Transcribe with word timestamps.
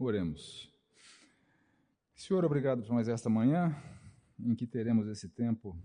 Oremos. 0.00 0.72
Senhor, 2.14 2.44
obrigado 2.44 2.84
por 2.84 2.92
mais 2.92 3.08
esta 3.08 3.28
manhã 3.28 3.74
em 4.38 4.54
que 4.54 4.64
teremos 4.64 5.08
esse 5.08 5.28
tempo 5.28 5.76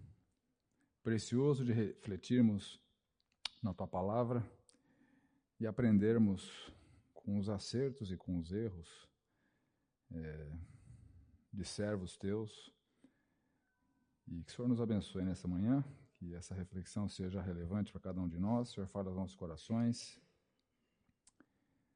precioso 1.01 1.66
de 1.66 1.73
refletirmos 1.73 2.79
na 3.63 3.73
tua 3.73 3.88
palavra 3.88 4.47
e 5.60 5.65
aprendermos 5.65 6.71
com 7.12 7.39
os 7.39 7.49
acertos 7.49 8.12
e 8.12 8.15
com 8.15 8.38
os 8.38 8.52
erros 8.52 9.10
é, 10.12 10.52
de 11.52 11.66
servos 11.66 12.16
teus. 12.16 12.71
E 14.27 14.43
que 14.43 14.52
o 14.52 14.55
Senhor 14.55 14.68
nos 14.68 14.80
abençoe 14.80 15.25
nessa 15.25 15.48
manhã, 15.48 15.84
que 16.14 16.36
essa 16.36 16.54
reflexão 16.54 17.09
seja 17.09 17.41
relevante 17.41 17.91
para 17.91 18.02
cada 18.02 18.21
um 18.21 18.30
de 18.30 18.38
nós. 18.38 18.70
O 18.70 18.73
Senhor 18.75 18.88
fala 18.88 19.07
aos 19.07 19.18
nossos 19.18 19.36
corações 19.36 20.21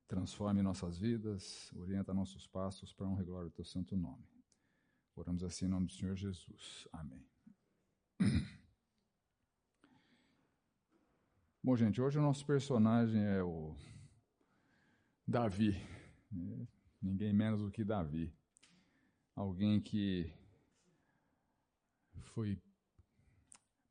transforme 0.08 0.62
nossas 0.62 0.98
vidas, 0.98 1.72
orienta 1.76 2.14
nossos 2.14 2.48
passos 2.48 2.94
para 2.94 3.08
um 3.08 3.16
glória 3.24 3.50
do 3.50 3.54
teu 3.54 3.66
santo 3.66 3.96
nome. 3.96 4.26
Oramos 5.16 5.44
assim 5.44 5.66
em 5.66 5.70
nome 5.70 5.88
do 5.88 5.92
Senhor 5.94 6.16
Jesus. 6.16 6.88
Amém. 6.94 7.26
Bom, 11.62 11.76
gente, 11.76 12.02
hoje 12.02 12.18
o 12.18 12.22
nosso 12.22 12.46
personagem 12.46 13.22
é 13.22 13.44
o 13.44 13.76
Davi. 15.28 15.76
Né? 16.32 16.68
Ninguém 17.02 17.34
menos 17.34 17.62
do 17.62 17.70
que 17.70 17.84
Davi. 17.84 18.34
Alguém 19.36 19.82
que 19.82 20.32
foi 22.34 22.58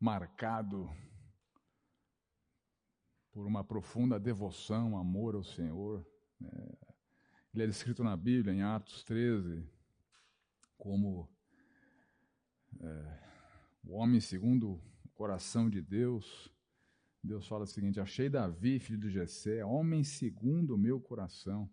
marcado 0.00 0.88
por 3.36 3.46
uma 3.46 3.62
profunda 3.62 4.18
devoção, 4.18 4.96
amor 4.96 5.34
ao 5.34 5.44
Senhor. 5.44 6.02
É, 6.42 6.76
ele 7.52 7.64
é 7.64 7.66
descrito 7.66 8.02
na 8.02 8.16
Bíblia, 8.16 8.54
em 8.54 8.62
Atos 8.62 9.04
13, 9.04 9.62
como 10.78 11.28
é, 12.80 13.18
o 13.84 13.92
homem 13.92 14.20
segundo 14.20 14.80
o 15.04 15.08
coração 15.12 15.68
de 15.68 15.82
Deus. 15.82 16.50
Deus 17.22 17.46
fala 17.46 17.64
o 17.64 17.66
seguinte: 17.66 18.00
Achei 18.00 18.30
Davi, 18.30 18.78
filho 18.78 19.00
de 19.00 19.10
Jessé, 19.10 19.62
homem 19.62 20.02
segundo 20.02 20.74
o 20.74 20.78
meu 20.78 20.98
coração, 20.98 21.68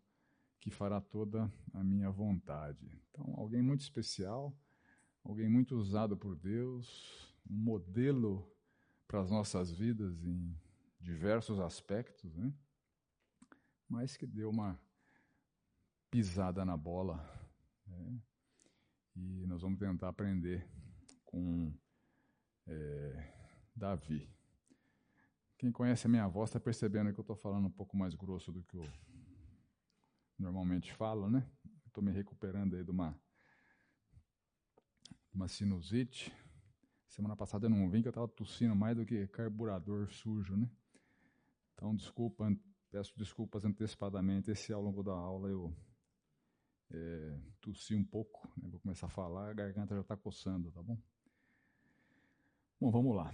que 0.59 0.70
fará 0.70 1.00
toda 1.00 1.50
a 1.74 1.82
minha 1.82 2.12
vontade. 2.12 2.92
Então, 3.09 3.36
alguém 3.38 3.62
muito 3.62 3.80
especial, 3.80 4.54
alguém 5.24 5.48
muito 5.48 5.78
usado 5.78 6.18
por 6.18 6.36
Deus, 6.36 7.34
um 7.50 7.56
modelo 7.56 8.54
para 9.08 9.22
as 9.22 9.32
nossas 9.32 9.72
vidas 9.72 10.26
em 10.26 10.54
diversos 11.04 11.59
aspectos, 11.59 12.34
né? 12.36 12.54
mas 13.90 14.16
que 14.16 14.26
deu 14.26 14.50
uma 14.50 14.80
pisada 16.09 16.64
na 16.64 16.78
bola. 16.78 17.18
Né? 17.86 18.22
E 19.16 19.46
nós 19.46 19.62
vamos 19.62 19.78
tentar 19.78 20.08
aprender 20.09 20.66
com 21.26 21.72
é, 22.66 23.34
Davi. 23.76 24.28
Quem 25.58 25.72
conhece 25.72 26.08
a 26.08 26.09
minha 26.09 26.28
voz 26.28 26.50
está 26.50 26.59
percebendo 26.59 27.14
que 27.14 27.20
eu 27.20 27.24
estou 27.24 27.36
falando 27.36 27.68
um 27.68 27.72
pouco 27.72 27.96
mais 27.98 28.16
grosso 28.16 28.52
do 28.52 28.64
que 28.64 28.78
eu 28.78 28.88
normalmente 30.40 30.94
falo, 30.94 31.30
né? 31.30 31.48
Estou 31.86 32.04
me 32.04 32.12
recuperando 32.12 32.76
aí 32.76 32.84
de 32.84 32.92
uma, 32.92 33.18
uma 35.34 35.48
sinusite. 35.48 36.34
Semana 37.08 37.36
passada 37.36 37.68
eu 37.68 37.70
não 37.70 37.90
vim 37.90 38.02
que 38.02 38.08
eu 38.08 38.12
estava 38.12 38.28
tossindo 38.28 38.76
mais 38.76 38.98
do 38.98 39.06
que 39.06 39.28
carburador 39.28 40.09
sujo, 40.09 40.56
né? 40.56 40.70
Então, 41.74 41.96
desculpa, 41.96 42.46
peço 42.90 43.18
desculpas 43.18 43.66
antecipadamente 43.66 44.54
se 44.56 44.72
ao 44.72 44.82
longo 44.82 45.04
da 45.04 45.14
aula 45.14 45.50
eu 45.50 45.76
é, 46.92 47.40
tossi 47.60 47.96
um 47.96 48.04
pouco, 48.04 48.48
né? 48.58 48.70
vou 48.70 48.80
começar 48.80 49.08
a 49.08 49.10
falar, 49.10 49.50
a 49.50 49.54
garganta 49.54 49.96
já 49.96 50.02
está 50.02 50.16
coçando, 50.16 50.72
tá 50.72 50.82
bom? 50.82 50.98
Bom, 52.80 52.92
vamos 52.92 53.16
lá. 53.16 53.32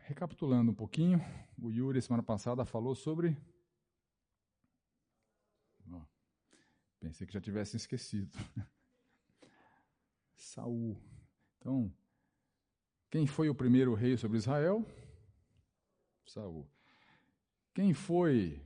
Recapitulando 0.00 0.72
um 0.72 0.74
pouquinho, 0.74 1.20
o 1.56 1.70
Yuri 1.70 2.02
semana 2.02 2.22
passada 2.22 2.64
falou 2.64 2.94
sobre. 2.94 3.36
Oh, 5.90 6.02
pensei 6.98 7.26
que 7.26 7.32
já 7.32 7.40
tivesse 7.40 7.76
esquecido. 7.76 8.36
Saul. 10.34 11.00
Então, 11.58 11.92
quem 13.10 13.26
foi 13.26 13.48
o 13.48 13.54
primeiro 13.54 13.94
rei 13.94 14.16
sobre 14.16 14.38
Israel? 14.38 14.84
Saul. 16.26 16.68
Quem 17.74 17.94
foi. 17.94 18.60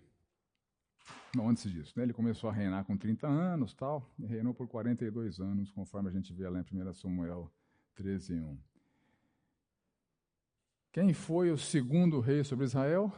Não, 1.34 1.48
antes 1.48 1.70
disso, 1.70 1.92
né? 1.96 2.04
ele 2.04 2.12
começou 2.12 2.48
a 2.48 2.52
reinar 2.52 2.84
com 2.84 2.96
30 2.96 3.26
anos, 3.26 3.74
tal, 3.74 4.08
e 4.18 4.24
reinou 4.24 4.54
por 4.54 4.68
42 4.68 5.40
anos, 5.40 5.70
conforme 5.70 6.08
a 6.08 6.12
gente 6.12 6.32
vê 6.32 6.48
lá 6.48 6.60
em 6.60 6.88
1 6.88 6.94
Samuel 6.94 7.52
13, 7.96 8.40
1. 8.40 8.58
Quem 10.92 11.12
foi 11.12 11.50
o 11.50 11.58
segundo 11.58 12.20
rei 12.20 12.44
sobre 12.44 12.64
Israel? 12.64 13.12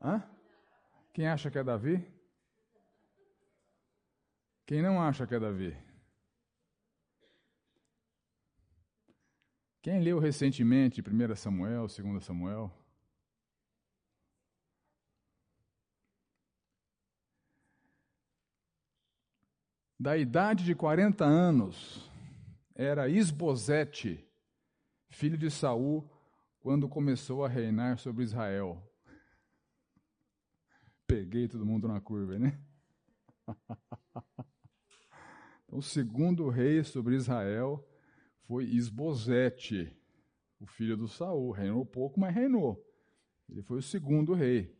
Hã? 0.00 0.22
Quem 1.14 1.26
acha 1.26 1.50
que 1.50 1.58
é 1.58 1.64
Davi? 1.64 2.06
Quem 4.66 4.82
não 4.82 5.00
acha 5.00 5.26
que 5.26 5.34
é 5.34 5.40
Davi? 5.40 5.83
Quem 9.84 10.00
leu 10.00 10.18
recentemente 10.18 11.02
1 11.02 11.36
Samuel, 11.36 11.86
2 11.86 12.24
Samuel? 12.24 12.72
Da 20.00 20.16
idade 20.16 20.64
de 20.64 20.74
40 20.74 21.26
anos, 21.26 22.10
era 22.74 23.10
Isbosete, 23.10 24.26
filho 25.10 25.36
de 25.36 25.50
Saul, 25.50 26.10
quando 26.60 26.88
começou 26.88 27.44
a 27.44 27.48
reinar 27.48 27.98
sobre 27.98 28.24
Israel. 28.24 28.82
Peguei 31.06 31.46
todo 31.46 31.66
mundo 31.66 31.86
na 31.86 32.00
curva, 32.00 32.38
né? 32.38 32.58
Então, 35.66 35.78
o 35.78 35.82
segundo 35.82 36.48
rei 36.48 36.82
sobre 36.84 37.16
Israel 37.16 37.86
foi 38.46 38.64
Isbosete, 38.64 39.96
o 40.60 40.66
filho 40.66 40.96
do 40.96 41.08
Saul. 41.08 41.50
Reinou 41.50 41.84
pouco, 41.84 42.18
mas 42.20 42.34
reinou. 42.34 42.82
Ele 43.48 43.62
foi 43.62 43.78
o 43.78 43.82
segundo 43.82 44.34
rei. 44.34 44.74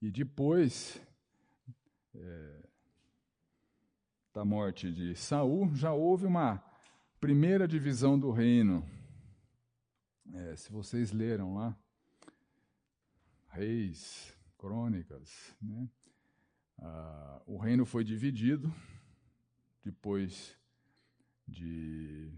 E 0.00 0.10
depois 0.10 1.00
é, 2.14 2.68
da 4.32 4.44
morte 4.44 4.92
de 4.92 5.14
Saul, 5.14 5.74
já 5.74 5.92
houve 5.92 6.26
uma 6.26 6.62
primeira 7.20 7.66
divisão 7.66 8.18
do 8.18 8.30
reino. 8.30 8.84
É, 10.32 10.56
se 10.56 10.70
vocês 10.70 11.12
leram 11.12 11.54
lá, 11.54 11.76
Reis, 13.48 14.36
Crônicas, 14.58 15.54
né? 15.62 15.88
Ah, 16.78 17.40
o 17.46 17.56
reino 17.56 17.86
foi 17.86 18.02
dividido 18.02 18.74
depois 19.84 20.58
de 21.46 22.32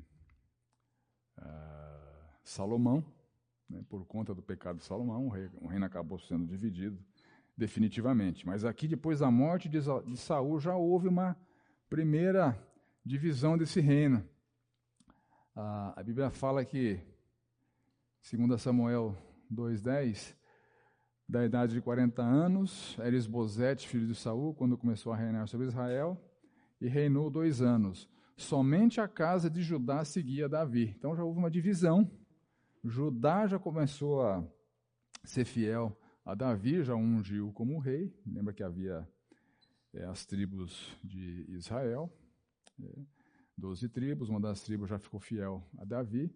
uh, 1.38 2.38
Salomão, 2.44 3.04
né, 3.68 3.82
por 3.88 4.04
conta 4.06 4.34
do 4.34 4.42
pecado 4.42 4.78
de 4.78 4.84
Salomão, 4.84 5.26
o 5.26 5.30
reino, 5.30 5.52
o 5.60 5.66
reino 5.66 5.84
acabou 5.84 6.18
sendo 6.18 6.46
dividido 6.46 6.98
definitivamente. 7.56 8.46
Mas 8.46 8.64
aqui, 8.64 8.86
depois 8.86 9.20
da 9.20 9.30
morte 9.30 9.68
de, 9.68 9.80
de 9.80 10.16
Saul, 10.16 10.60
já 10.60 10.76
houve 10.76 11.08
uma 11.08 11.36
primeira 11.88 12.56
divisão 13.04 13.56
desse 13.56 13.80
reino. 13.80 14.18
Uh, 15.54 15.94
a 15.96 16.02
Bíblia 16.04 16.30
fala 16.30 16.64
que, 16.64 17.00
segundo 18.20 18.58
Samuel 18.58 19.16
2,10, 19.52 20.34
da 21.28 21.44
idade 21.44 21.72
de 21.72 21.80
40 21.80 22.22
anos, 22.22 22.96
era 23.00 23.16
Esbozete, 23.16 23.88
filho 23.88 24.06
de 24.06 24.14
Saul, 24.14 24.54
quando 24.54 24.76
começou 24.76 25.12
a 25.12 25.16
reinar 25.16 25.48
sobre 25.48 25.66
Israel, 25.66 26.20
e 26.80 26.88
reinou 26.88 27.30
dois 27.30 27.62
anos 27.62 28.08
somente 28.36 29.00
a 29.00 29.08
casa 29.08 29.48
de 29.48 29.62
Judá 29.62 30.04
seguia 30.04 30.48
Davi. 30.48 30.94
Então 30.98 31.16
já 31.16 31.24
houve 31.24 31.38
uma 31.38 31.50
divisão. 31.50 32.10
Judá 32.84 33.46
já 33.46 33.58
começou 33.58 34.22
a 34.22 34.46
ser 35.24 35.44
fiel 35.44 35.98
a 36.24 36.34
Davi, 36.34 36.84
já 36.84 36.94
ungiu 36.94 37.52
como 37.52 37.78
rei. 37.78 38.14
Lembra 38.26 38.52
que 38.52 38.62
havia 38.62 39.08
é, 39.94 40.04
as 40.04 40.26
tribos 40.26 40.96
de 41.02 41.46
Israel, 41.48 42.12
é, 42.82 42.98
doze 43.56 43.88
tribos, 43.88 44.28
uma 44.28 44.40
das 44.40 44.60
tribos 44.60 44.88
já 44.88 44.98
ficou 44.98 45.18
fiel 45.18 45.66
a 45.78 45.84
Davi. 45.84 46.30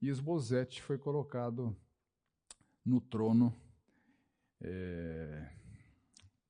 E 0.00 0.08
Esbozete 0.08 0.80
foi 0.80 0.96
colocado 0.96 1.76
no 2.84 3.00
trono, 3.00 3.54
é, 4.62 5.50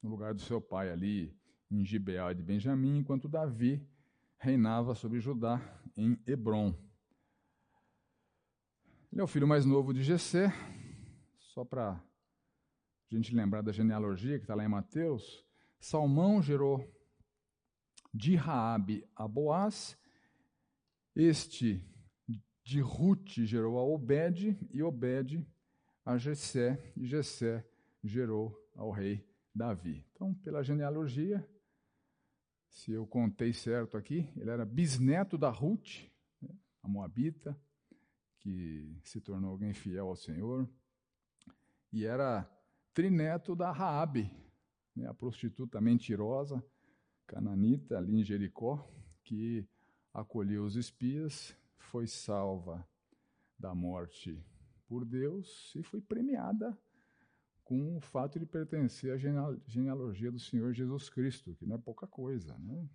no 0.03 0.11
lugar 0.11 0.35
do 0.35 0.41
seu 0.41 0.61
pai 0.61 0.91
ali, 0.91 1.37
em 1.71 1.85
Gibeá 1.85 2.33
de 2.33 2.43
Benjamim, 2.43 2.99
enquanto 2.99 3.29
Davi 3.29 3.85
reinava 4.41 4.95
sobre 4.95 5.21
Judá 5.21 5.61
em 5.95 6.19
Hebron. 6.27 6.75
Ele 9.13 9.21
é 9.21 9.25
o 9.25 9.29
filho 9.29 9.47
mais 9.47 9.67
novo 9.67 9.93
de 9.93 10.03
Jessé, 10.03 10.51
só 11.39 11.63
para 11.63 11.93
a 11.93 12.03
gente 13.15 13.35
lembrar 13.35 13.61
da 13.61 13.71
genealogia 13.71 14.39
que 14.39 14.45
está 14.45 14.55
lá 14.55 14.65
em 14.65 14.69
Mateus, 14.69 15.45
Salmão 15.79 16.41
gerou 16.41 16.91
de 18.15 18.35
Raabe 18.35 19.07
a 19.15 19.29
Boaz, 19.29 19.99
este 21.15 21.87
de 22.65 22.81
Ruth 22.81 23.29
gerou 23.45 23.79
a 23.79 23.83
Obed, 23.83 24.59
e 24.73 24.83
Obed 24.83 25.47
a 26.05 26.17
Jessé, 26.17 26.93
e 26.97 27.05
Jessé 27.05 27.69
gerou 28.03 28.57
ao 28.75 28.91
rei 28.91 29.29
Davi. 29.55 30.07
Então, 30.13 30.35
pela 30.35 30.63
genealogia, 30.63 31.47
se 32.71 32.93
eu 32.93 33.07
contei 33.07 33.53
certo 33.53 33.97
aqui, 33.97 34.29
ele 34.37 34.51
era 34.51 34.65
bisneto 34.65 35.37
da 35.37 35.51
Ruth, 35.51 36.09
né, 36.41 36.49
a 36.83 36.89
Moabita, 36.89 37.59
que 38.39 38.99
se 39.05 39.21
tornou 39.21 39.51
alguém 39.51 39.75
fiel 39.75 40.09
ao 40.09 40.17
Senhor, 40.17 40.69
e 41.93 42.05
era 42.05 42.49
trineto 42.95 43.55
da 43.55 43.71
Raabe, 43.71 44.31
né, 44.95 45.07
a 45.07 45.15
prostituta 45.15 45.81
mentirosa, 45.81 46.65
cananita 47.27 47.99
ali 47.99 48.21
em 48.21 48.25
Jericó, 48.25 48.89
que 49.25 49.69
acolheu 50.13 50.65
os 50.65 50.77
espias, 50.77 51.55
foi 51.77 52.07
salva 52.07 52.87
da 53.59 53.75
morte 53.75 54.43
por 54.87 55.05
Deus 55.05 55.73
e 55.77 55.83
foi 55.83 56.01
premiada 56.01 56.77
com 57.71 57.97
o 57.97 58.01
fato 58.01 58.37
de 58.37 58.45
pertencer 58.45 59.13
à 59.13 59.17
genealogia 59.17 60.29
do 60.33 60.41
Senhor 60.41 60.73
Jesus 60.73 61.09
Cristo, 61.09 61.55
que 61.55 61.65
não 61.65 61.77
é 61.77 61.79
pouca 61.79 62.05
coisa, 62.05 62.59
né? 62.59 62.91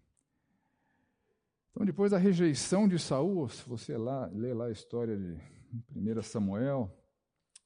Então, 1.72 1.86
depois 1.86 2.12
da 2.12 2.18
rejeição 2.18 2.86
de 2.86 3.00
Saul, 3.00 3.48
se 3.48 3.64
você 3.70 3.96
lá, 3.96 4.26
lê 4.34 4.54
lá 4.54 4.66
a 4.66 4.72
história 4.72 5.16
de 5.16 5.40
1 5.96 6.22
Samuel, 6.24 6.94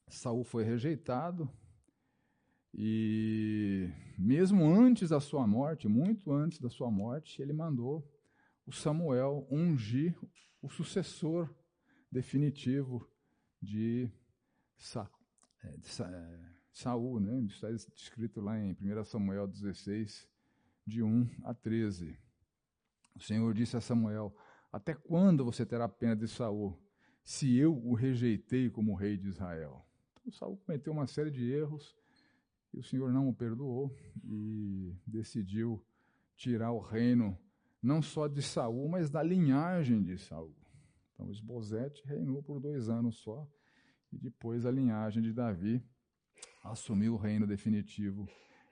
Saul 0.08 0.44
foi 0.44 0.64
rejeitado, 0.64 1.50
e 2.76 3.90
mesmo 4.16 4.64
antes 4.72 5.10
da 5.10 5.20
sua 5.20 5.48
morte, 5.48 5.88
muito 5.88 6.32
antes 6.32 6.60
da 6.60 6.70
sua 6.70 6.92
morte, 6.92 7.42
ele 7.42 7.54
mandou 7.54 8.08
o 8.68 8.72
Samuel 8.72 9.48
ungir 9.50 10.16
o 10.62 10.70
sucessor 10.70 11.50
definitivo 12.12 13.10
de, 13.60 14.12
Sa, 14.78 15.10
é, 15.64 15.70
é, 15.70 16.59
Saul, 16.72 17.20
né? 17.20 17.40
está 17.42 17.70
escrito 17.72 18.42
lá 18.42 18.58
em 18.60 18.76
1 18.80 19.04
Samuel 19.04 19.48
16, 19.48 20.28
de 20.86 21.04
1 21.04 21.30
a 21.44 21.54
13. 21.54 22.18
O 23.16 23.20
Senhor 23.20 23.54
disse 23.54 23.76
a 23.76 23.82
Samuel: 23.82 24.36
Até 24.72 24.94
quando 24.94 25.44
você 25.44 25.66
terá 25.66 25.88
pena 25.88 26.16
de 26.16 26.28
Saul, 26.28 26.80
se 27.24 27.58
eu 27.58 27.76
o 27.76 27.94
rejeitei 27.94 28.70
como 28.70 28.96
rei 28.96 29.18
de 29.18 29.28
Israel? 29.28 29.86
Então 30.14 30.32
Saul 30.32 30.58
cometeu 30.58 30.94
uma 30.94 31.08
série 31.08 31.32
de 31.32 31.52
erros 31.52 31.96
e 32.74 32.80
o 32.80 32.84
Senhor 32.84 33.12
não 33.12 33.28
o 33.30 33.34
perdoou 33.34 33.96
e 34.24 34.96
decidiu 35.06 35.84
tirar 36.36 36.72
o 36.72 36.80
reino 36.80 37.38
não 37.82 38.02
só 38.02 38.28
de 38.28 38.42
Saul, 38.42 38.90
mas 38.90 39.10
da 39.10 39.24
linhagem 39.24 40.02
de 40.02 40.18
Saul. 40.18 40.56
Então 41.14 41.30
Esbozete 41.30 42.06
reinou 42.06 42.42
por 42.42 42.60
dois 42.60 42.90
anos 42.90 43.18
só 43.18 43.48
e 44.12 44.18
depois 44.18 44.66
a 44.66 44.72
linhagem 44.72 45.22
de 45.22 45.34
Davi 45.34 45.84
assumiu 46.64 47.14
o 47.14 47.18
reino 47.18 47.48
definitivo 47.48 48.28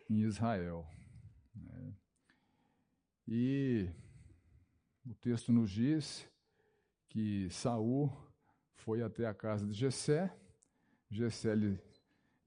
em 0.09 0.21
Israel. 0.21 0.87
Né? 1.55 1.93
E 3.27 3.89
o 5.05 5.13
texto 5.15 5.51
nos 5.51 5.71
diz 5.71 6.27
que 7.09 7.49
Saul 7.49 8.11
foi 8.75 9.01
até 9.01 9.25
a 9.25 9.33
casa 9.33 9.65
de 9.65 9.73
Jessé, 9.73 10.35
Jessé 11.09 11.55
lhe 11.55 11.79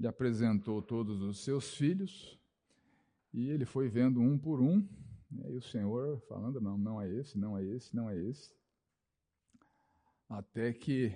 lhe 0.00 0.06
apresentou 0.06 0.80
todos 0.80 1.20
os 1.20 1.44
seus 1.44 1.74
filhos 1.74 2.40
e 3.34 3.50
ele 3.50 3.66
foi 3.66 3.86
vendo 3.86 4.18
um 4.18 4.38
por 4.38 4.58
um, 4.58 4.78
né, 5.30 5.52
e 5.52 5.56
o 5.56 5.62
Senhor 5.62 6.18
falando: 6.22 6.58
não, 6.58 6.78
não 6.78 7.00
é 7.00 7.06
esse, 7.06 7.38
não 7.38 7.56
é 7.56 7.62
esse, 7.62 7.94
não 7.94 8.08
é 8.08 8.16
esse. 8.16 8.50
Até 10.26 10.72
que 10.72 11.14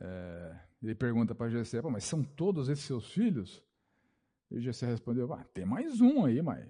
é, 0.00 0.60
ele 0.82 0.94
pergunta 0.94 1.34
para 1.34 1.50
Jessé: 1.50 1.80
mas 1.82 2.04
são 2.04 2.22
todos 2.22 2.68
esses 2.68 2.84
seus 2.84 3.10
filhos? 3.12 3.64
E 4.50 4.60
Jessé 4.60 4.86
respondeu: 4.86 5.32
ah, 5.32 5.44
tem 5.44 5.64
mais 5.64 6.00
um 6.00 6.24
aí, 6.24 6.40
mas 6.40 6.66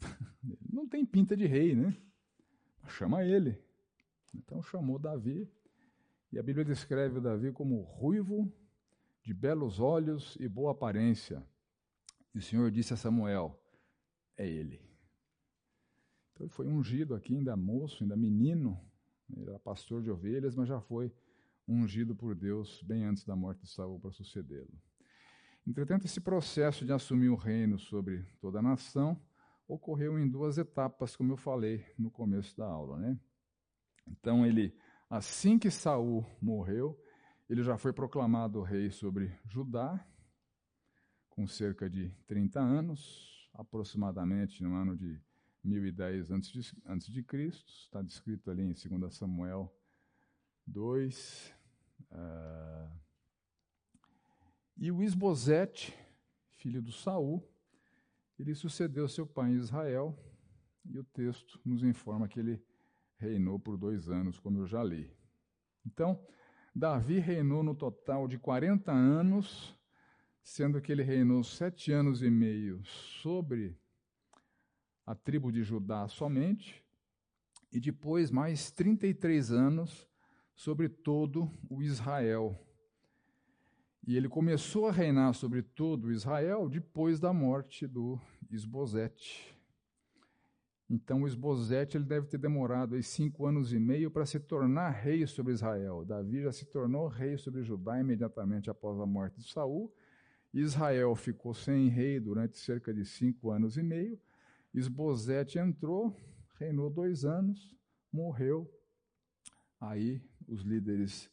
não 0.72 0.88
tem 0.88 1.04
pinta 1.04 1.36
de 1.36 1.46
rei, 1.46 1.74
né? 1.74 1.96
Chama 2.88 3.24
ele. 3.24 3.58
Então 4.34 4.62
chamou 4.62 4.98
Davi, 4.98 5.50
e 6.32 6.38
a 6.38 6.42
Bíblia 6.42 6.64
descreve 6.64 7.18
o 7.18 7.20
Davi 7.20 7.52
como 7.52 7.82
ruivo 7.82 8.52
de 9.22 9.34
belos 9.34 9.80
olhos 9.80 10.36
e 10.40 10.48
boa 10.48 10.72
aparência. 10.72 11.44
E 12.34 12.38
o 12.38 12.42
Senhor 12.42 12.70
disse 12.70 12.94
a 12.94 12.96
Samuel: 12.96 13.60
É 14.36 14.48
ele. 14.48 14.80
Então 16.32 16.46
ele 16.46 16.52
foi 16.52 16.68
ungido 16.68 17.14
aqui, 17.14 17.36
ainda 17.36 17.56
moço, 17.56 18.04
ainda 18.04 18.16
menino. 18.16 18.80
Ele 19.36 19.48
era 19.48 19.58
pastor 19.58 20.02
de 20.02 20.10
ovelhas, 20.10 20.56
mas 20.56 20.68
já 20.68 20.80
foi 20.80 21.12
ungido 21.70 22.16
por 22.16 22.34
Deus 22.34 22.82
bem 22.82 23.04
antes 23.04 23.24
da 23.24 23.36
morte 23.36 23.62
de 23.62 23.70
Saul 23.70 24.00
para 24.00 24.10
sucedê-lo. 24.10 24.72
Entretanto, 25.66 26.04
esse 26.04 26.20
processo 26.20 26.84
de 26.84 26.92
assumir 26.92 27.28
o 27.28 27.36
reino 27.36 27.78
sobre 27.78 28.24
toda 28.40 28.58
a 28.58 28.62
nação 28.62 29.20
ocorreu 29.68 30.18
em 30.18 30.28
duas 30.28 30.58
etapas, 30.58 31.14
como 31.14 31.32
eu 31.32 31.36
falei 31.36 31.86
no 31.96 32.10
começo 32.10 32.56
da 32.56 32.66
aula, 32.66 32.98
né? 32.98 33.18
Então 34.04 34.44
ele, 34.44 34.76
assim 35.08 35.58
que 35.58 35.70
Saul 35.70 36.26
morreu, 36.42 37.00
ele 37.48 37.62
já 37.62 37.78
foi 37.78 37.92
proclamado 37.92 38.62
rei 38.62 38.90
sobre 38.90 39.32
Judá, 39.44 40.04
com 41.28 41.46
cerca 41.46 41.88
de 41.88 42.10
30 42.26 42.60
anos, 42.60 43.48
aproximadamente 43.54 44.62
no 44.62 44.74
ano 44.74 44.96
de 44.96 45.20
1010 45.62 46.32
antes 46.32 46.50
de, 46.50 46.82
antes 46.84 47.12
de 47.12 47.22
Cristo. 47.22 47.70
Está 47.72 48.02
descrito 48.02 48.50
ali 48.50 48.62
em 48.62 48.72
2 48.72 49.14
Samuel 49.14 49.72
2. 50.66 51.59
Ah, 52.10 52.88
e 54.76 54.90
o 54.90 55.02
Isbosete, 55.02 55.94
filho 56.56 56.80
do 56.80 56.90
Saul, 56.90 57.46
ele 58.38 58.54
sucedeu 58.54 59.06
seu 59.06 59.26
pai 59.26 59.50
em 59.50 59.56
Israel, 59.56 60.18
e 60.84 60.98
o 60.98 61.04
texto 61.04 61.60
nos 61.64 61.84
informa 61.84 62.26
que 62.26 62.40
ele 62.40 62.62
reinou 63.18 63.58
por 63.58 63.76
dois 63.76 64.08
anos, 64.08 64.40
como 64.40 64.58
eu 64.58 64.66
já 64.66 64.82
li. 64.82 65.14
Então, 65.84 66.18
Davi 66.74 67.18
reinou 67.18 67.62
no 67.62 67.74
total 67.74 68.26
de 68.26 68.38
40 68.38 68.90
anos, 68.90 69.78
sendo 70.42 70.80
que 70.80 70.90
ele 70.90 71.02
reinou 71.02 71.44
sete 71.44 71.92
anos 71.92 72.22
e 72.22 72.30
meio 72.30 72.82
sobre 73.22 73.78
a 75.04 75.14
tribo 75.14 75.52
de 75.52 75.62
Judá 75.62 76.08
somente, 76.08 76.82
e 77.70 77.78
depois 77.78 78.30
mais 78.30 78.70
33 78.70 79.52
anos 79.52 80.09
sobre 80.60 80.90
todo 80.90 81.50
o 81.70 81.82
Israel. 81.82 82.54
E 84.06 84.14
ele 84.14 84.28
começou 84.28 84.88
a 84.88 84.92
reinar 84.92 85.32
sobre 85.32 85.62
todo 85.62 86.08
o 86.08 86.12
Israel 86.12 86.68
depois 86.68 87.18
da 87.18 87.32
morte 87.32 87.86
do 87.86 88.20
Esbozete. 88.50 89.56
Então, 90.86 91.22
o 91.22 91.26
Esbozete 91.26 91.96
ele 91.96 92.04
deve 92.04 92.26
ter 92.26 92.36
demorado 92.36 92.94
aí 92.94 93.02
cinco 93.02 93.46
anos 93.46 93.72
e 93.72 93.78
meio 93.78 94.10
para 94.10 94.26
se 94.26 94.38
tornar 94.38 94.90
rei 94.90 95.26
sobre 95.26 95.54
Israel. 95.54 96.04
Davi 96.04 96.42
já 96.42 96.52
se 96.52 96.66
tornou 96.66 97.08
rei 97.08 97.38
sobre 97.38 97.62
Judá 97.62 97.98
imediatamente 97.98 98.68
após 98.68 99.00
a 99.00 99.06
morte 99.06 99.38
de 99.40 99.50
Saul. 99.50 99.90
Israel 100.52 101.14
ficou 101.14 101.54
sem 101.54 101.88
rei 101.88 102.20
durante 102.20 102.58
cerca 102.58 102.92
de 102.92 103.06
cinco 103.06 103.50
anos 103.50 103.78
e 103.78 103.82
meio. 103.82 104.20
Esbozete 104.74 105.58
entrou, 105.58 106.14
reinou 106.58 106.90
dois 106.90 107.24
anos, 107.24 107.74
morreu. 108.12 108.70
Aí 109.80 110.22
os 110.46 110.62
líderes 110.62 111.30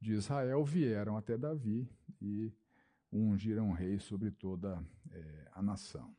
de 0.00 0.12
Israel 0.14 0.64
vieram 0.64 1.16
até 1.16 1.36
Davi 1.36 1.88
e 2.20 2.52
ungiram 3.12 3.72
rei 3.72 3.98
sobre 3.98 4.30
toda 4.30 4.82
é, 5.10 5.48
a 5.52 5.62
nação. 5.62 6.14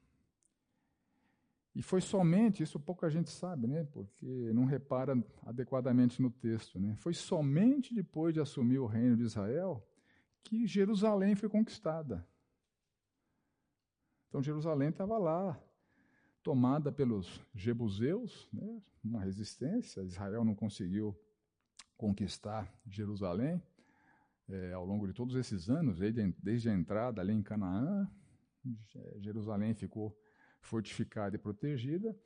E 1.74 1.82
foi 1.82 2.02
somente, 2.02 2.62
isso 2.62 2.80
pouca 2.80 3.10
gente 3.10 3.30
sabe, 3.30 3.66
né, 3.66 3.86
porque 3.94 4.52
não 4.54 4.66
repara 4.66 5.16
adequadamente 5.44 6.22
no 6.22 6.30
texto, 6.30 6.78
né, 6.78 6.96
foi 6.98 7.14
somente 7.14 7.94
depois 7.94 8.34
de 8.34 8.42
assumir 8.42 8.80
o 8.80 8.86
reino 8.86 9.16
de 9.16 9.24
Israel 9.24 9.86
que 10.44 10.68
Jerusalém 10.68 11.34
foi 11.34 11.48
conquistada. 11.48 12.28
Então 14.28 14.44
Jerusalém 14.44 14.90
estava 14.90 15.18
lá, 15.18 15.58
tomada 16.44 16.92
pelos 16.92 17.40
jebuseus, 17.56 18.50
né, 18.52 18.82
uma 19.02 19.22
resistência, 19.22 20.02
Israel 20.02 20.44
não 20.44 20.56
conseguiu 20.56 21.18
conquistar 22.02 22.68
Jerusalém 22.88 23.62
é, 24.50 24.74
ao 24.74 24.84
longo 24.84 25.06
de 25.06 25.14
todos 25.14 25.36
esses 25.36 25.70
anos, 25.70 26.00
desde, 26.00 26.68
a 26.68 26.74
entrada 26.74 27.22
ali 27.22 27.32
em 27.32 27.44
Canaã, 27.44 28.10
Jerusalém 29.20 29.76
ficou 29.76 30.18
fortificada 30.62 31.36
e 31.36 31.40
protegida. 31.40 32.18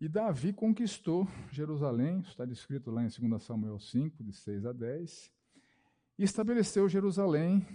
E 0.00 0.08
Davi 0.08 0.54
conquistou 0.54 1.28
Jerusalém, 1.50 2.20
está 2.20 2.46
descrito 2.46 2.90
lá 2.90 3.04
em 3.04 3.28
2 3.28 3.42
Samuel 3.42 3.78
5, 3.78 4.24
de 4.24 4.32
6 4.32 4.64
a 4.64 4.72
10, 4.72 5.30
e 6.18 6.24
estabeleceu 6.24 6.88
Jerusalém 6.88 7.66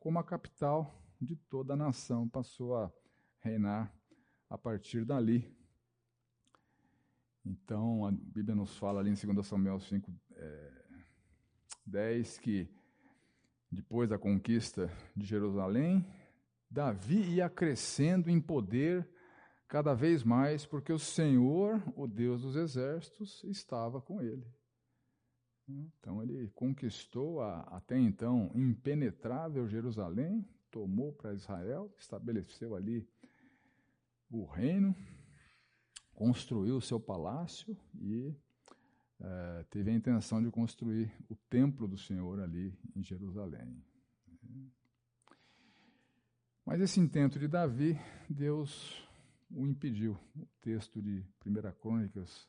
como 0.00 0.18
a 0.18 0.24
capital 0.24 0.92
de 1.20 1.36
toda 1.36 1.74
a 1.74 1.76
nação, 1.76 2.28
passou 2.28 2.76
a 2.76 2.92
reinar 3.38 3.94
a 4.48 4.58
partir 4.58 5.04
dali. 5.04 5.56
Então, 7.46 8.04
a 8.04 8.10
Bíblia 8.10 8.56
nos 8.56 8.76
fala 8.76 8.98
ali 8.98 9.10
em 9.10 9.14
2 9.34 9.46
Samuel 9.46 9.78
5, 9.78 10.12
é, 10.32 10.79
10 11.90 12.38
que 12.38 12.68
depois 13.70 14.08
da 14.08 14.18
conquista 14.18 14.90
de 15.16 15.26
Jerusalém, 15.26 16.06
Davi 16.70 17.34
ia 17.34 17.48
crescendo 17.48 18.30
em 18.30 18.40
poder 18.40 19.08
cada 19.68 19.94
vez 19.94 20.24
mais, 20.24 20.66
porque 20.66 20.92
o 20.92 20.98
Senhor, 20.98 21.82
o 21.96 22.06
Deus 22.06 22.42
dos 22.42 22.56
exércitos, 22.56 23.42
estava 23.44 24.00
com 24.00 24.20
ele. 24.20 24.46
Então 25.68 26.22
ele 26.22 26.48
conquistou 26.48 27.40
a 27.40 27.60
até 27.62 27.96
então 27.96 28.50
impenetrável 28.54 29.68
Jerusalém, 29.68 30.44
tomou 30.70 31.12
para 31.12 31.34
Israel, 31.34 31.92
estabeleceu 31.96 32.74
ali 32.74 33.08
o 34.28 34.44
reino, 34.44 34.94
construiu 36.14 36.76
o 36.76 36.82
seu 36.82 36.98
palácio 36.98 37.76
e 38.00 38.34
uh, 39.20 39.64
teve 39.70 39.90
a 39.90 39.94
intenção 39.94 40.42
de 40.42 40.50
construir 40.50 41.12
o 41.28 41.36
templo 41.48 41.86
do 41.86 41.96
Senhor 41.96 42.40
ali 42.40 42.76
em 42.96 43.02
Jerusalém. 43.02 43.82
Mas 46.64 46.80
esse 46.80 47.00
intento 47.00 47.38
de 47.38 47.48
Davi, 47.48 47.98
Deus 48.28 49.06
o 49.50 49.66
impediu. 49.66 50.16
O 50.36 50.46
texto 50.60 51.02
de 51.02 51.24
1 51.44 51.72
Crônicas 51.80 52.48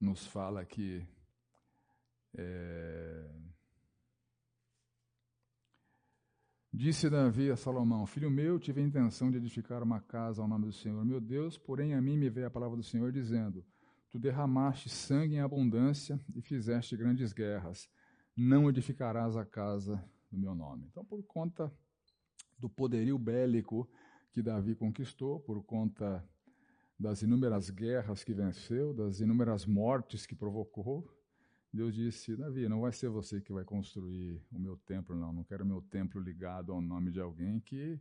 nos 0.00 0.26
fala 0.26 0.64
que 0.64 1.06
é, 2.34 3.30
Disse 6.72 7.10
Davi 7.10 7.50
a 7.50 7.56
Salomão: 7.56 8.06
Filho 8.06 8.30
meu, 8.30 8.58
tive 8.58 8.80
a 8.80 8.84
intenção 8.84 9.30
de 9.30 9.36
edificar 9.36 9.82
uma 9.82 10.00
casa 10.00 10.40
ao 10.40 10.48
nome 10.48 10.64
do 10.64 10.72
Senhor 10.72 11.04
meu 11.04 11.20
Deus, 11.20 11.58
porém 11.58 11.94
a 11.94 12.00
mim 12.00 12.16
me 12.16 12.30
veio 12.30 12.46
a 12.46 12.50
palavra 12.50 12.76
do 12.76 12.82
Senhor 12.82 13.12
dizendo: 13.12 13.62
Tu 14.12 14.18
derramaste 14.18 14.90
sangue 14.90 15.36
em 15.36 15.40
abundância 15.40 16.20
e 16.34 16.42
fizeste 16.42 16.94
grandes 16.96 17.32
guerras. 17.32 17.88
Não 18.36 18.68
edificarás 18.68 19.38
a 19.38 19.44
casa 19.44 20.04
do 20.30 20.38
meu 20.38 20.54
nome. 20.54 20.86
Então, 20.90 21.02
por 21.02 21.22
conta 21.22 21.72
do 22.58 22.68
poderio 22.68 23.18
bélico 23.18 23.90
que 24.30 24.42
Davi 24.42 24.74
conquistou, 24.74 25.40
por 25.40 25.64
conta 25.64 26.22
das 26.98 27.22
inúmeras 27.22 27.70
guerras 27.70 28.22
que 28.22 28.34
venceu, 28.34 28.92
das 28.92 29.20
inúmeras 29.20 29.64
mortes 29.64 30.26
que 30.26 30.34
provocou, 30.34 31.10
Deus 31.72 31.94
disse: 31.94 32.36
Davi, 32.36 32.68
não 32.68 32.82
vai 32.82 32.92
ser 32.92 33.08
você 33.08 33.40
que 33.40 33.50
vai 33.50 33.64
construir 33.64 34.44
o 34.52 34.58
meu 34.58 34.76
templo, 34.76 35.16
não. 35.16 35.32
Não 35.32 35.42
quero 35.42 35.64
meu 35.64 35.80
templo 35.80 36.20
ligado 36.20 36.70
ao 36.70 36.82
nome 36.82 37.10
de 37.10 37.18
alguém 37.18 37.58
que 37.60 37.98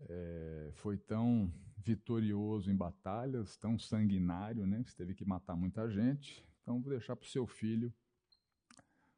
é, 0.00 0.70
foi 0.74 0.96
tão 0.96 1.52
vitorioso 1.76 2.70
em 2.70 2.76
batalhas, 2.76 3.56
tão 3.56 3.78
sanguinário, 3.78 4.66
né? 4.66 4.82
Você 4.84 4.96
teve 4.96 5.14
que 5.14 5.24
matar 5.24 5.56
muita 5.56 5.88
gente. 5.90 6.46
Então 6.62 6.80
vou 6.80 6.90
deixar 6.90 7.16
para 7.16 7.24
o 7.24 7.28
seu 7.28 7.46
filho, 7.46 7.92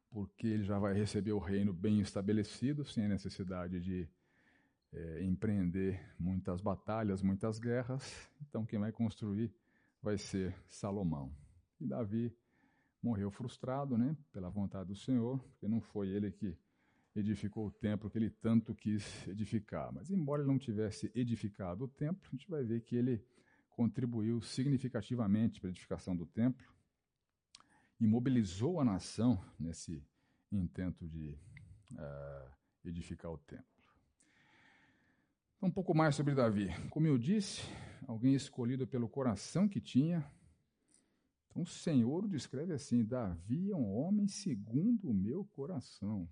porque 0.09 0.47
ele 0.47 0.63
já 0.63 0.79
vai 0.79 0.93
receber 0.93 1.33
o 1.33 1.39
reino 1.39 1.73
bem 1.73 1.99
estabelecido, 1.99 2.85
sem 2.85 3.05
a 3.05 3.09
necessidade 3.09 3.79
de 3.81 4.09
é, 4.93 5.23
empreender 5.23 6.01
muitas 6.19 6.61
batalhas, 6.61 7.21
muitas 7.21 7.59
guerras. 7.59 8.29
Então 8.41 8.65
quem 8.65 8.79
vai 8.79 8.91
construir 8.91 9.53
vai 10.01 10.17
ser 10.17 10.55
Salomão. 10.69 11.31
E 11.79 11.85
Davi 11.85 12.35
morreu 13.01 13.31
frustrado, 13.31 13.97
né, 13.97 14.15
pela 14.31 14.49
vontade 14.49 14.89
do 14.89 14.95
Senhor, 14.95 15.39
porque 15.39 15.67
não 15.67 15.81
foi 15.81 16.09
ele 16.09 16.31
que 16.31 16.57
edificou 17.15 17.67
o 17.67 17.71
templo 17.71 18.09
que 18.09 18.17
ele 18.17 18.29
tanto 18.29 18.73
quis 18.73 19.27
edificar. 19.27 19.91
Mas, 19.93 20.09
embora 20.09 20.41
ele 20.41 20.51
não 20.51 20.57
tivesse 20.57 21.11
edificado 21.13 21.85
o 21.85 21.87
templo, 21.87 22.21
a 22.27 22.31
gente 22.31 22.49
vai 22.49 22.63
ver 22.63 22.81
que 22.81 22.95
ele 22.95 23.23
contribuiu 23.71 24.41
significativamente 24.41 25.59
para 25.59 25.69
a 25.69 25.71
edificação 25.71 26.15
do 26.15 26.25
templo 26.25 26.65
e 27.99 28.07
mobilizou 28.07 28.79
a 28.79 28.85
nação 28.85 29.43
nesse 29.59 30.03
intento 30.51 31.07
de 31.07 31.37
uh, 31.91 32.51
edificar 32.85 33.31
o 33.31 33.37
templo. 33.37 33.65
Então, 35.57 35.69
um 35.69 35.71
pouco 35.71 35.93
mais 35.93 36.15
sobre 36.15 36.33
Davi. 36.33 36.69
Como 36.89 37.07
eu 37.07 37.17
disse, 37.17 37.61
alguém 38.07 38.33
escolhido 38.33 38.87
pelo 38.87 39.07
coração 39.07 39.67
que 39.67 39.79
tinha, 39.79 40.25
então 41.49 41.63
o 41.63 41.67
Senhor 41.67 42.25
o 42.25 42.29
descreve 42.29 42.73
assim: 42.73 43.03
Davi 43.03 43.71
é 43.71 43.75
um 43.75 43.93
homem 43.93 44.27
segundo 44.27 45.09
o 45.09 45.13
meu 45.13 45.45
coração. 45.45 46.27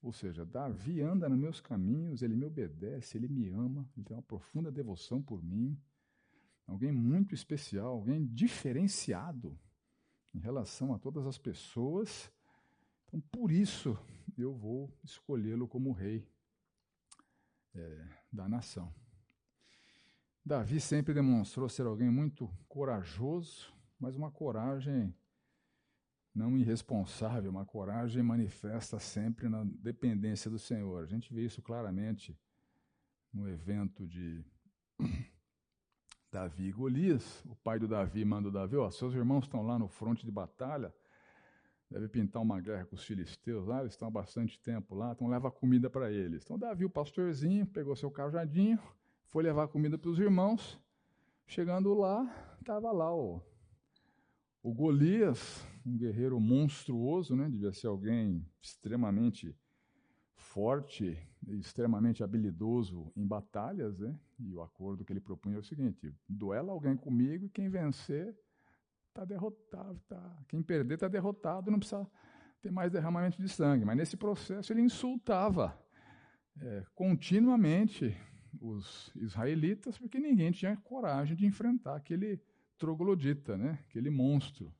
Ou 0.00 0.12
seja, 0.12 0.44
Davi 0.44 1.00
anda 1.00 1.28
nos 1.28 1.38
meus 1.38 1.60
caminhos, 1.60 2.22
ele 2.22 2.36
me 2.36 2.44
obedece, 2.44 3.16
ele 3.16 3.28
me 3.28 3.48
ama, 3.48 3.88
ele 3.96 4.04
tem 4.04 4.16
uma 4.16 4.22
profunda 4.22 4.70
devoção 4.70 5.20
por 5.20 5.42
mim. 5.42 5.76
Alguém 6.66 6.92
muito 6.92 7.34
especial, 7.34 7.94
alguém 7.94 8.26
diferenciado 8.26 9.58
em 10.34 10.38
relação 10.38 10.94
a 10.94 10.98
todas 10.98 11.26
as 11.26 11.38
pessoas. 11.38 12.30
Então, 13.06 13.20
por 13.32 13.50
isso, 13.50 13.98
eu 14.36 14.54
vou 14.54 14.92
escolhê-lo 15.02 15.66
como 15.66 15.92
rei 15.92 16.28
é, 17.74 18.08
da 18.32 18.48
nação. 18.48 18.94
Davi 20.44 20.80
sempre 20.80 21.12
demonstrou 21.12 21.68
ser 21.68 21.86
alguém 21.86 22.10
muito 22.10 22.48
corajoso, 22.68 23.72
mas 23.98 24.16
uma 24.16 24.30
coragem 24.30 25.14
não 26.38 26.56
irresponsável, 26.56 27.50
uma 27.50 27.66
coragem 27.66 28.22
manifesta 28.22 29.00
sempre 29.00 29.48
na 29.48 29.64
dependência 29.64 30.48
do 30.48 30.58
Senhor. 30.58 31.02
A 31.02 31.06
gente 31.06 31.34
vê 31.34 31.44
isso 31.44 31.60
claramente 31.60 32.38
no 33.32 33.48
evento 33.48 34.06
de 34.06 34.44
Davi 36.30 36.68
e 36.68 36.72
Golias. 36.72 37.44
O 37.44 37.56
pai 37.56 37.80
do 37.80 37.88
Davi 37.88 38.24
manda 38.24 38.48
o 38.48 38.52
Davi, 38.52 38.76
ó, 38.76 38.88
seus 38.88 39.14
irmãos 39.14 39.46
estão 39.46 39.66
lá 39.66 39.78
no 39.80 39.88
fronte 39.88 40.24
de 40.24 40.30
batalha, 40.30 40.94
deve 41.90 42.06
pintar 42.08 42.40
uma 42.40 42.60
guerra 42.60 42.84
com 42.84 42.94
os 42.94 43.04
filisteus 43.04 43.66
lá, 43.66 43.80
eles 43.80 43.94
estão 43.94 44.06
há 44.06 44.10
bastante 44.10 44.60
tempo 44.60 44.94
lá, 44.94 45.10
então 45.10 45.26
leva 45.26 45.50
comida 45.50 45.90
para 45.90 46.12
eles. 46.12 46.44
Então 46.44 46.56
Davi, 46.56 46.84
o 46.84 46.90
pastorzinho, 46.90 47.66
pegou 47.66 47.96
seu 47.96 48.12
cajadinho, 48.12 48.78
foi 49.26 49.42
levar 49.42 49.66
comida 49.66 49.98
para 49.98 50.08
os 50.08 50.20
irmãos. 50.20 50.78
Chegando 51.48 51.94
lá, 51.94 52.30
estava 52.60 52.92
lá 52.92 53.12
o, 53.12 53.42
o 54.62 54.72
Golias, 54.72 55.66
um 55.86 55.96
guerreiro 55.96 56.38
monstruoso, 56.40 57.36
né? 57.36 57.48
devia 57.48 57.72
ser 57.72 57.86
alguém 57.86 58.44
extremamente 58.60 59.56
forte, 60.34 61.18
extremamente 61.48 62.22
habilidoso 62.22 63.12
em 63.16 63.26
batalhas, 63.26 63.98
né? 63.98 64.18
e 64.38 64.52
o 64.54 64.62
acordo 64.62 65.04
que 65.04 65.12
ele 65.12 65.20
propunha 65.20 65.56
é 65.56 65.58
o 65.60 65.64
seguinte: 65.64 66.12
duela 66.28 66.72
alguém 66.72 66.96
comigo 66.96 67.44
e 67.44 67.48
quem 67.48 67.68
vencer 67.68 68.36
está 69.08 69.24
derrotado, 69.24 70.00
tá, 70.08 70.44
quem 70.48 70.62
perder 70.62 70.94
está 70.94 71.08
derrotado, 71.08 71.70
não 71.70 71.78
precisa 71.78 72.06
ter 72.60 72.70
mais 72.70 72.92
derramamento 72.92 73.40
de 73.40 73.48
sangue. 73.48 73.84
Mas 73.84 73.96
nesse 73.96 74.16
processo 74.16 74.72
ele 74.72 74.80
insultava 74.80 75.78
é, 76.60 76.84
continuamente 76.94 78.16
os 78.60 79.12
israelitas, 79.16 79.98
porque 79.98 80.18
ninguém 80.18 80.50
tinha 80.50 80.76
coragem 80.76 81.36
de 81.36 81.46
enfrentar 81.46 81.96
aquele 81.96 82.40
troglodita, 82.78 83.56
né? 83.56 83.78
aquele 83.88 84.08
monstro. 84.08 84.72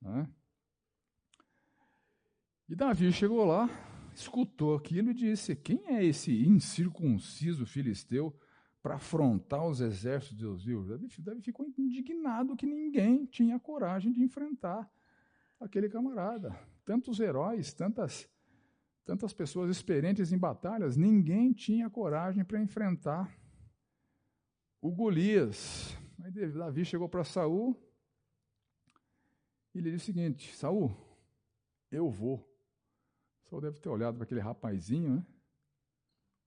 Né? 0.00 0.28
E 2.68 2.76
Davi 2.76 3.10
chegou 3.12 3.44
lá, 3.44 3.68
escutou 4.14 4.76
aquilo 4.76 5.10
e 5.10 5.14
disse: 5.14 5.56
Quem 5.56 5.82
é 5.86 6.04
esse 6.04 6.46
incircunciso 6.46 7.66
filisteu 7.66 8.38
para 8.82 8.96
afrontar 8.96 9.66
os 9.66 9.80
exércitos 9.80 10.60
de 10.62 10.68
Deus? 10.68 10.86
Davi, 10.86 11.08
Davi 11.18 11.40
ficou 11.40 11.66
indignado 11.78 12.54
que 12.56 12.66
ninguém 12.66 13.24
tinha 13.24 13.58
coragem 13.58 14.12
de 14.12 14.22
enfrentar 14.22 14.88
aquele 15.58 15.88
camarada. 15.88 16.54
Tantos 16.84 17.18
heróis, 17.18 17.72
tantas 17.72 18.28
tantas 19.08 19.32
pessoas 19.32 19.70
experientes 19.70 20.32
em 20.32 20.38
batalhas, 20.38 20.94
ninguém 20.94 21.50
tinha 21.50 21.88
coragem 21.88 22.44
para 22.44 22.60
enfrentar 22.60 23.34
o 24.82 24.92
Golias. 24.92 25.97
Aí 26.24 26.32
Davi 26.32 26.84
chegou 26.84 27.08
para 27.08 27.24
Saul 27.24 27.76
e 29.74 29.80
lhe 29.80 29.90
disse 29.90 30.10
o 30.10 30.14
seguinte: 30.14 30.54
Saul, 30.56 30.94
eu 31.90 32.10
vou. 32.10 32.44
Saul 33.48 33.62
deve 33.62 33.78
ter 33.78 33.88
olhado 33.88 34.16
para 34.16 34.24
aquele 34.24 34.40
rapazinho, 34.40 35.16
né? 35.16 35.26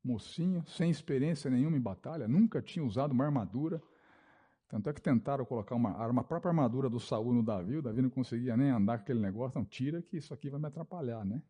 Mocinho, 0.04 0.66
sem 0.68 0.90
experiência 0.90 1.50
nenhuma 1.50 1.78
em 1.78 1.82
batalha, 1.82 2.28
nunca 2.28 2.62
tinha 2.62 2.84
usado 2.84 3.12
uma 3.12 3.24
armadura. 3.24 3.82
Tanto 4.68 4.90
é 4.90 4.94
que 4.94 5.01
tentaram 5.01 5.46
colocar 5.46 5.75
uma, 5.75 6.08
uma 6.08 6.24
própria 6.24 6.50
armadura 6.50 6.90
do 6.90 7.00
Saul 7.00 7.34
no 7.34 7.44
Davi, 7.44 7.78
o 7.78 7.82
Davi 7.82 8.01
não 8.01 8.10
conseguia 8.10 8.56
nem 8.56 8.72
andar 8.72 8.98
com 8.98 9.04
aquele 9.04 9.20
negócio, 9.20 9.60
não, 9.60 9.66
tira 9.66 10.01
que 10.01 10.18
isso 10.18 10.34
aqui 10.34 10.50
vai 10.50 10.60
me 10.60 10.68
atrapalhar, 10.68 11.25
né? 11.25 11.44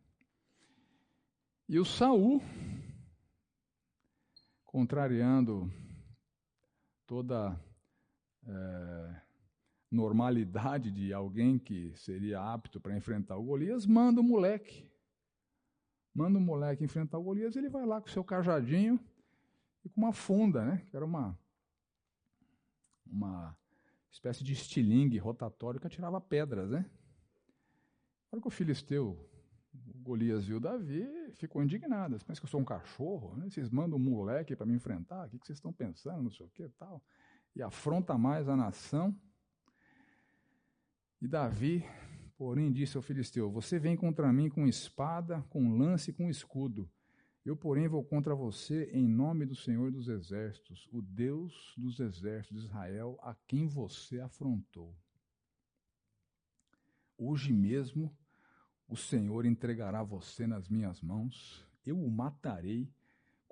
E 1.68 1.78
o 1.78 1.84
Saul, 1.84 2.42
contrariando 4.64 5.72
toda 7.06 7.58
é, 8.46 9.20
normalidade 9.90 10.90
de 10.90 11.12
alguém 11.12 11.58
que 11.58 11.92
seria 11.96 12.40
apto 12.40 12.80
para 12.80 12.96
enfrentar 12.96 13.36
o 13.36 13.44
Golias, 13.44 13.86
manda 13.86 14.20
o 14.20 14.24
moleque 14.24 14.92
manda 16.14 16.38
o 16.38 16.42
moleque 16.42 16.84
enfrentar 16.84 17.18
o 17.18 17.22
Golias, 17.22 17.56
ele 17.56 17.68
vai 17.68 17.86
lá 17.86 18.00
com 18.00 18.08
o 18.08 18.10
seu 18.10 18.22
cajadinho 18.22 19.00
e 19.84 19.88
com 19.88 20.00
uma 20.00 20.12
funda, 20.12 20.64
né? 20.64 20.86
Que 20.90 20.96
era 20.96 21.04
uma, 21.04 21.38
uma 23.06 23.56
espécie 24.10 24.44
de 24.44 24.52
estilingue 24.52 25.18
rotatório 25.18 25.80
que 25.80 25.86
atirava 25.86 26.20
pedras, 26.20 26.70
né? 26.70 26.88
Na 28.30 28.40
que 28.40 28.46
o 28.46 28.50
filisteu, 28.50 29.28
o 29.74 29.98
Golias 29.98 30.46
viu 30.46 30.60
Davi, 30.60 31.06
ficou 31.34 31.62
indignado. 31.62 32.18
Pensa 32.24 32.40
que 32.40 32.46
eu 32.46 32.50
sou 32.50 32.60
um 32.60 32.64
cachorro? 32.64 33.36
Né? 33.36 33.50
Vocês 33.50 33.70
mandam 33.70 33.98
um 33.98 34.02
moleque 34.02 34.56
para 34.56 34.66
me 34.66 34.74
enfrentar? 34.74 35.26
O 35.26 35.38
que 35.38 35.46
vocês 35.46 35.58
estão 35.58 35.72
pensando? 35.72 36.22
Não 36.22 36.30
sei 36.30 36.46
o 36.46 36.50
que 36.50 36.68
tal. 36.70 37.02
E 37.54 37.62
afronta 37.62 38.16
mais 38.16 38.48
a 38.48 38.56
nação. 38.56 39.14
E 41.20 41.28
Davi, 41.28 41.84
porém, 42.36 42.72
disse 42.72 42.96
ao 42.96 43.02
filisteu: 43.02 43.50
Você 43.50 43.78
vem 43.78 43.96
contra 43.96 44.32
mim 44.32 44.48
com 44.48 44.66
espada, 44.66 45.42
com 45.50 45.76
lance 45.76 46.10
e 46.10 46.14
com 46.14 46.28
escudo. 46.28 46.90
Eu, 47.44 47.56
porém, 47.56 47.88
vou 47.88 48.04
contra 48.04 48.34
você 48.34 48.88
em 48.92 49.08
nome 49.08 49.44
do 49.44 49.54
Senhor 49.54 49.90
dos 49.90 50.08
Exércitos, 50.08 50.88
o 50.92 51.02
Deus 51.02 51.74
dos 51.76 51.98
Exércitos 51.98 52.62
de 52.62 52.68
Israel, 52.68 53.18
a 53.20 53.34
quem 53.46 53.66
você 53.66 54.20
afrontou. 54.20 54.96
Hoje 57.18 57.52
mesmo 57.52 58.16
o 58.88 58.96
Senhor 58.96 59.44
entregará 59.44 60.02
você 60.02 60.46
nas 60.46 60.68
minhas 60.68 61.00
mãos, 61.00 61.66
eu 61.84 61.98
o 61.98 62.10
matarei, 62.10 62.92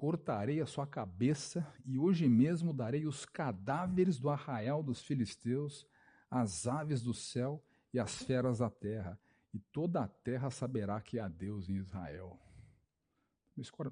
cortarei 0.01 0.63
a 0.63 0.67
sua 0.67 0.87
cabeça, 0.87 1.71
e 1.85 1.99
hoje 1.99 2.27
mesmo 2.27 2.73
darei 2.73 3.07
os 3.07 3.27
cadáveres 3.27 4.19
do 4.19 4.31
arraial 4.31 4.83
dos 4.83 5.03
filisteus, 5.03 5.87
as 6.31 6.67
aves 6.67 7.03
do 7.03 7.13
céu 7.13 7.63
e 7.93 8.01
as 8.01 8.23
feras 8.23 8.61
da 8.61 8.71
terra, 8.71 9.21
e 9.53 9.59
toda 9.59 10.01
a 10.03 10.09
terra 10.09 10.49
saberá 10.49 10.99
que 11.03 11.19
há 11.19 11.29
Deus 11.29 11.69
em 11.69 11.77
Israel. 11.77 12.41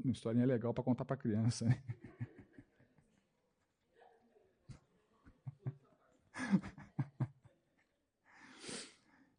Uma 0.03 0.11
historinha 0.11 0.47
legal 0.47 0.73
para 0.73 0.83
contar 0.83 1.05
para 1.05 1.15
criança. 1.15 1.67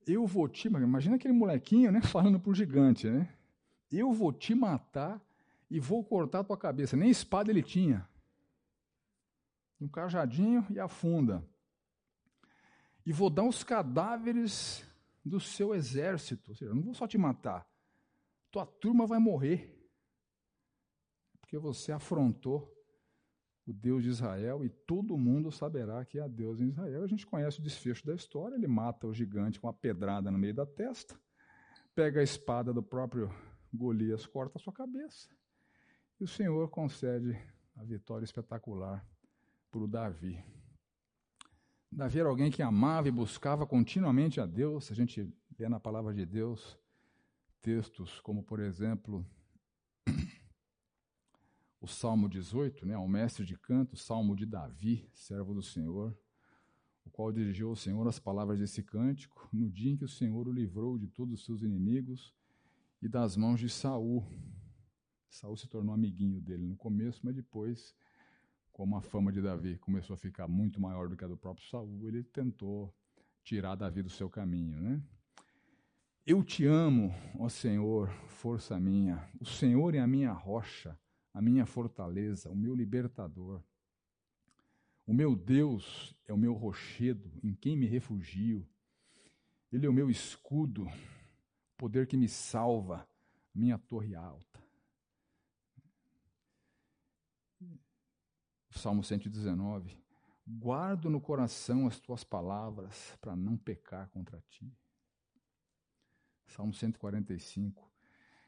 Eu 0.06 0.28
vou 0.28 0.48
te. 0.48 0.68
Imagina 0.68 1.16
aquele 1.16 1.34
molequinho, 1.34 1.92
né? 1.92 2.00
Falando 2.04 2.40
pro 2.40 2.54
gigante, 2.54 3.10
né? 3.10 3.28
Eu 3.92 4.14
vou 4.14 4.32
te 4.32 4.54
matar 4.54 5.20
e 5.70 5.80
vou 5.80 6.04
cortar 6.04 6.44
tua 6.44 6.58
cabeça. 6.58 6.98
Nem 6.98 7.10
espada 7.10 7.52
ele 7.52 7.62
tinha. 7.62 8.08
Um 9.80 9.88
cajadinho 9.88 10.66
e 10.70 10.80
afunda. 10.80 11.48
E 13.06 13.14
vou 13.14 13.30
dar 13.30 13.44
os 13.44 13.64
cadáveres 13.64 14.86
do 15.24 15.40
seu 15.40 15.74
exército. 15.74 16.52
Ou 16.52 16.56
seja, 16.56 16.72
eu 16.72 16.76
não 16.76 16.84
vou 16.84 16.94
só 16.94 17.08
te 17.08 17.18
matar. 17.18 17.68
Tua 18.52 18.66
turma 18.66 19.06
vai 19.06 19.20
morrer. 19.20 19.76
Porque 21.40 21.58
você 21.58 21.92
afrontou 21.92 22.76
o 23.70 23.74
Deus 23.74 24.04
de 24.04 24.10
Israel, 24.10 24.66
e 24.66 24.70
todo 24.70 25.18
mundo 25.18 25.52
saberá 25.52 26.04
que 26.04 26.20
há 26.20 26.28
Deus 26.28 26.60
em 26.60 26.70
Israel. 26.70 27.04
A 27.04 27.08
gente 27.08 27.26
conhece 27.26 27.60
o 27.60 27.64
desfecho 27.64 28.06
da 28.06 28.16
história: 28.16 28.56
ele 28.56 28.68
mata 28.68 29.06
o 29.06 29.14
gigante 29.14 29.60
com 29.60 29.68
uma 29.68 29.74
pedrada 29.74 30.32
no 30.32 30.40
meio 30.40 30.56
da 30.56 30.66
testa, 30.66 31.20
pega 31.94 32.20
a 32.20 32.24
espada 32.24 32.74
do 32.74 32.82
próprio 32.82 33.30
Golias, 33.72 34.26
corta 34.26 34.58
a 34.58 34.62
sua 34.62 34.74
cabeça, 34.74 35.30
e 36.20 36.24
o 36.24 36.28
Senhor 36.28 36.70
concede 36.70 37.38
a 37.76 37.84
vitória 37.84 38.26
espetacular 38.26 39.06
para 39.72 39.82
o 39.82 39.88
Davi. 39.88 40.44
Davi 41.92 42.20
era 42.20 42.30
alguém 42.30 42.52
que 42.52 42.62
amava 42.62 43.08
e 43.08 43.12
buscava 43.12 43.66
continuamente 43.66 44.42
a 44.42 44.46
Deus. 44.46 44.92
A 44.92 44.96
gente 44.96 45.32
vê 45.58 45.70
na 45.70 45.80
palavra 45.80 46.14
de 46.14 46.26
Deus 46.26 46.78
textos 47.62 48.20
como, 48.20 48.44
por 48.44 48.60
exemplo, 48.60 49.26
o 51.82 51.88
Salmo 51.88 52.28
18, 52.28 52.86
né, 52.86 52.96
ao 52.96 53.08
mestre 53.08 53.46
de 53.46 53.58
canto, 53.58 53.96
Salmo 53.96 54.36
de 54.36 54.46
Davi, 54.46 55.10
servo 55.14 55.54
do 55.54 55.62
Senhor, 55.62 56.16
o 57.06 57.10
qual 57.10 57.32
dirigiu 57.32 57.70
ao 57.70 57.76
Senhor 57.76 58.06
as 58.08 58.20
palavras 58.20 58.60
desse 58.60 58.84
cântico 58.84 59.48
no 59.54 59.70
dia 59.70 59.94
em 59.94 59.98
que 59.98 60.06
o 60.06 60.10
Senhor 60.10 60.48
o 60.48 60.52
livrou 60.52 60.98
de 60.98 61.08
todos 61.08 61.40
os 61.40 61.46
seus 61.46 61.62
inimigos 61.62 62.34
e 63.02 63.08
das 63.08 63.38
mãos 63.38 63.60
de 63.60 63.70
Saul. 63.70 64.26
Saul 65.30 65.56
se 65.56 65.68
tornou 65.68 65.94
amiguinho 65.94 66.42
dele 66.42 66.66
no 66.66 66.76
começo, 66.76 67.22
mas 67.24 67.36
depois, 67.36 67.96
como 68.72 68.98
a 68.98 69.02
fama 69.02 69.32
de 69.32 69.42
Davi 69.42 69.78
começou 69.78 70.14
a 70.14 70.18
ficar 70.18 70.48
muito 70.48 70.80
maior 70.82 71.08
do 71.08 71.16
que 71.16 71.24
a 71.24 71.28
do 71.28 71.38
próprio 71.38 71.68
Saul, 71.68 72.08
ele 72.08 72.24
tentou 72.24 72.94
tirar 73.44 73.76
Davi 73.76 74.02
do 74.02 74.10
seu 74.10 74.30
caminho, 74.30 74.80
né? 74.80 75.02
Eu 76.26 76.44
te 76.44 76.66
amo, 76.66 77.14
ó 77.40 77.50
Senhor, 77.50 78.10
força 78.28 78.80
minha. 78.80 79.28
O 79.40 79.46
Senhor 79.46 79.96
é 79.96 80.00
a 80.00 80.08
minha 80.08 80.32
rocha 80.32 80.98
a 81.34 81.42
minha 81.42 81.66
fortaleza, 81.66 82.50
o 82.50 82.56
meu 82.56 82.76
libertador. 82.76 83.64
O 85.06 85.14
meu 85.14 85.36
Deus 85.36 86.16
é 86.28 86.34
o 86.34 86.38
meu 86.38 86.54
rochedo, 86.54 87.32
em 87.44 87.54
quem 87.54 87.78
me 87.78 87.86
refugio. 87.86 88.68
Ele 89.72 89.86
é 89.86 89.90
o 89.90 89.94
meu 89.94 90.10
escudo, 90.10 90.88
poder 91.78 92.08
que 92.08 92.18
me 92.18 92.28
salva, 92.28 93.08
minha 93.54 93.78
torre 93.78 94.16
alta. 94.16 94.59
Salmo 98.72 99.04
119. 99.04 99.98
Guardo 100.48 101.10
no 101.10 101.22
coração 101.22 101.88
as 101.88 102.00
tuas 102.00 102.24
palavras 102.24 103.18
para 103.22 103.36
não 103.36 103.56
pecar 103.58 104.10
contra 104.10 104.42
ti. 104.50 104.72
Salmo 106.48 106.74
145. 106.74 107.88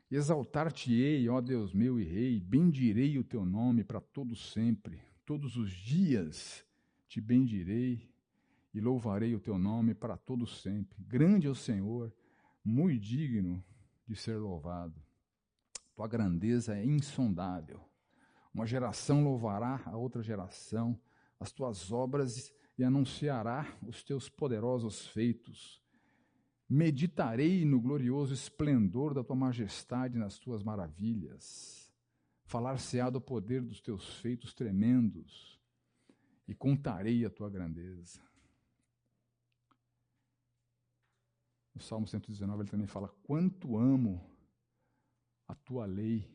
Exaltar-te-ei, 0.10 1.30
ó 1.30 1.40
Deus 1.40 1.74
meu 1.74 2.00
e 2.00 2.04
Rei, 2.04 2.40
bendirei 2.40 3.18
o 3.18 3.24
teu 3.24 3.46
nome 3.46 3.84
para 3.84 4.02
todo 4.02 4.36
sempre. 4.36 5.02
Todos 5.26 5.56
os 5.56 5.72
dias 5.72 6.66
te 7.08 7.22
bendirei 7.22 8.10
e 8.74 8.82
louvarei 8.82 9.36
o 9.36 9.40
teu 9.40 9.58
nome 9.58 9.94
para 9.94 10.18
todo 10.18 10.48
sempre. 10.48 11.02
Grande 11.04 11.48
é 11.48 11.50
o 11.50 11.56
Senhor, 11.56 12.14
muito 12.64 13.02
digno 13.02 13.64
de 14.08 14.16
ser 14.16 14.38
louvado. 14.38 15.02
Tua 15.96 16.08
grandeza 16.08 16.76
é 16.76 16.86
insondável. 16.86 17.91
Uma 18.54 18.66
geração 18.66 19.24
louvará 19.24 19.82
a 19.86 19.96
outra 19.96 20.22
geração 20.22 21.00
as 21.40 21.52
tuas 21.52 21.92
obras 21.92 22.54
e 22.78 22.84
anunciará 22.84 23.66
os 23.88 24.04
teus 24.04 24.30
poderosos 24.30 25.08
feitos. 25.08 25.82
Meditarei 26.70 27.66
no 27.66 27.82
glorioso 27.82 28.34
esplendor 28.34 29.14
da 29.14 29.24
tua 29.24 29.36
majestade 29.36 30.18
nas 30.18 30.38
tuas 30.38 30.64
maravilhas. 30.64 31.92
Falar-se-á 32.46 33.10
do 33.10 33.20
poder 33.20 33.62
dos 33.62 33.82
teus 33.82 34.20
feitos 34.20 34.54
tremendos 34.54 35.60
e 36.48 36.54
contarei 36.54 37.26
a 37.26 37.30
tua 37.30 37.50
grandeza. 37.50 38.22
No 41.74 41.82
Salmo 41.82 42.06
119 42.06 42.62
ele 42.62 42.70
também 42.70 42.88
fala: 42.88 43.08
Quanto 43.24 43.78
amo 43.78 44.24
a 45.48 45.56
tua 45.56 45.86
lei. 45.86 46.30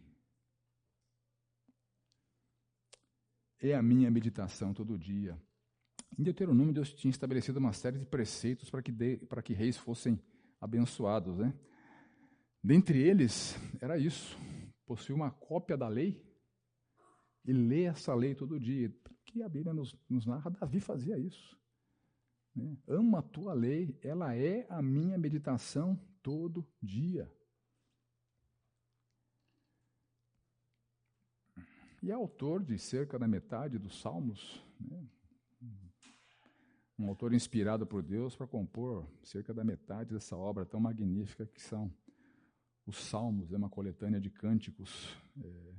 É 3.60 3.74
a 3.74 3.82
minha 3.82 4.10
meditação 4.10 4.74
todo 4.74 4.98
dia. 4.98 5.40
Em 6.18 6.22
Deuteronômio, 6.22 6.72
Deus 6.72 6.92
tinha 6.92 7.10
estabelecido 7.10 7.58
uma 7.58 7.72
série 7.72 7.98
de 7.98 8.06
preceitos 8.06 8.70
para 8.70 8.82
que, 8.82 8.92
de, 8.92 9.18
para 9.18 9.42
que 9.42 9.52
reis 9.52 9.76
fossem 9.76 10.20
abençoados. 10.60 11.38
Né? 11.38 11.54
Dentre 12.62 12.98
eles, 12.98 13.58
era 13.80 13.98
isso: 13.98 14.38
possuir 14.86 15.14
uma 15.14 15.30
cópia 15.30 15.76
da 15.76 15.88
lei 15.88 16.24
e 17.44 17.52
ler 17.52 17.90
essa 17.90 18.14
lei 18.14 18.34
todo 18.34 18.60
dia. 18.60 18.94
Que 19.24 19.42
a 19.42 19.48
Bíblia 19.48 19.74
nos, 19.74 19.96
nos 20.08 20.26
narra, 20.26 20.50
Davi 20.50 20.80
fazia 20.80 21.18
isso. 21.18 21.58
Né? 22.54 22.76
Ama 22.88 23.18
a 23.18 23.22
tua 23.22 23.52
lei, 23.52 23.98
ela 24.02 24.34
é 24.34 24.66
a 24.70 24.80
minha 24.80 25.18
meditação 25.18 25.98
todo 26.22 26.66
dia. 26.82 27.30
E 32.06 32.10
é 32.12 32.14
autor 32.14 32.62
de 32.62 32.78
cerca 32.78 33.18
da 33.18 33.26
metade 33.26 33.80
dos 33.80 34.00
Salmos, 34.00 34.64
né? 34.80 35.04
um 36.96 37.08
autor 37.08 37.34
inspirado 37.34 37.84
por 37.84 38.00
Deus 38.00 38.36
para 38.36 38.46
compor 38.46 39.04
cerca 39.24 39.52
da 39.52 39.64
metade 39.64 40.14
dessa 40.14 40.36
obra 40.36 40.64
tão 40.64 40.78
magnífica 40.78 41.44
que 41.46 41.60
são 41.60 41.92
os 42.86 42.96
Salmos, 42.96 43.52
é 43.52 43.56
uma 43.56 43.68
coletânea 43.68 44.20
de 44.20 44.30
cânticos 44.30 45.18
é, 45.36 45.72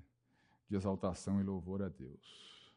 de 0.69 0.75
exaltação 0.75 1.39
e 1.39 1.45
louvor 1.45 1.81
a 1.81 1.87
Deus. 1.87 2.73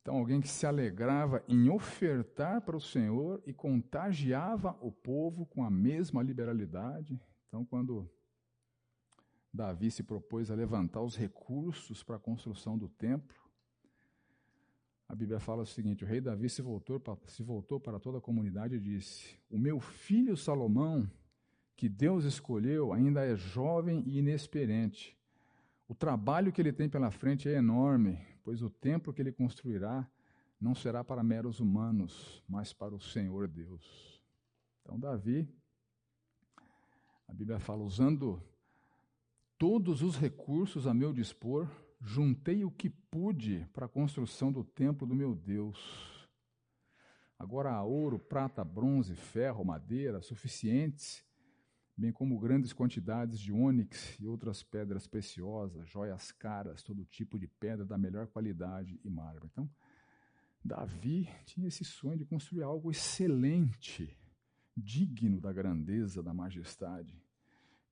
Então, 0.00 0.16
alguém 0.16 0.40
que 0.40 0.48
se 0.48 0.64
alegrava 0.64 1.44
em 1.46 1.68
ofertar 1.68 2.62
para 2.62 2.78
o 2.78 2.80
Senhor 2.80 3.42
e 3.44 3.52
contagiava 3.52 4.74
o 4.80 4.90
povo 4.90 5.44
com 5.44 5.62
a 5.62 5.70
mesma 5.70 6.22
liberalidade. 6.22 7.20
Então, 7.46 7.62
quando 7.62 8.10
Davi 9.52 9.90
se 9.90 10.02
propôs 10.02 10.50
a 10.50 10.54
levantar 10.54 11.02
os 11.02 11.16
recursos 11.16 12.02
para 12.02 12.16
a 12.16 12.20
construção 12.20 12.78
do 12.78 12.88
templo, 12.88 13.42
a 15.12 15.14
Bíblia 15.14 15.38
fala 15.38 15.62
o 15.62 15.66
seguinte: 15.66 16.04
o 16.04 16.06
rei 16.06 16.22
Davi 16.22 16.48
se 16.48 16.62
voltou, 16.62 16.98
se 17.26 17.42
voltou 17.42 17.78
para 17.78 18.00
toda 18.00 18.16
a 18.16 18.20
comunidade 18.20 18.76
e 18.76 18.80
disse: 18.80 19.38
O 19.50 19.58
meu 19.58 19.78
filho 19.78 20.34
Salomão 20.38 21.06
que 21.76 21.86
Deus 21.86 22.24
escolheu 22.24 22.94
ainda 22.94 23.22
é 23.22 23.36
jovem 23.36 24.02
e 24.06 24.20
inexperiente. 24.20 25.14
O 25.86 25.94
trabalho 25.94 26.50
que 26.50 26.62
ele 26.62 26.72
tem 26.72 26.88
pela 26.88 27.10
frente 27.10 27.46
é 27.46 27.52
enorme, 27.52 28.18
pois 28.42 28.62
o 28.62 28.70
templo 28.70 29.12
que 29.12 29.20
ele 29.20 29.32
construirá 29.32 30.08
não 30.58 30.74
será 30.74 31.04
para 31.04 31.22
meros 31.22 31.60
humanos, 31.60 32.42
mas 32.48 32.72
para 32.72 32.94
o 32.94 33.00
Senhor 33.00 33.48
Deus. 33.48 34.22
Então, 34.80 34.98
Davi, 34.98 35.46
a 37.28 37.34
Bíblia 37.34 37.58
fala, 37.58 37.82
usando 37.82 38.42
todos 39.62 40.02
os 40.02 40.16
recursos 40.16 40.88
a 40.88 40.92
meu 40.92 41.12
dispor, 41.12 41.70
juntei 42.00 42.64
o 42.64 42.70
que 42.72 42.90
pude 42.90 43.64
para 43.72 43.86
a 43.86 43.88
construção 43.88 44.50
do 44.50 44.64
templo 44.64 45.06
do 45.06 45.14
meu 45.14 45.36
Deus. 45.36 45.78
Agora 47.38 47.70
há 47.70 47.80
ouro, 47.84 48.18
prata, 48.18 48.64
bronze, 48.64 49.14
ferro, 49.14 49.64
madeira 49.64 50.20
suficientes 50.20 51.24
bem 51.96 52.10
como 52.10 52.40
grandes 52.40 52.72
quantidades 52.72 53.38
de 53.38 53.52
ônix 53.52 54.18
e 54.18 54.26
outras 54.26 54.64
pedras 54.64 55.06
preciosas, 55.06 55.88
joias 55.88 56.32
caras, 56.32 56.82
todo 56.82 57.04
tipo 57.04 57.38
de 57.38 57.46
pedra 57.46 57.84
da 57.84 57.96
melhor 57.96 58.26
qualidade 58.26 58.98
e 59.04 59.08
mármore. 59.08 59.46
Então, 59.52 59.70
Davi 60.64 61.28
tinha 61.44 61.68
esse 61.68 61.84
sonho 61.84 62.18
de 62.18 62.24
construir 62.24 62.64
algo 62.64 62.90
excelente, 62.90 64.18
digno 64.76 65.40
da 65.40 65.52
grandeza, 65.52 66.20
da 66.20 66.34
majestade 66.34 67.22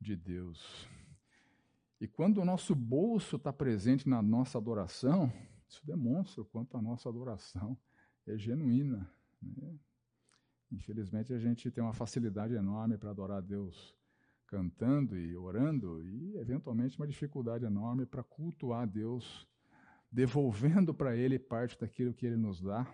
de 0.01 0.17
Deus. 0.17 0.99
E 2.01 2.09
quando 2.09 2.39
o 2.39 2.45
nosso 2.45 2.75
bolso 2.75 3.37
está 3.37 3.53
presente 3.53 4.09
na 4.09 4.23
nossa 4.23 4.57
adoração, 4.57 5.31
isso 5.69 5.87
demonstra 5.87 6.41
o 6.43 6.47
quanto 6.47 6.77
a 6.77 6.83
nossa 6.83 7.09
adoração 7.09 7.77
é 8.27 8.37
genuína. 8.39 9.11
Né? 9.43 9.79
Infelizmente, 10.73 11.33
a 11.33 11.39
gente 11.39 11.71
tem 11.71 11.83
uma 11.83 11.93
facilidade 11.93 12.55
enorme 12.55 12.97
para 12.97 13.11
adorar 13.11 13.39
a 13.39 13.41
Deus 13.43 13.95
cantando 14.51 15.17
e 15.17 15.37
orando, 15.37 16.03
e 16.03 16.37
eventualmente 16.37 16.99
uma 16.99 17.07
dificuldade 17.07 17.65
enorme 17.65 18.05
para 18.05 18.25
cultuar 18.25 18.83
a 18.83 18.87
Deus, 18.87 19.47
devolvendo 20.11 20.93
para 20.93 21.17
Ele 21.17 21.39
parte 21.39 21.79
daquilo 21.79 22.13
que 22.13 22.27
Ele 22.27 22.37
nos 22.37 22.61
dá 22.61 22.85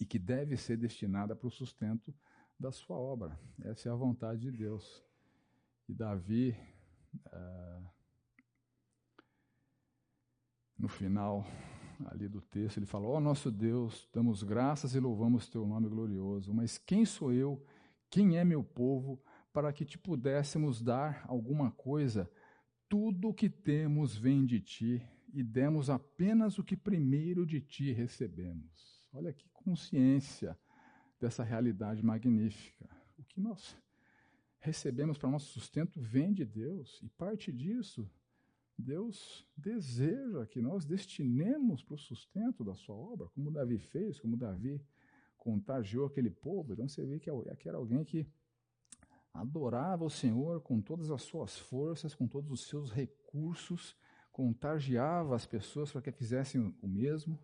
e 0.00 0.06
que 0.06 0.16
deve 0.16 0.56
ser 0.56 0.76
destinada 0.76 1.34
para 1.34 1.48
o 1.48 1.50
sustento 1.50 2.14
da 2.58 2.70
Sua 2.70 2.96
obra. 2.96 3.36
Essa 3.64 3.88
é 3.88 3.92
a 3.92 3.96
vontade 3.96 4.42
de 4.42 4.52
Deus. 4.52 5.04
E 5.88 5.92
Davi, 5.92 6.56
uh, 7.26 7.93
no 10.78 10.88
final 10.88 11.46
ali 12.06 12.28
do 12.28 12.40
texto, 12.40 12.78
ele 12.78 12.86
fala: 12.86 13.06
Ó 13.06 13.16
oh, 13.16 13.20
nosso 13.20 13.50
Deus, 13.50 14.08
damos 14.12 14.42
graças 14.42 14.94
e 14.94 15.00
louvamos 15.00 15.48
teu 15.48 15.66
nome 15.66 15.88
glorioso, 15.88 16.52
mas 16.52 16.78
quem 16.78 17.04
sou 17.04 17.32
eu? 17.32 17.64
Quem 18.10 18.36
é 18.38 18.44
meu 18.44 18.62
povo 18.62 19.22
para 19.52 19.72
que 19.72 19.84
te 19.84 19.98
pudéssemos 19.98 20.82
dar 20.82 21.24
alguma 21.26 21.70
coisa? 21.70 22.30
Tudo 22.88 23.28
o 23.28 23.34
que 23.34 23.48
temos 23.48 24.16
vem 24.16 24.44
de 24.44 24.60
ti 24.60 25.02
e 25.32 25.42
demos 25.42 25.90
apenas 25.90 26.58
o 26.58 26.64
que 26.64 26.76
primeiro 26.76 27.44
de 27.44 27.60
ti 27.60 27.92
recebemos. 27.92 29.04
Olha 29.12 29.32
que 29.32 29.48
consciência 29.52 30.56
dessa 31.20 31.42
realidade 31.42 32.04
magnífica. 32.04 32.88
O 33.18 33.24
que 33.24 33.40
nós 33.40 33.76
recebemos 34.58 35.18
para 35.18 35.30
nosso 35.30 35.52
sustento 35.52 36.00
vem 36.00 36.32
de 36.32 36.44
Deus 36.44 37.00
e 37.02 37.08
parte 37.08 37.52
disso 37.52 38.08
Deus 38.76 39.46
deseja 39.56 40.46
que 40.46 40.60
nós 40.60 40.84
destinemos 40.84 41.82
para 41.82 41.94
o 41.94 41.98
sustento 41.98 42.64
da 42.64 42.74
sua 42.74 42.96
obra, 42.96 43.28
como 43.28 43.50
Davi 43.50 43.78
fez, 43.78 44.18
como 44.18 44.36
Davi 44.36 44.80
contagiou 45.36 46.06
aquele 46.06 46.30
povo. 46.30 46.72
Então 46.72 46.88
você 46.88 47.04
vê 47.04 47.18
que 47.20 47.30
aqui 47.30 47.68
era 47.68 47.78
alguém 47.78 48.04
que 48.04 48.26
adorava 49.32 50.04
o 50.04 50.10
Senhor 50.10 50.60
com 50.60 50.80
todas 50.80 51.10
as 51.10 51.22
suas 51.22 51.58
forças, 51.58 52.14
com 52.14 52.26
todos 52.26 52.50
os 52.50 52.66
seus 52.66 52.90
recursos, 52.90 53.96
contagiava 54.30 55.34
as 55.34 55.46
pessoas 55.46 55.92
para 55.92 56.02
que 56.02 56.12
fizessem 56.12 56.74
o 56.80 56.88
mesmo. 56.88 57.38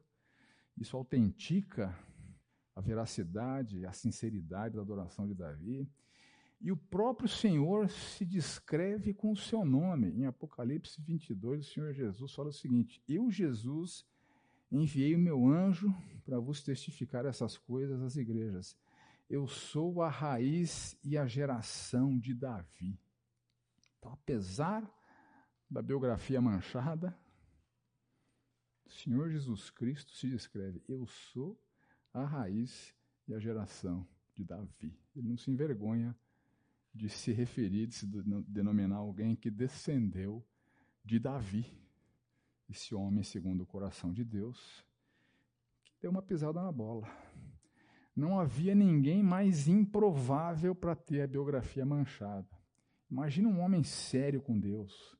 Isso 0.76 0.96
autentica 0.96 1.96
a 2.74 2.80
veracidade, 2.80 3.84
a 3.84 3.92
sinceridade 3.92 4.76
da 4.76 4.82
adoração 4.82 5.26
de 5.26 5.34
Davi. 5.34 5.88
E 6.60 6.70
o 6.70 6.76
próprio 6.76 7.28
Senhor 7.28 7.88
se 7.88 8.24
descreve 8.24 9.14
com 9.14 9.32
o 9.32 9.36
seu 9.36 9.64
nome. 9.64 10.10
Em 10.10 10.26
Apocalipse 10.26 11.00
22, 11.00 11.66
o 11.66 11.70
Senhor 11.70 11.92
Jesus 11.94 12.34
fala 12.34 12.50
o 12.50 12.52
seguinte: 12.52 13.02
Eu, 13.08 13.30
Jesus, 13.30 14.04
enviei 14.70 15.14
o 15.14 15.18
meu 15.18 15.46
anjo 15.46 15.88
para 16.24 16.38
vos 16.38 16.62
testificar 16.62 17.24
essas 17.24 17.56
coisas 17.56 18.02
às 18.02 18.16
igrejas. 18.16 18.76
Eu 19.28 19.46
sou 19.46 20.02
a 20.02 20.10
raiz 20.10 20.98
e 21.02 21.16
a 21.16 21.26
geração 21.26 22.18
de 22.18 22.34
Davi. 22.34 23.00
Então, 23.98 24.12
apesar 24.12 24.88
da 25.70 25.80
biografia 25.80 26.42
manchada, 26.42 27.16
o 28.84 28.90
Senhor 28.90 29.30
Jesus 29.30 29.70
Cristo 29.70 30.12
se 30.14 30.28
descreve: 30.28 30.82
Eu 30.86 31.06
sou 31.06 31.58
a 32.12 32.22
raiz 32.22 32.94
e 33.26 33.32
a 33.32 33.38
geração 33.38 34.06
de 34.34 34.44
Davi. 34.44 34.94
Ele 35.16 35.28
não 35.28 35.38
se 35.38 35.50
envergonha 35.50 36.14
de 36.94 37.08
se 37.08 37.32
referir, 37.32 37.86
de 37.86 37.94
se 37.94 38.06
denominar 38.06 38.96
alguém 38.96 39.36
que 39.36 39.50
descendeu 39.50 40.44
de 41.04 41.18
Davi, 41.18 41.66
esse 42.68 42.94
homem 42.94 43.22
segundo 43.22 43.62
o 43.62 43.66
coração 43.66 44.12
de 44.12 44.24
Deus, 44.24 44.84
que 45.84 46.00
deu 46.00 46.10
uma 46.10 46.22
pisada 46.22 46.62
na 46.62 46.70
bola. 46.70 47.08
Não 48.14 48.38
havia 48.38 48.74
ninguém 48.74 49.22
mais 49.22 49.68
improvável 49.68 50.74
para 50.74 50.94
ter 50.94 51.22
a 51.22 51.26
biografia 51.26 51.86
manchada. 51.86 52.48
Imagina 53.10 53.48
um 53.48 53.60
homem 53.60 53.82
sério 53.82 54.40
com 54.40 54.58
Deus. 54.58 55.16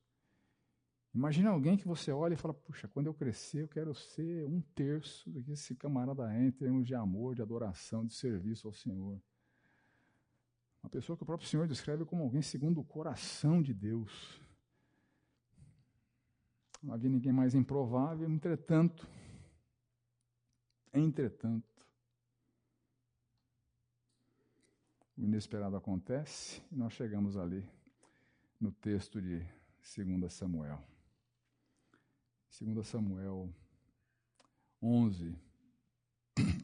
Imagina 1.13 1.49
alguém 1.49 1.75
que 1.75 1.87
você 1.87 2.11
olha 2.11 2.35
e 2.35 2.37
fala: 2.37 2.53
Puxa, 2.53 2.87
quando 2.87 3.07
eu 3.07 3.13
crescer, 3.13 3.63
eu 3.63 3.67
quero 3.67 3.93
ser 3.93 4.45
um 4.45 4.61
terço 4.61 5.29
do 5.29 5.43
que 5.43 5.51
esse 5.51 5.75
camarada 5.75 6.33
é 6.33 6.45
em 6.45 6.51
termos 6.51 6.87
de 6.87 6.95
amor, 6.95 7.35
de 7.35 7.41
adoração, 7.41 8.05
de 8.05 8.13
serviço 8.13 8.67
ao 8.67 8.73
Senhor. 8.73 9.21
Uma 10.83 10.89
pessoa 10.89 11.15
que 11.15 11.23
o 11.23 11.25
próprio 11.25 11.47
Senhor 11.47 11.67
descreve 11.67 12.05
como 12.05 12.23
alguém 12.23 12.41
segundo 12.41 12.81
o 12.81 12.83
coração 12.83 13.61
de 13.61 13.73
Deus. 13.73 14.41
Não 16.81 16.93
havia 16.93 17.09
ninguém 17.09 17.31
mais 17.31 17.53
improvável, 17.53 18.27
entretanto, 18.27 19.07
entretanto, 20.91 21.87
o 25.15 25.23
inesperado 25.23 25.75
acontece 25.75 26.63
e 26.71 26.75
nós 26.75 26.93
chegamos 26.93 27.37
ali 27.37 27.69
no 28.59 28.71
texto 28.71 29.21
de 29.21 29.45
2 29.95 30.33
Samuel. 30.33 30.81
2 32.59 32.87
Samuel 32.87 33.53
11, 34.81 35.35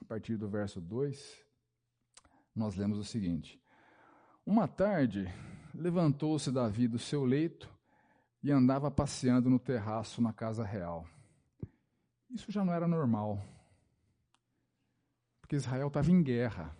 a 0.01 0.05
partir 0.05 0.37
do 0.37 0.49
verso 0.49 0.81
2, 0.81 1.45
nós 2.55 2.75
lemos 2.75 2.97
o 2.97 3.03
seguinte: 3.03 3.61
uma 4.47 4.65
tarde, 4.65 5.27
levantou-se 5.75 6.49
Davi 6.49 6.87
do 6.87 6.97
seu 6.97 7.25
leito 7.25 7.69
e 8.41 8.49
andava 8.49 8.89
passeando 8.89 9.49
no 9.49 9.59
terraço 9.59 10.21
na 10.21 10.31
casa 10.31 10.63
real. 10.63 11.05
Isso 12.29 12.49
já 12.49 12.63
não 12.63 12.73
era 12.73 12.87
normal, 12.87 13.43
porque 15.41 15.57
Israel 15.57 15.89
estava 15.89 16.09
em 16.09 16.23
guerra. 16.23 16.73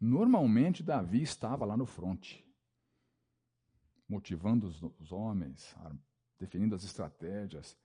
Normalmente, 0.00 0.80
Davi 0.80 1.22
estava 1.22 1.64
lá 1.64 1.76
no 1.76 1.86
fronte, 1.86 2.46
motivando 4.08 4.68
os, 4.68 5.10
homens, 5.10 5.74
definindo 6.38 6.76
as 6.76 6.84
estratégias 6.84 7.76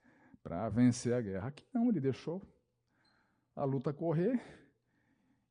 para 0.44 0.70
vencer 0.70 1.16
a 1.16 1.22
guerra. 1.22 1.48
Aqui 1.48 1.66
não, 1.74 1.90
ele 1.90 2.00
deixou 2.00 2.40
a 3.56 3.64
luta 3.64 3.92
correr 3.92 4.40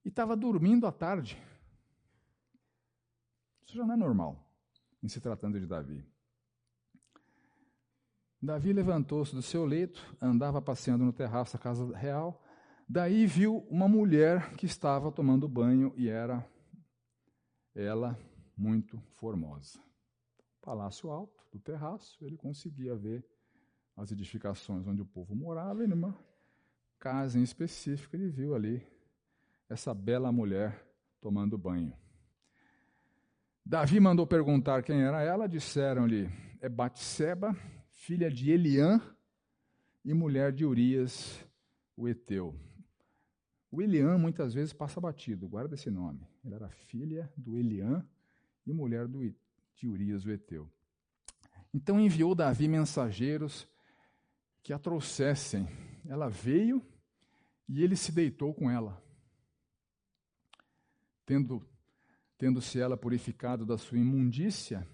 e 0.05 0.09
estava 0.09 0.37
dormindo 0.37 0.87
à 0.87 0.93
tarde. 0.93 1.37
Isso 3.73 3.79
já 3.79 3.87
não 3.87 3.95
é 3.95 3.97
normal 3.97 4.39
em 5.03 5.09
se 5.09 5.19
tratando 5.19 5.59
de 5.59 5.67
Davi. 5.67 6.05
Davi 8.39 8.71
levantou-se 8.71 9.35
do 9.35 9.41
seu 9.41 9.65
leito, 9.65 9.99
andava 10.21 10.61
passeando 10.61 11.07
no 11.07 11.13
terraço 11.13 11.55
da 11.55 11.59
casa 11.59 11.97
real. 11.97 12.45
Daí 12.87 13.25
viu 13.27 13.67
uma 13.71 13.89
mulher 13.89 14.55
que 14.57 14.67
estava 14.67 15.11
tomando 15.11 15.49
banho 15.49 15.91
e 15.97 16.07
era 16.07 16.47
ela 17.75 18.19
muito 18.55 19.03
formosa. 19.15 19.83
Palácio 20.61 21.11
alto 21.11 21.43
do 21.51 21.59
terraço, 21.59 22.23
ele 22.27 22.37
conseguia 22.37 22.95
ver 22.95 23.27
as 23.97 24.13
edificações 24.13 24.87
onde 24.87 25.01
o 25.01 25.07
povo 25.07 25.35
morava 25.35 25.83
e 25.83 25.87
numa 25.87 26.15
casa 26.99 27.39
em 27.39 27.43
específico 27.43 28.17
ele 28.17 28.29
viu 28.29 28.55
ali 28.55 28.87
essa 29.67 29.95
bela 29.95 30.31
mulher 30.31 30.87
tomando 31.23 31.57
banho. 31.57 32.02
Davi 33.65 34.01
mandou 34.01 34.27
perguntar 34.27 34.83
quem 34.83 35.03
era 35.03 35.23
ela, 35.23 35.49
disseram-lhe: 35.49 36.29
é 36.61 36.69
Batseba, 36.69 37.57
filha 37.91 38.31
de 38.31 38.51
Eliã 38.51 39.01
e 40.05 40.13
mulher 40.13 40.53
de 40.53 40.65
Urias, 40.65 41.45
o 41.97 42.09
Eteu. 42.09 42.55
O 43.71 43.81
Eliã 43.81 44.19
muitas 44.19 44.53
vezes 44.53 44.73
passa 44.73 45.01
batido, 45.01 45.49
guarda 45.49 45.75
esse 45.75 45.91
nome. 45.91 46.27
Ela 46.45 46.57
era 46.57 46.69
filha 46.69 47.33
do 47.37 47.57
Eliã 47.57 48.05
e 48.67 48.73
mulher 48.73 49.07
do, 49.07 49.35
de 49.77 49.89
Urias 49.89 50.27
o 50.27 50.31
Eteu. 50.31 50.71
Então 51.73 51.99
enviou 51.99 52.35
Davi 52.35 52.69
mensageiros 52.69 53.67
que 54.63 54.73
a 54.73 54.79
trouxessem. 54.79 55.67
Ela 56.05 56.29
veio 56.29 56.85
e 57.69 57.83
ele 57.83 57.97
se 57.97 58.13
deitou 58.13 58.53
com 58.53 58.71
ela. 58.71 59.03
Tendo 61.25 61.65
tendo-se 62.43 62.81
ela 62.81 62.97
purificado 62.97 63.65
da 63.65 63.79
sua 63.79 63.99
imundícia, 63.99 64.85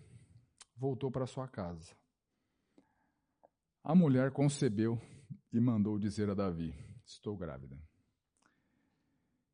voltou 0.76 1.10
para 1.10 1.26
sua 1.26 1.48
casa. 1.48 1.96
A 3.82 3.94
mulher 3.94 4.32
concebeu 4.32 5.00
e 5.50 5.58
mandou 5.58 5.98
dizer 5.98 6.28
a 6.28 6.34
Davi: 6.34 6.74
Estou 7.06 7.38
grávida. 7.38 7.82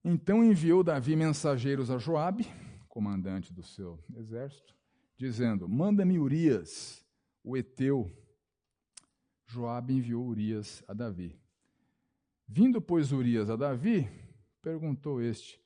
Então 0.05 0.43
enviou 0.43 0.83
Davi 0.83 1.15
mensageiros 1.15 1.89
a 1.89 1.97
Joabe, 1.97 2.49
comandante 2.89 3.53
do 3.53 3.63
seu 3.63 4.03
exército, 4.17 4.75
dizendo: 5.17 5.69
Manda-me 5.69 6.19
Urias, 6.19 7.07
o 7.45 7.57
heteu. 7.57 8.11
Joabe 9.47 9.95
enviou 9.95 10.27
Urias 10.27 10.83
a 10.89 10.95
Davi. 10.95 11.41
Vindo, 12.49 12.83
pois, 12.83 13.13
Urias 13.13 13.49
a 13.49 13.55
Davi, 13.55 14.09
perguntou 14.61 15.23
este: 15.23 15.64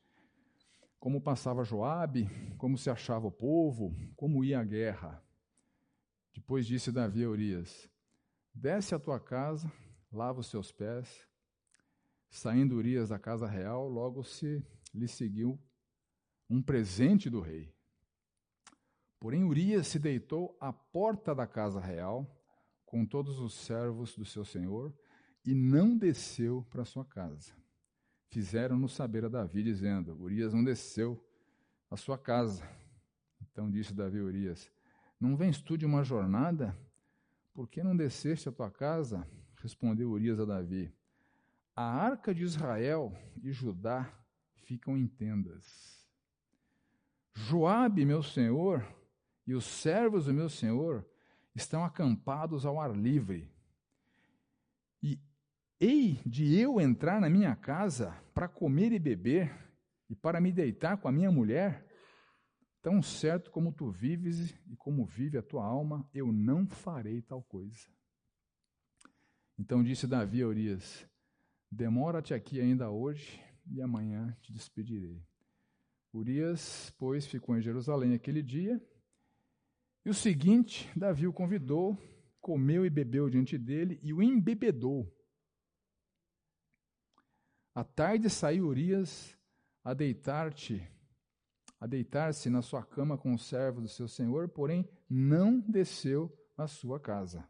Como 0.99 1.21
passava 1.21 1.65
Joabe, 1.65 2.29
como 2.59 2.77
se 2.77 2.91
achava 2.91 3.27
o 3.27 3.33
povo, 3.33 3.95
como 4.17 4.45
ia 4.45 4.59
a 4.61 4.65
guerra? 4.65 5.23
Depois 6.35 6.67
disse 6.67 6.91
Davi 6.91 7.25
a 7.25 7.29
Urias: 7.29 7.89
Desce 8.53 8.95
à 8.95 8.99
tua 8.99 9.21
casa, 9.21 9.71
lava 10.11 10.41
os 10.41 10.49
seus 10.49 10.73
pés. 10.73 11.27
Saindo 12.31 12.77
Urias 12.77 13.09
da 13.09 13.19
casa 13.19 13.47
real, 13.47 13.89
logo 13.89 14.23
se 14.23 14.63
lhe 14.93 15.09
seguiu 15.09 15.59
um 16.51 16.63
presente 16.63 17.31
do 17.31 17.41
rei. 17.41 17.73
Porém, 19.21 19.45
Urias 19.45 19.87
se 19.87 19.99
deitou 19.99 20.57
à 20.61 20.73
porta 20.73 21.35
da 21.35 21.47
casa 21.47 21.81
real, 21.81 22.37
com 22.85 23.05
todos 23.05 23.39
os 23.39 23.55
servos 23.55 24.17
do 24.17 24.25
seu 24.25 24.45
senhor, 24.45 24.95
e 25.45 25.55
não 25.55 25.97
desceu 25.97 26.67
para 26.71 26.85
sua 26.85 27.05
casa. 27.05 27.53
Fizeram-no 28.29 28.89
saber 28.89 29.25
a 29.25 29.29
Davi, 29.29 29.63
dizendo: 29.63 30.15
Urias 30.21 30.53
não 30.53 30.63
desceu 30.63 31.23
à 31.91 31.97
sua 31.97 32.19
casa. 32.19 32.69
Então 33.41 33.71
disse 33.71 33.95
Davi 33.95 34.19
a 34.19 34.23
Urias: 34.23 34.71
Não 35.19 35.37
vens 35.37 35.61
tu 35.61 35.77
de 35.77 35.87
uma 35.87 36.05
jornada? 36.05 36.79
Por 37.55 37.69
que 37.69 37.83
não 37.83 37.97
desceste 37.97 38.49
à 38.49 38.53
tua 38.53 38.71
casa? 38.71 39.27
Respondeu 39.57 40.11
Urias 40.11 40.39
a 40.39 40.45
Davi: 40.45 40.93
A 41.75 41.83
arca 41.83 42.35
de 42.35 42.43
Israel 42.43 43.13
e 43.43 43.51
Judá 43.51 44.13
ficam 44.65 44.97
em 44.97 45.07
tendas. 45.07 46.07
Joabe, 47.35 48.05
meu 48.05 48.23
senhor, 48.23 48.87
e 49.47 49.55
os 49.55 49.65
servos 49.65 50.27
do 50.27 50.35
meu 50.35 50.49
senhor 50.49 51.07
estão 51.55 51.85
acampados 51.85 52.67
ao 52.67 52.81
ar 52.81 52.95
livre. 52.95 53.51
E 55.03 55.19
hei 55.81 56.21
de 56.27 56.59
eu 56.59 56.81
entrar 56.81 57.21
na 57.21 57.31
minha 57.31 57.55
casa 57.55 58.11
para 58.35 58.49
comer 58.49 58.93
e 58.93 58.99
beber 58.99 59.55
e 60.09 60.15
para 60.15 60.41
me 60.41 60.53
deitar 60.53 60.97
com 60.97 61.09
a 61.09 61.13
minha 61.13 61.31
mulher? 61.31 61.87
Tão 62.83 63.03
certo 63.03 63.51
como 63.51 63.73
tu 63.73 63.91
vives 63.91 64.55
e 64.67 64.77
como 64.77 65.05
vive 65.05 65.37
a 65.39 65.43
tua 65.43 65.65
alma, 65.65 66.09
eu 66.15 66.33
não 66.33 66.67
farei 66.67 67.21
tal 67.23 67.43
coisa. 67.43 67.89
Então 69.59 69.83
disse 69.83 70.07
Davi 70.07 70.43
a 70.43 70.47
Urias: 70.47 71.07
Demora-te 71.71 72.33
aqui 72.33 72.61
ainda 72.61 72.91
hoje, 72.91 73.43
e 73.67 73.83
amanhã 73.83 74.37
te 74.41 74.53
despedirei. 74.53 75.21
Urias, 76.13 76.95
pois, 76.99 77.27
ficou 77.27 77.57
em 77.57 77.61
Jerusalém 77.61 78.15
aquele 78.15 78.43
dia. 78.43 78.81
E 80.05 80.11
o 80.11 80.15
seguinte, 80.15 80.89
Davi 80.97 81.27
o 81.27 81.33
convidou, 81.33 81.99
comeu 82.41 82.87
e 82.87 82.91
bebeu 82.91 83.29
diante 83.29 83.59
dele 83.59 83.99
e 84.03 84.15
o 84.15 84.23
embebedou. 84.23 85.13
À 87.79 87.85
tarde 87.85 88.29
saiu 88.29 88.67
Urias 88.67 89.39
a 89.85 89.95
deitar-te, 89.95 90.83
a 91.79 91.87
deitar-se 91.87 92.51
na 92.51 92.61
sua 92.61 92.83
cama 92.83 93.17
com 93.17 93.33
o 93.33 93.39
servo 93.39 93.81
do 93.81 93.87
seu 93.87 94.09
senhor, 94.09 94.49
porém 94.49 94.85
não 95.09 95.61
desceu 95.61 96.37
à 96.57 96.67
sua 96.67 96.99
casa. 96.99 97.49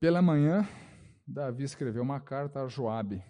Pela 0.00 0.22
manhã, 0.22 0.66
Davi 1.26 1.62
escreveu 1.62 2.02
uma 2.02 2.18
carta 2.20 2.62
a 2.62 2.66
Joabe. 2.66 3.22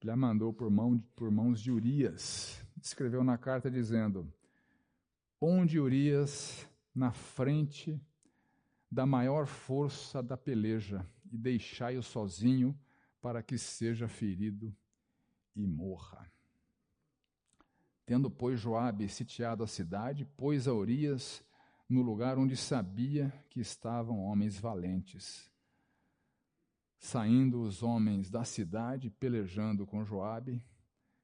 Ele 0.00 0.10
a 0.10 0.16
mandou 0.16 0.52
por, 0.52 0.68
mão, 0.68 0.98
por 1.14 1.30
mãos 1.30 1.60
de 1.60 1.70
Urias. 1.70 2.60
Escreveu 2.82 3.22
na 3.22 3.38
carta 3.38 3.70
dizendo: 3.70 4.26
Ponde 5.38 5.78
Urias 5.78 6.68
na 6.92 7.12
frente 7.12 8.02
da 8.90 9.06
maior 9.06 9.46
força 9.46 10.20
da 10.20 10.36
peleja 10.36 11.06
e 11.30 11.38
deixai-o 11.38 12.02
sozinho 12.02 12.76
para 13.22 13.42
que 13.42 13.56
seja 13.56 14.08
ferido 14.08 14.76
e 15.54 15.64
morra. 15.66 16.30
Tendo, 18.04 18.28
pois, 18.28 18.60
Joabe 18.60 19.08
sitiado 19.08 19.62
a 19.62 19.66
cidade, 19.66 20.24
pôs 20.24 20.66
a 20.66 20.74
Urias 20.74 21.42
no 21.88 22.02
lugar 22.02 22.36
onde 22.36 22.56
sabia 22.56 23.32
que 23.48 23.60
estavam 23.60 24.18
homens 24.18 24.58
valentes. 24.58 25.50
Saindo 26.98 27.62
os 27.62 27.82
homens 27.82 28.28
da 28.28 28.44
cidade, 28.44 29.08
pelejando 29.08 29.86
com 29.86 30.04
Joabe, 30.04 30.64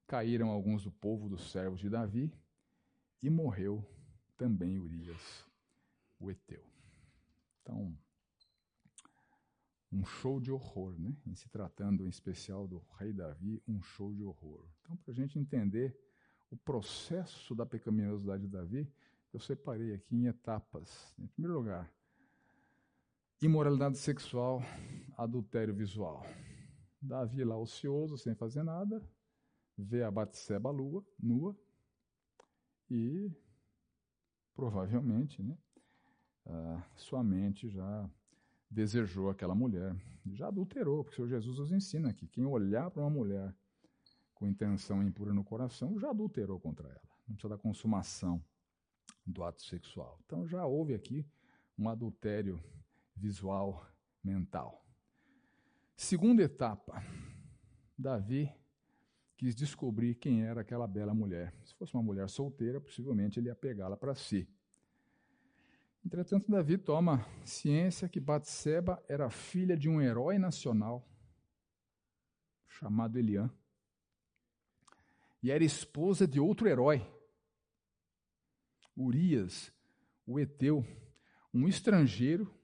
caíram 0.07 0.51
alguns 0.51 0.85
do 0.85 0.91
povo 0.91 1.29
dos 1.29 1.51
servos 1.51 1.81
de 1.81 1.91
Davi, 1.91 2.33
e 3.21 3.29
morreu 3.29 3.85
também 4.37 4.79
Urias, 4.79 5.45
o 6.19 6.31
Eteu. 6.31 6.65
Então, 7.61 7.97
um 9.91 10.05
show 10.05 10.41
de 10.41 10.51
horror, 10.51 10.99
né? 10.99 11.17
Em 11.27 11.35
se 11.35 11.49
tratando 11.49 12.07
em 12.07 12.09
especial 12.09 12.67
do 12.69 12.83
rei 12.99 13.13
Davi, 13.13 13.63
um 13.67 13.83
show 13.83 14.15
de 14.15 14.23
horror. 14.23 14.67
Então, 14.81 14.97
para 14.97 15.13
a 15.13 15.15
gente 15.15 15.39
entender 15.39 15.99
o 16.51 16.57
processo 16.57 17.55
da 17.55 17.65
pecaminosidade 17.65 18.43
de 18.43 18.49
Davi, 18.49 18.91
eu 19.33 19.41
separei 19.41 19.95
aqui 19.95 20.17
em 20.17 20.27
etapas. 20.27 21.15
Em 21.19 21.27
primeiro 21.27 21.59
lugar, 21.59 21.93
imoralidade 23.41 23.99
sexual, 23.99 24.63
adultério 25.17 25.75
visual. 25.75 26.25
Davi 27.01 27.45
lá 27.45 27.57
ocioso, 27.57 28.19
sem 28.19 28.35
fazer 28.35 28.63
nada, 28.63 29.03
vê 29.77 30.03
a 30.03 30.11
Batseba 30.11 30.71
lua, 30.71 31.07
nua, 31.19 31.57
e 32.91 33.31
provavelmente, 34.55 35.43
né, 35.43 35.57
sua 36.97 37.23
mente 37.23 37.69
já 37.69 38.11
desejou 38.71 39.31
aquela 39.31 39.55
mulher, 39.55 39.97
já 40.33 40.49
adulterou, 40.49 41.05
porque 41.05 41.15
o 41.15 41.27
Senhor 41.27 41.41
Jesus 41.41 41.59
nos 41.59 41.73
ensina 41.73 42.13
que 42.13 42.27
quem 42.27 42.45
olhar 42.45 42.91
para 42.91 43.03
uma 43.03 43.11
mulher 43.11 43.55
com 44.35 44.47
intenção 44.47 45.03
impura 45.03 45.33
no 45.33 45.43
coração 45.43 45.99
já 45.99 46.11
adulterou 46.11 46.61
contra 46.61 46.89
ela. 46.89 47.09
Não 47.27 47.35
precisa 47.35 47.49
da 47.49 47.59
consumação 47.59 48.43
do 49.27 49.43
ato 49.43 49.63
sexual. 49.63 50.21
Então 50.25 50.47
já 50.47 50.65
houve 50.65 50.95
aqui 50.95 51.27
um 51.79 51.89
adultério 51.89 52.63
visual 53.17 53.85
mental. 54.23 54.85
Segunda 55.97 56.43
etapa, 56.43 57.03
Davi 57.99 58.53
quis 59.37 59.55
descobrir 59.55 60.15
quem 60.17 60.43
era 60.43 60.61
aquela 60.61 60.87
bela 60.87 61.15
mulher. 61.15 61.53
Se 61.65 61.75
fosse 61.75 61.95
uma 61.95 62.03
mulher 62.03 62.29
solteira, 62.29 62.81
possivelmente 62.81 63.39
ele 63.39 63.49
ia 63.49 63.55
pegá-la 63.55 63.97
para 63.97 64.15
si. 64.15 64.49
Entretanto, 66.09 66.51
Davi 66.51 66.79
toma 66.79 67.23
ciência 67.45 68.09
que 68.09 68.19
Batseba 68.19 69.05
era 69.07 69.29
filha 69.29 69.77
de 69.77 69.91
um 69.91 70.01
herói 70.01 70.39
nacional 70.39 71.07
chamado 72.67 73.19
Eliã 73.19 73.51
e 75.43 75.51
era 75.51 75.63
esposa 75.63 76.27
de 76.27 76.41
outro 76.41 76.67
herói 76.67 77.07
Urias, 78.97 79.71
o 80.27 80.41
Eteu, 80.41 80.83
um 81.53 81.69
estrangeiro, 81.69 82.59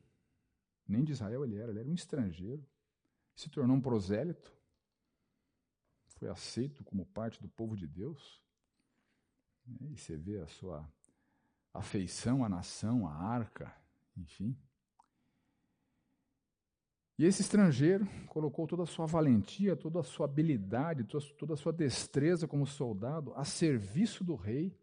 nem 0.88 1.04
de 1.04 1.12
Israel 1.12 1.44
ele 1.44 1.58
era, 1.58 1.70
ele 1.70 1.80
era 1.80 1.88
um 1.90 1.94
estrangeiro, 1.94 2.66
se 3.36 3.50
tornou 3.50 3.76
um 3.76 3.80
prosélito, 3.82 4.56
foi 6.16 6.30
aceito 6.30 6.82
como 6.82 7.04
parte 7.04 7.42
do 7.42 7.48
povo 7.50 7.76
de 7.76 7.86
Deus. 7.86 8.42
Né, 9.66 9.90
e 9.90 9.98
você 9.98 10.16
vê 10.16 10.38
a 10.38 10.46
sua 10.46 10.90
afeição 11.74 12.44
à 12.44 12.48
nação, 12.48 13.06
à 13.06 13.12
arca, 13.12 13.74
enfim. 14.16 14.56
E 17.18 17.24
esse 17.24 17.42
estrangeiro 17.42 18.06
colocou 18.28 18.66
toda 18.66 18.84
a 18.84 18.86
sua 18.86 19.06
valentia, 19.06 19.76
toda 19.76 20.00
a 20.00 20.04
sua 20.04 20.26
habilidade, 20.26 21.04
toda 21.04 21.54
a 21.54 21.56
sua 21.56 21.72
destreza 21.72 22.48
como 22.48 22.66
soldado 22.66 23.32
a 23.34 23.44
serviço 23.44 24.24
do 24.24 24.34
rei 24.34 24.76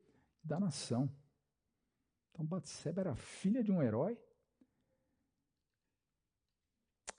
e 0.44 0.48
da 0.48 0.60
nação. 0.60 1.10
Então 2.32 2.46
Batseba 2.46 3.02
era 3.02 3.16
filha 3.16 3.64
de 3.64 3.72
um 3.72 3.82
herói 3.82 4.18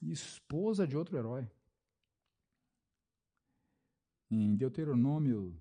e 0.00 0.10
esposa 0.10 0.86
de 0.86 0.96
outro 0.96 1.16
herói. 1.16 1.50
Em 4.30 4.56
Deuteronômio, 4.56 5.54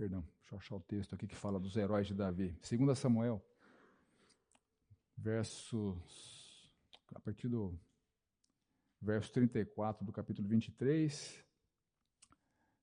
Perdão, 0.00 0.24
deixa 0.40 0.54
eu 0.54 0.58
achar 0.58 0.76
o 0.76 0.80
texto 0.80 1.14
aqui 1.14 1.26
que 1.26 1.36
fala 1.36 1.60
dos 1.60 1.76
heróis 1.76 2.06
de 2.06 2.14
Davi. 2.14 2.56
2 2.66 2.98
Samuel, 2.98 3.44
versos. 5.14 6.72
A 7.14 7.20
partir 7.20 7.48
do 7.48 7.78
verso 8.98 9.30
34 9.30 10.02
do 10.02 10.10
capítulo 10.10 10.48
23. 10.48 11.44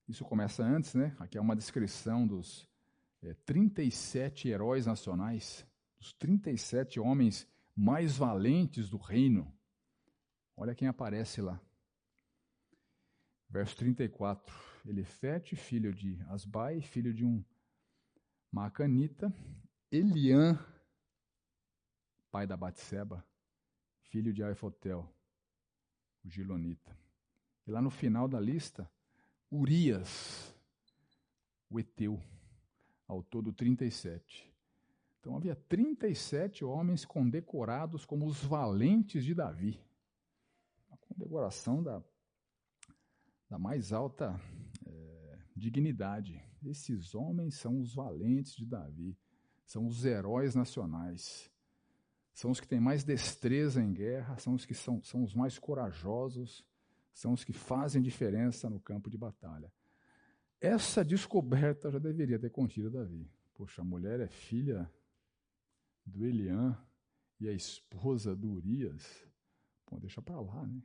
Isso 0.08 0.24
começa 0.26 0.62
antes, 0.62 0.94
né? 0.94 1.18
Aqui 1.20 1.40
é 1.40 1.42
uma 1.42 1.56
descrição 1.56 2.28
dos 2.28 2.70
é, 3.24 3.34
37 3.34 4.50
heróis 4.50 4.86
nacionais, 4.86 5.66
dos 5.98 6.14
37 6.14 7.00
homens 7.00 7.48
mais 7.76 8.16
valentes 8.16 8.92
do 8.92 8.98
reino. 8.98 9.52
Olha 10.56 10.76
quem 10.76 10.88
aparece 10.88 11.42
lá. 11.42 11.60
Verso 13.50 13.76
34. 13.76 14.77
Elifete, 14.90 15.56
filho 15.56 15.94
de 15.94 16.20
Asbai, 16.30 16.82
filho 16.82 17.14
de 17.14 17.26
um 17.26 17.44
Macanita. 18.52 19.34
Eliã, 19.92 20.60
pai 22.30 22.46
da 22.46 22.58
Batseba, 22.58 23.26
filho 24.02 24.34
de 24.34 24.44
Aifotel, 24.44 25.10
o 26.24 26.30
Gilonita. 26.30 26.98
E 27.66 27.72
lá 27.72 27.82
no 27.82 27.90
final 27.90 28.28
da 28.28 28.40
lista, 28.40 28.90
Urias, 29.52 30.54
o 31.70 31.80
Eteu, 31.80 32.22
ao 33.08 33.24
todo 33.24 33.54
37. 33.54 34.54
Então 35.20 35.36
havia 35.36 35.56
37 35.56 36.64
homens 36.64 37.06
condecorados 37.06 38.06
como 38.06 38.26
os 38.26 38.44
valentes 38.44 39.24
de 39.24 39.34
Davi. 39.34 39.80
Uma 40.90 40.98
condecoração 40.98 41.82
da, 41.82 42.02
da 43.50 43.58
mais 43.58 43.92
alta 43.92 44.40
é, 44.60 44.67
dignidade. 45.58 46.42
Esses 46.64 47.14
homens 47.16 47.56
são 47.56 47.80
os 47.80 47.94
valentes 47.94 48.56
de 48.56 48.66
Davi, 48.66 49.18
são 49.66 49.88
os 49.88 50.06
heróis 50.06 50.56
nacionais, 50.56 51.52
são 52.34 52.52
os 52.52 52.60
que 52.60 52.68
têm 52.68 52.80
mais 52.80 53.04
destreza 53.04 53.82
em 53.82 53.92
guerra, 53.92 54.38
são 54.38 54.54
os 54.54 54.66
que 54.66 54.74
são, 54.74 55.04
são 55.04 55.24
os 55.24 55.34
mais 55.34 55.58
corajosos, 55.58 56.64
são 57.14 57.34
os 57.34 57.44
que 57.44 57.52
fazem 57.52 58.02
diferença 58.02 58.70
no 58.70 58.80
campo 58.80 59.10
de 59.10 59.18
batalha. 59.18 59.72
Essa 60.62 61.04
descoberta 61.04 61.92
já 61.92 62.00
deveria 62.00 62.40
ter 62.40 62.52
contido 62.52 62.92
Davi. 62.92 63.30
Poxa, 63.54 63.82
a 63.82 63.86
mulher 63.86 64.20
é 64.20 64.28
filha 64.28 64.92
do 66.06 66.26
Eliã 66.26 66.78
e 67.40 67.48
a 67.48 67.52
esposa 67.52 68.36
do 68.36 68.52
Urias. 68.52 69.28
Bom, 69.90 70.00
deixa 70.00 70.22
para 70.22 70.40
lá, 70.40 70.66
né? 70.66 70.82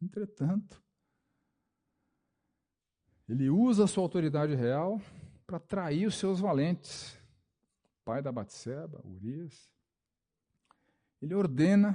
Entretanto, 0.00 0.82
ele 3.32 3.48
usa 3.48 3.84
a 3.84 3.86
sua 3.86 4.02
autoridade 4.02 4.54
real 4.54 5.00
para 5.46 5.58
trair 5.58 6.04
os 6.04 6.16
seus 6.16 6.38
valentes. 6.38 7.18
Pai 8.04 8.20
da 8.20 8.30
Batseba, 8.30 9.00
Urias. 9.06 9.72
Ele 11.20 11.34
ordena 11.34 11.94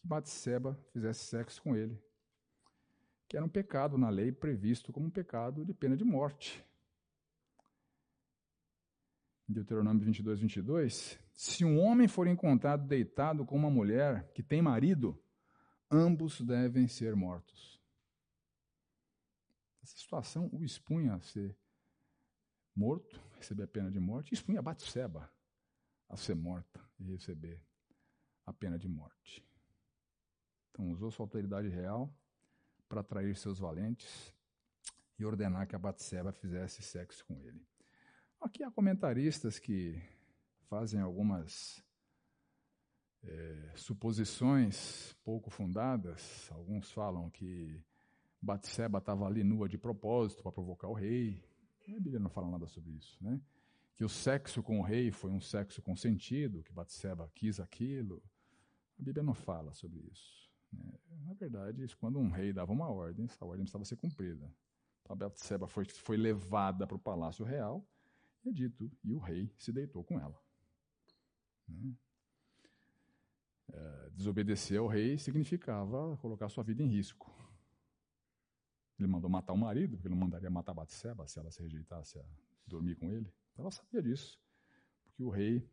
que 0.00 0.08
Batseba 0.08 0.76
fizesse 0.92 1.26
sexo 1.26 1.62
com 1.62 1.76
ele, 1.76 1.96
que 3.28 3.36
era 3.36 3.46
um 3.46 3.48
pecado 3.48 3.96
na 3.96 4.08
lei 4.08 4.32
previsto 4.32 4.92
como 4.92 5.06
um 5.06 5.10
pecado 5.10 5.64
de 5.64 5.72
pena 5.72 5.96
de 5.96 6.02
morte. 6.02 6.64
Deuteronômio 9.48 10.04
22, 10.04 10.40
22, 10.40 11.20
se 11.34 11.64
um 11.64 11.78
homem 11.78 12.08
for 12.08 12.26
encontrado 12.26 12.84
deitado 12.84 13.46
com 13.46 13.54
uma 13.54 13.70
mulher 13.70 14.32
que 14.34 14.42
tem 14.42 14.60
marido, 14.60 15.16
ambos 15.88 16.40
devem 16.40 16.88
ser 16.88 17.14
mortos. 17.14 17.77
Essa 19.88 19.96
situação 19.96 20.50
o 20.52 20.62
expunha 20.62 21.14
a 21.14 21.20
ser 21.20 21.56
morto, 22.76 23.18
receber 23.36 23.62
a 23.62 23.68
pena 23.68 23.90
de 23.90 23.98
morte, 23.98 24.34
expunha 24.34 24.58
a 24.58 24.62
Batseba 24.62 25.32
a 26.10 26.16
ser 26.16 26.34
morta 26.34 26.78
e 27.00 27.04
receber 27.04 27.64
a 28.44 28.52
pena 28.52 28.78
de 28.78 28.86
morte. 28.86 29.42
Então 30.70 30.90
usou 30.90 31.10
sua 31.10 31.24
autoridade 31.24 31.68
real 31.68 32.14
para 32.86 33.00
atrair 33.00 33.34
seus 33.34 33.58
valentes 33.58 34.34
e 35.18 35.24
ordenar 35.24 35.66
que 35.66 35.74
a 35.74 35.78
Batseba 35.78 36.32
fizesse 36.32 36.82
sexo 36.82 37.24
com 37.24 37.40
ele. 37.40 37.66
Aqui 38.38 38.62
há 38.62 38.70
comentaristas 38.70 39.58
que 39.58 39.98
fazem 40.68 41.00
algumas 41.00 41.82
é, 43.22 43.72
suposições 43.74 45.14
pouco 45.24 45.48
fundadas. 45.48 46.50
Alguns 46.52 46.92
falam 46.92 47.30
que 47.30 47.82
Batseba 48.40 48.98
estava 48.98 49.26
ali 49.26 49.42
nua 49.42 49.68
de 49.68 49.76
propósito 49.76 50.42
para 50.42 50.52
provocar 50.52 50.88
o 50.88 50.92
rei. 50.92 51.42
A 51.88 52.00
Bíblia 52.00 52.18
não 52.18 52.30
fala 52.30 52.50
nada 52.50 52.66
sobre 52.66 52.92
isso, 52.92 53.16
né? 53.20 53.40
Que 53.96 54.04
o 54.04 54.08
sexo 54.08 54.62
com 54.62 54.78
o 54.78 54.82
rei 54.82 55.10
foi 55.10 55.30
um 55.30 55.40
sexo 55.40 55.82
consentido, 55.82 56.62
que 56.62 56.72
Batseba 56.72 57.30
quis 57.34 57.58
aquilo. 57.58 58.22
A 58.98 59.02
Bíblia 59.02 59.22
não 59.22 59.34
fala 59.34 59.72
sobre 59.72 60.00
isso. 60.12 60.48
Né? 60.72 60.92
Na 61.26 61.34
verdade, 61.34 61.96
quando 61.96 62.18
um 62.18 62.30
rei 62.30 62.52
dava 62.52 62.72
uma 62.72 62.88
ordem, 62.88 63.24
essa 63.24 63.44
ordem 63.44 63.62
precisava 63.62 63.84
ser 63.84 63.96
cumprida. 63.96 64.52
Então, 65.02 65.16
Batseba 65.16 65.66
foi, 65.66 65.84
foi 65.84 66.16
levada 66.16 66.86
para 66.86 66.96
o 66.96 67.00
palácio 67.00 67.44
real 67.44 67.84
é 68.48 68.52
dito, 68.52 68.90
e 69.04 69.12
o 69.12 69.18
rei 69.18 69.52
se 69.58 69.72
deitou 69.72 70.02
com 70.02 70.18
ela. 70.18 70.40
Né? 71.68 71.94
É, 73.70 74.10
desobedecer 74.10 74.78
ao 74.78 74.86
rei 74.86 75.18
significava 75.18 76.16
colocar 76.16 76.48
sua 76.48 76.64
vida 76.64 76.82
em 76.82 76.86
risco. 76.86 77.30
Ele 78.98 79.06
mandou 79.08 79.30
matar 79.30 79.52
o 79.52 79.58
marido, 79.58 79.96
porque 79.96 80.08
ele 80.08 80.14
não 80.14 80.20
mandaria 80.20 80.50
matar 80.50 80.74
Batseba 80.74 81.26
se 81.26 81.38
ela 81.38 81.50
se 81.50 81.62
rejeitasse 81.62 82.18
a 82.18 82.24
dormir 82.66 82.96
com 82.96 83.12
ele. 83.12 83.32
Então 83.52 83.64
ela 83.64 83.70
sabia 83.70 84.02
disso, 84.02 84.38
porque 85.04 85.22
o 85.22 85.30
rei 85.30 85.68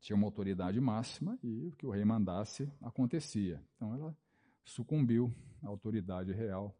tinha 0.00 0.16
uma 0.16 0.26
autoridade 0.26 0.80
máxima 0.80 1.38
e 1.42 1.66
o 1.66 1.72
que 1.72 1.86
o 1.86 1.90
rei 1.90 2.04
mandasse 2.04 2.72
acontecia. 2.80 3.62
Então 3.76 3.94
ela 3.94 4.16
sucumbiu 4.64 5.34
à 5.62 5.68
autoridade 5.68 6.32
real 6.32 6.76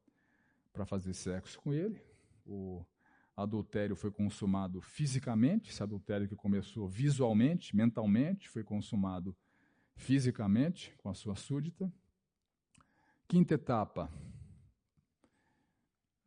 para 0.72 0.86
fazer 0.86 1.12
sexo 1.14 1.60
com 1.60 1.72
ele. 1.72 2.00
O 2.46 2.84
adultério 3.36 3.96
foi 3.96 4.10
consumado 4.10 4.80
fisicamente, 4.80 5.70
esse 5.70 5.82
adultério 5.82 6.28
que 6.28 6.36
começou 6.36 6.88
visualmente, 6.88 7.74
mentalmente, 7.74 8.48
foi 8.48 8.62
consumado 8.62 9.36
fisicamente 9.94 10.94
com 10.98 11.08
a 11.08 11.14
sua 11.14 11.34
súdita. 11.34 11.92
Quinta 13.28 13.54
etapa. 13.54 14.10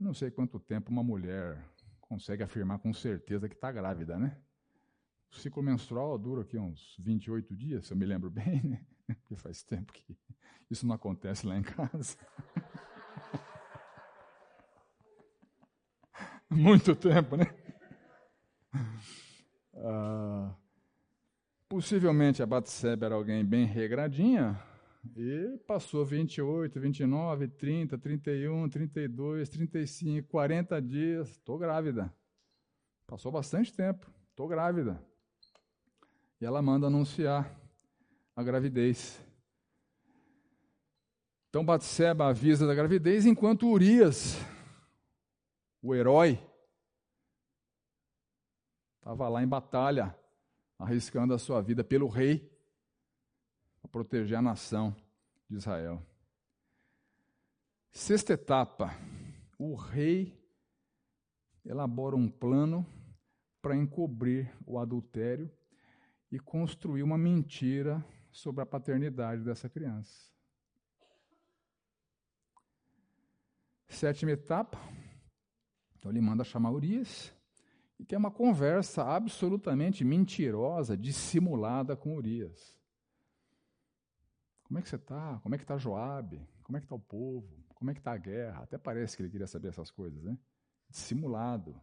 Não 0.03 0.13
sei 0.13 0.29
quanto 0.29 0.59
tempo 0.59 0.91
uma 0.91 1.01
mulher 1.01 1.65
consegue 2.01 2.43
afirmar 2.43 2.77
com 2.77 2.93
certeza 2.93 3.47
que 3.47 3.55
está 3.55 3.71
grávida, 3.71 4.19
né? 4.19 4.37
O 5.31 5.35
ciclo 5.37 5.63
menstrual 5.63 6.17
dura 6.17 6.41
aqui 6.41 6.57
uns 6.57 6.97
28 6.99 7.55
dias, 7.55 7.87
se 7.87 7.93
eu 7.93 7.97
me 7.97 8.05
lembro 8.05 8.29
bem, 8.29 8.61
né? 8.63 8.85
Porque 9.21 9.37
faz 9.37 9.63
tempo 9.63 9.93
que 9.93 10.17
isso 10.69 10.85
não 10.85 10.93
acontece 10.93 11.47
lá 11.47 11.57
em 11.57 11.63
casa. 11.63 12.17
Muito 16.51 16.93
tempo, 16.97 17.37
né? 17.37 17.45
Ah, 19.73 20.53
possivelmente 21.69 22.43
a 22.43 22.45
Batseba 22.45 23.05
era 23.05 23.15
alguém 23.15 23.45
bem 23.45 23.65
regradinha 23.65 24.61
e 25.15 25.57
passou 25.67 26.05
28, 26.05 26.79
29, 26.79 27.47
30, 27.49 27.97
31, 27.97 28.69
32, 28.69 29.49
35, 29.49 30.27
40 30.29 30.81
dias. 30.81 31.29
Estou 31.31 31.57
grávida. 31.57 32.13
Passou 33.05 33.31
bastante 33.31 33.73
tempo. 33.73 34.09
Estou 34.29 34.47
grávida. 34.47 35.03
E 36.39 36.45
ela 36.45 36.61
manda 36.61 36.87
anunciar 36.87 37.53
a 38.35 38.41
gravidez. 38.41 39.23
Então 41.49 41.63
Batseba 41.63 42.27
avisa 42.27 42.65
da 42.65 42.73
gravidez, 42.73 43.25
enquanto 43.25 43.67
Urias 43.67 44.37
o 45.83 45.93
herói, 45.93 46.39
estava 48.97 49.27
lá 49.27 49.43
em 49.43 49.47
batalha, 49.47 50.17
arriscando 50.79 51.33
a 51.33 51.37
sua 51.37 51.61
vida 51.61 51.83
pelo 51.83 52.07
rei, 52.07 52.52
para 53.83 53.91
proteger 53.91 54.37
a 54.37 54.41
nação 54.41 54.95
de 55.49 55.57
Israel. 55.57 56.01
Sexta 57.91 58.33
etapa: 58.33 58.97
o 59.59 59.75
rei 59.75 60.41
elabora 61.65 62.15
um 62.15 62.29
plano 62.29 62.85
para 63.61 63.75
encobrir 63.75 64.51
o 64.65 64.79
adultério 64.79 65.51
e 66.31 66.39
construir 66.39 67.03
uma 67.03 67.17
mentira 67.17 68.03
sobre 68.31 68.63
a 68.63 68.65
paternidade 68.65 69.43
dessa 69.43 69.69
criança. 69.69 70.31
Sétima 73.87 74.31
etapa: 74.31 74.79
então 75.97 76.09
ele 76.09 76.21
manda 76.21 76.43
chamar 76.43 76.71
Urias 76.71 77.33
e 77.99 78.05
tem 78.05 78.17
uma 78.17 78.31
conversa 78.31 79.03
absolutamente 79.03 80.03
mentirosa, 80.03 80.97
dissimulada 80.97 81.95
com 81.95 82.15
Urias. 82.15 82.81
Como 84.73 84.79
é 84.79 84.81
que 84.81 84.89
você 84.89 84.95
está? 84.95 85.39
Como 85.43 85.53
é 85.53 85.57
que 85.59 85.63
está 85.63 85.77
Joabe? 85.77 86.49
Como 86.63 86.75
é 86.75 86.79
que 86.79 86.87
está 86.87 86.95
o 86.95 86.99
povo? 86.99 87.63
Como 87.75 87.91
é 87.91 87.93
que 87.93 87.99
está 87.99 88.11
a 88.11 88.17
guerra? 88.17 88.63
Até 88.63 88.75
parece 88.75 89.15
que 89.15 89.21
ele 89.21 89.29
queria 89.29 89.45
saber 89.45 89.67
essas 89.67 89.91
coisas, 89.91 90.23
né? 90.23 90.35
Dissimulado. 90.89 91.79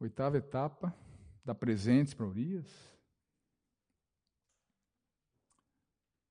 Oitava 0.00 0.38
etapa, 0.38 0.96
dá 1.44 1.54
presentes 1.54 2.14
para 2.14 2.24
Urias. 2.24 2.66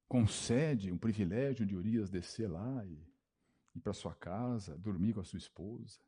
Concede 0.08 0.92
um 0.92 0.98
privilégio 0.98 1.68
de 1.68 1.76
Urias 1.76 2.10
descer 2.10 2.50
lá 2.50 2.84
e 2.84 3.08
ir 3.76 3.80
para 3.80 3.94
sua 3.94 4.16
casa, 4.16 4.76
dormir 4.76 5.14
com 5.14 5.20
a 5.20 5.24
sua 5.24 5.38
esposa. 5.38 6.00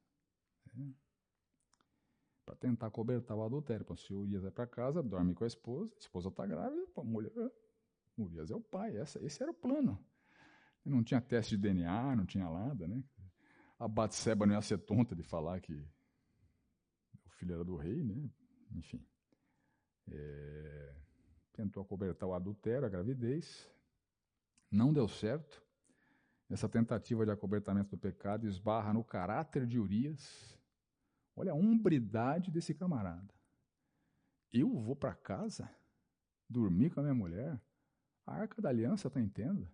Né? 0.73 0.91
Para 2.49 2.55
tentar 2.55 2.89
cobertar 2.89 3.37
o 3.37 3.43
adultério. 3.43 3.83
Então, 3.83 3.95
se 3.95 4.11
Urias 4.11 4.41
vai 4.41 4.49
para 4.49 4.65
casa, 4.65 5.03
dorme 5.03 5.35
com 5.35 5.43
a 5.43 5.47
esposa, 5.47 5.93
a 5.95 5.99
esposa 5.99 6.29
está 6.29 6.47
grávida, 6.47 6.83
a 6.97 7.03
mulher, 7.03 7.31
Urias 8.17 8.49
é 8.49 8.55
o 8.55 8.59
pai. 8.59 8.97
Essa, 8.97 9.23
esse 9.23 9.43
era 9.43 9.51
o 9.51 9.53
plano. 9.53 10.03
Não 10.83 11.03
tinha 11.03 11.21
teste 11.21 11.55
de 11.55 11.61
DNA, 11.61 12.15
não 12.15 12.25
tinha 12.25 12.49
nada, 12.49 12.87
né? 12.87 13.03
A 13.77 13.87
Batseba 13.87 14.47
não 14.47 14.55
ia 14.55 14.61
ser 14.63 14.79
tonta 14.79 15.15
de 15.15 15.21
falar 15.21 15.61
que 15.61 15.75
o 17.23 17.29
filho 17.37 17.53
era 17.53 17.63
do 17.63 17.75
rei, 17.75 18.03
né? 18.03 18.27
Enfim. 18.71 19.05
É, 20.07 20.95
tentou 21.53 21.83
acobertar 21.83 22.27
o 22.27 22.33
adultério, 22.33 22.83
a 22.83 22.89
gravidez. 22.89 23.69
Não 24.71 24.91
deu 24.91 25.07
certo. 25.07 25.63
Essa 26.49 26.67
tentativa 26.67 27.23
de 27.27 27.31
acobertamento 27.31 27.91
do 27.91 27.97
pecado 27.99 28.47
esbarra 28.47 28.91
no 28.91 29.03
caráter 29.03 29.67
de 29.67 29.77
Urias. 29.77 30.58
Olha 31.39 31.53
a 31.53 31.55
umbridade 31.55 32.51
desse 32.51 32.73
camarada. 32.73 33.33
Eu 34.51 34.77
vou 34.77 34.93
para 34.93 35.15
casa 35.15 35.73
dormir 36.49 36.89
com 36.89 36.99
a 36.99 37.03
minha 37.03 37.15
mulher. 37.15 37.57
A 38.25 38.33
arca 38.33 38.61
da 38.61 38.67
aliança 38.67 39.07
está 39.07 39.21
em 39.21 39.29
tenda. 39.29 39.71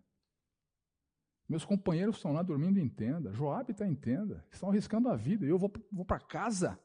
Meus 1.50 1.66
companheiros 1.66 2.18
estão 2.18 2.34
lá 2.34 2.44
dormindo 2.44 2.78
em 2.78 2.88
tenda. 2.88 3.34
Joabe 3.34 3.72
está 3.72 3.88
em 3.88 3.96
tenda. 3.96 4.46
Estão 4.52 4.70
arriscando 4.70 5.10
a 5.10 5.16
vida. 5.16 5.44
Eu 5.44 5.58
vou, 5.58 5.74
vou 5.92 6.06
para 6.06 6.20
casa? 6.20 6.80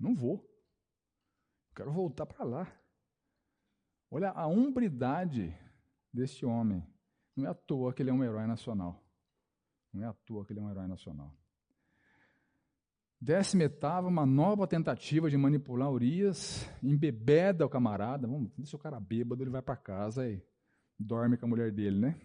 Não 0.00 0.14
vou. 0.14 0.50
Quero 1.74 1.92
voltar 1.92 2.24
para 2.24 2.46
lá. 2.46 2.80
Olha 4.10 4.30
a 4.30 4.46
umbridade 4.46 5.54
deste 6.10 6.46
homem. 6.46 6.82
Não 7.36 7.44
é 7.44 7.50
à 7.50 7.54
toa 7.54 7.92
que 7.92 8.02
ele 8.02 8.08
é 8.08 8.14
um 8.14 8.24
herói 8.24 8.46
nacional. 8.46 9.04
Não 9.92 10.02
é 10.02 10.06
à 10.06 10.14
toa 10.14 10.46
que 10.46 10.54
ele 10.54 10.60
é 10.60 10.62
um 10.62 10.70
herói 10.70 10.86
nacional. 10.86 11.36
Décima 13.20 13.64
etapa, 13.64 14.06
uma 14.06 14.26
nova 14.26 14.66
tentativa 14.66 15.30
de 15.30 15.36
manipular 15.36 15.90
Urias, 15.90 16.68
embebeda 16.82 17.64
o 17.64 17.68
camarada. 17.68 18.28
Vamos, 18.28 18.52
se 18.64 18.76
o 18.76 18.78
cara 18.78 19.00
bêbado, 19.00 19.42
ele 19.42 19.50
vai 19.50 19.62
para 19.62 19.76
casa 19.76 20.28
e 20.28 20.42
dorme 20.98 21.36
com 21.36 21.46
a 21.46 21.48
mulher 21.48 21.72
dele, 21.72 21.98
né? 21.98 22.20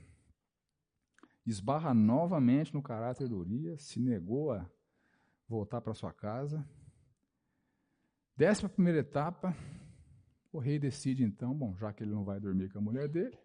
esbarra 1.46 1.94
novamente 1.94 2.74
no 2.74 2.82
caráter 2.82 3.28
de 3.28 3.34
Urias, 3.34 3.84
se 3.84 4.00
negou 4.00 4.52
a 4.52 4.70
voltar 5.48 5.82
para 5.82 5.94
sua 5.94 6.14
casa. 6.14 6.68
Décima 8.36 8.70
primeira 8.70 9.00
etapa, 9.00 9.56
o 10.52 10.60
rei 10.60 10.80
decide 10.80 11.24
então, 11.24 11.54
bom, 11.54 11.76
já 11.78 11.92
que 11.94 12.04
ele 12.04 12.12
não 12.12 12.24
vai 12.24 12.40
dormir 12.40 12.72
com 12.72 12.80
a 12.80 12.82
mulher 12.82 13.08
dele, 13.08 13.38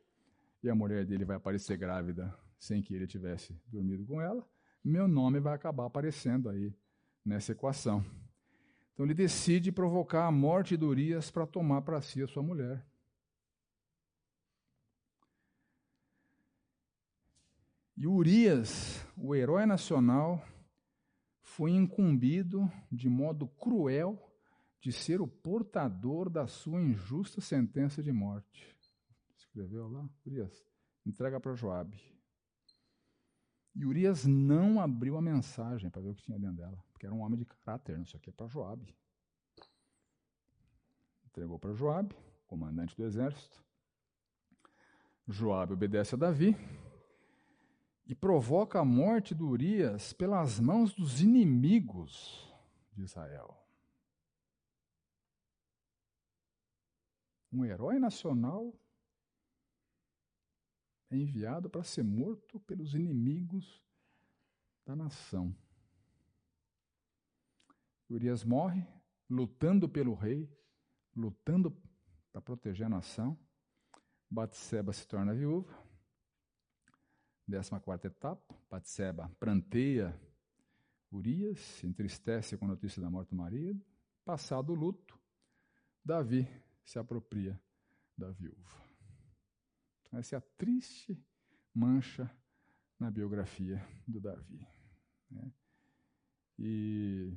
e 0.63 0.71
a 0.71 0.75
mulher 0.75 1.05
dele 1.05 1.25
vai 1.25 1.37
aparecer 1.37 1.77
grávida 1.77 2.35
sem 2.59 2.83
que 2.83 2.95
ele 2.95 3.07
tivesse 3.07 3.59
dormido 3.67 4.07
com 4.07 4.21
ela, 4.21 4.47
meu 4.83 5.07
nome 5.07 5.41
vai 5.41 5.55
acabar 5.55 5.87
aparecendo 5.87 6.49
aí 6.49 6.75
nessa 7.27 7.53
equação. 7.53 8.05
Então 8.95 9.05
ele 9.05 9.13
decide 9.13 9.73
provocar 9.73 10.27
a 10.27 10.33
morte 10.33 10.77
de 10.77 10.85
Urias 10.85 11.31
para 11.31 11.47
tomar 11.47 11.83
para 11.83 12.01
si 12.01 12.23
a 12.23 12.27
sua 12.27 12.43
mulher. 12.43 12.87
E 17.97 18.07
Urias, 18.07 19.05
o 19.17 19.35
herói 19.35 19.67
nacional, 19.67 20.43
foi 21.43 21.73
incumbido 21.73 22.71
de 22.93 23.09
modo 23.09 23.49
cruel 23.49 24.23
de 24.81 24.93
ser 24.93 25.21
o 25.21 25.27
portador 25.27 26.31
da 26.31 26.47
sua 26.47 26.81
injusta 26.81 27.41
sentença 27.41 28.03
de 28.03 28.13
morte. 28.13 28.77
Escreveu 29.37 29.89
lá? 29.89 30.09
Urias, 30.25 30.65
entrega 31.05 31.41
para 31.41 31.55
Joabe. 31.55 32.16
E 33.77 33.85
Urias 33.85 34.25
não 34.25 34.81
abriu 34.81 35.19
a 35.19 35.23
mensagem 35.23 35.91
para 35.91 36.01
ver 36.01 36.09
o 36.09 36.15
que 36.15 36.23
tinha 36.23 36.39
dentro 36.39 36.57
dela, 36.57 36.83
porque 36.91 37.05
era 37.05 37.15
um 37.15 37.21
homem 37.21 37.39
de 37.39 37.45
caráter, 37.45 38.01
isso 38.01 38.17
aqui 38.17 38.31
é 38.31 38.33
para 38.33 38.47
Joabe. 38.47 38.97
Entregou 41.27 41.59
para 41.59 41.75
Joabe, 41.75 42.17
comandante 42.47 42.97
do 42.97 43.05
exército. 43.05 43.63
Joabe 45.29 45.75
obedece 45.75 46.15
a 46.15 46.19
Davi, 46.19 46.57
e 48.07 48.15
provoca 48.15 48.81
a 48.81 48.85
morte 48.85 49.35
de 49.35 49.43
Urias 49.43 50.15
pelas 50.15 50.59
mãos 50.59 50.95
dos 50.95 51.21
inimigos 51.21 52.51
de 52.95 53.03
Israel. 53.03 53.55
Um 57.53 57.63
herói 57.63 57.99
nacional 57.99 58.73
é 61.11 61.17
enviado 61.17 61.69
para 61.71 61.83
ser 61.83 62.03
morto 62.03 62.59
pelos 62.61 62.95
inimigos 62.95 63.83
da 64.85 64.95
nação. 64.95 65.55
Urias 68.09 68.45
morre 68.45 68.87
lutando 69.29 69.89
pelo 69.89 70.15
rei, 70.15 70.49
lutando 71.15 71.71
para 72.33 72.41
proteger 72.41 72.87
a 72.87 72.91
nação. 72.91 73.39
Batseba 74.31 74.93
se 74.93 75.07
torna 75.07 75.35
viúva. 75.35 75.73
Décima 77.47 77.81
quarta 77.81 78.09
etapa, 78.09 78.55
Batseba 78.69 79.29
pranteia 79.39 80.19
Urias, 81.11 81.61
se 81.61 81.87
entristece 81.87 82.57
com 82.57 82.65
a 82.65 82.69
notícia 82.69 83.01
da 83.01 83.09
morte 83.09 83.31
do 83.31 83.37
marido. 83.37 83.85
Passado 84.25 84.73
o 84.73 84.75
luto, 84.75 85.19
Davi 86.05 86.49
se 86.85 86.99
apropria 86.99 87.61
da 88.17 88.31
viúva. 88.33 88.86
Essa 90.13 90.37
é 90.37 90.39
a 90.39 90.43
triste 90.57 91.19
mancha 91.75 92.31
na 92.99 93.11
biografia 93.11 93.87
do 94.07 94.21
Davi. 94.21 94.67
Né? 95.31 95.53
E 96.59 97.33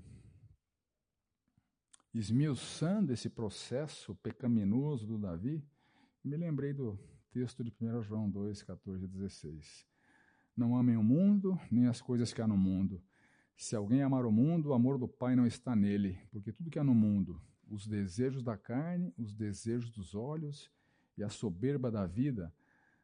esmiuçando 2.14 3.12
esse 3.12 3.30
processo 3.30 4.16
pecaminoso 4.16 5.06
do 5.06 5.18
Davi, 5.18 5.64
me 6.24 6.38
lembrei 6.38 6.74
do 6.74 6.98
texto 7.32 7.64
de 7.64 7.74
1 7.80 8.02
João 8.04 8.30
2, 8.30 8.64
14 8.64 9.06
e 9.06 9.08
16. 9.08 9.86
Não 10.56 10.76
amem 10.76 10.98
o 10.98 11.04
mundo, 11.04 11.60
nem 11.72 11.88
as 11.88 12.02
coisas 12.02 12.34
que 12.34 12.42
há 12.42 12.48
no 12.48 12.58
mundo. 12.58 13.02
Se 13.56 13.76
alguém 13.76 14.02
amar 14.02 14.26
o 14.26 14.32
mundo, 14.32 14.70
o 14.70 14.74
amor 14.74 14.98
do 14.98 15.08
Pai 15.08 15.36
não 15.36 15.46
está 15.46 15.76
nele, 15.76 16.18
porque 16.32 16.52
tudo 16.52 16.70
que 16.70 16.80
há 16.80 16.84
no 16.84 16.96
mundo, 16.96 17.42
os 17.68 17.88
desejos 17.88 18.42
da 18.42 18.58
carne, 18.58 19.14
os 19.18 19.34
desejos 19.34 19.92
dos 19.92 20.16
olhos 20.16 20.72
e 21.18 21.24
a 21.24 21.30
soberba 21.30 21.92
da 21.92 22.06
vida, 22.06 22.54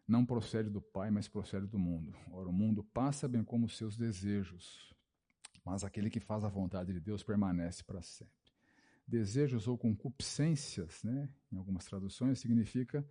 não 0.08 0.26
procede 0.26 0.70
do 0.70 0.82
Pai, 0.82 1.10
mas 1.10 1.28
procede 1.28 1.66
do 1.66 1.80
mundo. 1.80 2.16
Ora, 2.32 2.50
o 2.50 2.54
mundo 2.54 2.84
passa 2.84 3.28
bem 3.28 3.44
como 3.44 3.66
os 3.66 3.76
seus 3.76 3.98
desejos, 3.98 4.94
mas 5.64 5.84
aquele 5.84 6.10
que 6.10 6.20
faz 6.20 6.44
a 6.44 6.50
vontade 6.50 6.94
de 6.94 7.00
Deus 7.00 7.24
permanece 7.24 7.84
para 7.84 8.02
sempre. 8.02 8.34
Desejos 9.08 9.68
ou 9.68 9.78
concupiscências, 9.78 11.04
né, 11.04 11.30
em 11.52 11.58
algumas 11.58 11.86
traduções, 11.86 12.40
significa 12.40 13.08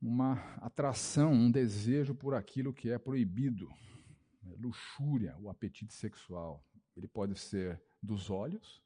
uma 0.00 0.34
atração, 0.58 1.32
um 1.32 1.50
desejo 1.50 2.14
por 2.14 2.34
aquilo 2.34 2.72
que 2.72 2.90
é 2.90 2.98
proibido. 2.98 3.68
Né? 4.42 4.54
Luxúria, 4.58 5.36
o 5.38 5.48
apetite 5.48 5.94
sexual. 5.94 6.64
Ele 6.96 7.08
pode 7.08 7.38
ser 7.38 7.82
dos 8.02 8.30
olhos. 8.30 8.82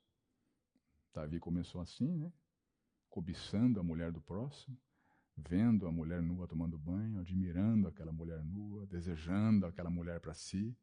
Davi 1.13 1.39
começou 1.39 1.81
assim, 1.81 2.17
né? 2.17 2.33
Cobiçando 3.09 3.81
a 3.81 3.83
mulher 3.83 4.13
do 4.13 4.21
próximo, 4.21 4.79
vendo 5.49 5.87
a 5.87 5.93
mulher 5.93 6.23
nua 6.23 6.47
tomando 6.47 6.79
banho, 6.79 7.21
admirando 7.21 7.89
aquela 7.89 8.13
mulher 8.13 8.45
nua, 8.45 8.87
desejando 8.87 9.67
aquela 9.67 9.91
mulher 9.91 10.21
para 10.21 10.35
si, 10.35 10.77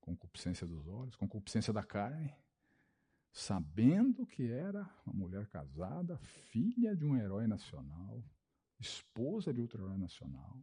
concupiscência 0.00 0.66
dos 0.66 0.86
olhos, 0.88 1.16
concupiscência 1.16 1.72
da 1.72 1.82
carne, 1.82 2.34
sabendo 3.32 4.26
que 4.26 4.50
era 4.50 4.88
uma 5.06 5.14
mulher 5.14 5.46
casada, 5.46 6.18
filha 6.18 6.96
de 6.96 7.04
um 7.04 7.16
herói 7.16 7.46
nacional, 7.46 8.24
esposa 8.78 9.52
de 9.52 9.60
outro 9.60 9.84
herói 9.84 9.98
nacional, 9.98 10.58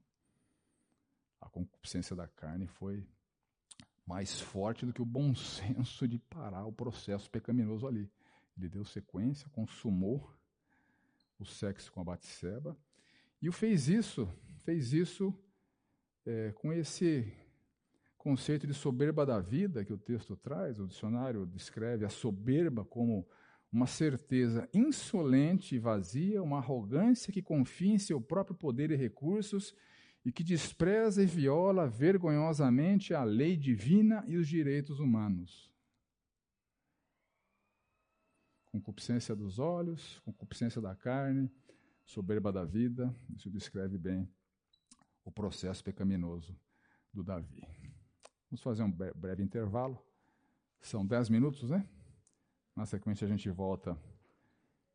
a 1.39 1.49
concupiscência 1.49 2.15
da 2.15 2.27
carne 2.27 2.67
foi 2.67 3.07
mais 4.05 4.39
forte 4.39 4.85
do 4.85 4.93
que 4.93 5.01
o 5.01 5.05
bom 5.05 5.35
senso 5.35 6.07
de 6.07 6.17
parar 6.17 6.65
o 6.65 6.73
processo 6.73 7.29
pecaminoso 7.29 7.85
ali. 7.85 8.11
Ele 8.57 8.69
deu 8.69 8.83
sequência, 8.83 9.49
consumou 9.49 10.33
o 11.37 11.45
sexo 11.45 11.91
com 11.91 12.01
a 12.01 12.03
Batseba 12.03 12.75
e 13.41 13.49
o 13.49 13.51
fez 13.51 13.87
isso, 13.87 14.27
fez 14.63 14.93
isso 14.93 15.33
é, 16.25 16.51
com 16.53 16.73
esse 16.73 17.31
conceito 18.17 18.67
de 18.67 18.73
soberba 18.73 19.25
da 19.25 19.39
vida 19.39 19.85
que 19.85 19.93
o 19.93 19.97
texto 19.97 20.35
traz. 20.35 20.79
O 20.79 20.87
dicionário 20.87 21.45
descreve 21.45 22.05
a 22.05 22.09
soberba 22.09 22.83
como 22.83 23.27
uma 23.71 23.87
certeza 23.87 24.67
insolente 24.73 25.75
e 25.75 25.79
vazia, 25.79 26.41
uma 26.41 26.57
arrogância 26.57 27.31
que 27.31 27.41
confia 27.41 27.93
em 27.93 27.99
seu 27.99 28.19
próprio 28.19 28.55
poder 28.55 28.91
e 28.91 28.95
recursos 28.95 29.73
e 30.25 30.31
que 30.31 30.43
despreza 30.43 31.21
e 31.21 31.25
viola 31.25 31.87
vergonhosamente 31.87 33.13
a 33.13 33.23
lei 33.23 33.55
divina 33.55 34.23
e 34.27 34.35
os 34.35 34.47
direitos 34.47 34.99
humanos. 34.99 35.71
concupiscência 38.77 39.35
dos 39.35 39.59
olhos, 39.59 40.19
concupiscência 40.19 40.81
da 40.81 40.95
carne, 40.95 41.51
soberba 42.07 42.51
da 42.51 42.63
vida. 42.63 43.13
Isso 43.35 43.51
descreve 43.51 43.97
bem 43.97 44.27
o 45.23 45.31
processo 45.31 45.83
pecaminoso 45.83 46.57
do 47.13 47.23
Davi. 47.23 47.61
Vamos 48.49 48.63
fazer 48.63 48.81
um 48.81 48.91
breve 48.91 49.43
intervalo. 49.43 50.01
São 50.81 51.05
dez 51.05 51.29
minutos, 51.29 51.69
né? 51.69 51.87
Na 52.75 52.85
sequência, 52.85 53.25
a 53.25 53.27
gente 53.27 53.49
volta 53.49 53.97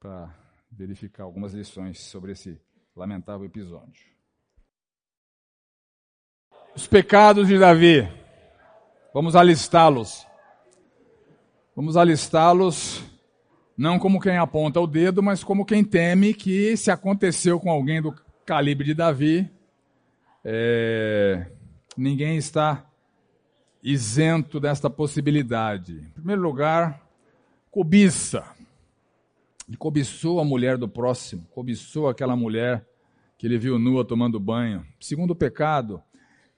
para 0.00 0.34
verificar 0.70 1.24
algumas 1.24 1.52
lições 1.52 2.00
sobre 2.00 2.32
esse 2.32 2.58
lamentável 2.96 3.44
episódio. 3.44 4.10
Os 6.74 6.86
pecados 6.86 7.46
de 7.46 7.58
Davi. 7.58 8.08
Vamos 9.12 9.36
alistá-los. 9.36 10.26
Vamos 11.76 11.96
alistá-los 11.96 13.11
não 13.76 13.98
como 13.98 14.20
quem 14.20 14.36
aponta 14.36 14.80
o 14.80 14.86
dedo, 14.86 15.22
mas 15.22 15.42
como 15.42 15.64
quem 15.64 15.82
teme 15.82 16.34
que 16.34 16.76
se 16.76 16.90
aconteceu 16.90 17.58
com 17.58 17.70
alguém 17.70 18.00
do 18.02 18.14
calibre 18.44 18.86
de 18.86 18.94
Davi, 18.94 19.50
é, 20.44 21.46
ninguém 21.96 22.36
está 22.36 22.86
isento 23.82 24.60
desta 24.60 24.88
possibilidade. 24.88 25.94
Em 25.94 26.10
primeiro 26.10 26.42
lugar, 26.42 27.00
cobiça. 27.70 28.44
Ele 29.66 29.76
cobiçou 29.76 30.40
a 30.40 30.44
mulher 30.44 30.76
do 30.76 30.88
próximo, 30.88 31.46
cobiçou 31.52 32.08
aquela 32.08 32.36
mulher 32.36 32.86
que 33.38 33.46
ele 33.46 33.58
viu 33.58 33.78
nua 33.78 34.04
tomando 34.04 34.38
banho. 34.38 34.86
Segundo 35.00 35.34
pecado, 35.34 36.02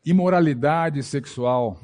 imoralidade 0.04 1.02
sexual. 1.02 1.78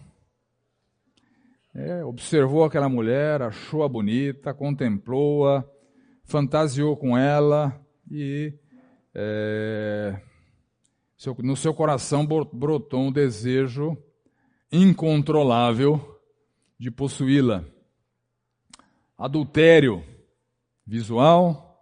É, 1.72 2.04
observou 2.04 2.64
aquela 2.64 2.88
mulher, 2.88 3.42
achou-a 3.42 3.88
bonita, 3.88 4.52
contemplou-a, 4.52 5.64
fantasiou 6.24 6.96
com 6.96 7.16
ela 7.16 7.80
e 8.10 8.52
é, 9.14 10.20
no 11.38 11.56
seu 11.56 11.72
coração 11.72 12.26
brotou 12.26 13.00
um 13.00 13.12
desejo 13.12 13.96
incontrolável 14.72 16.20
de 16.78 16.90
possuí-la. 16.90 17.64
Adultério 19.16 20.02
visual, 20.86 21.78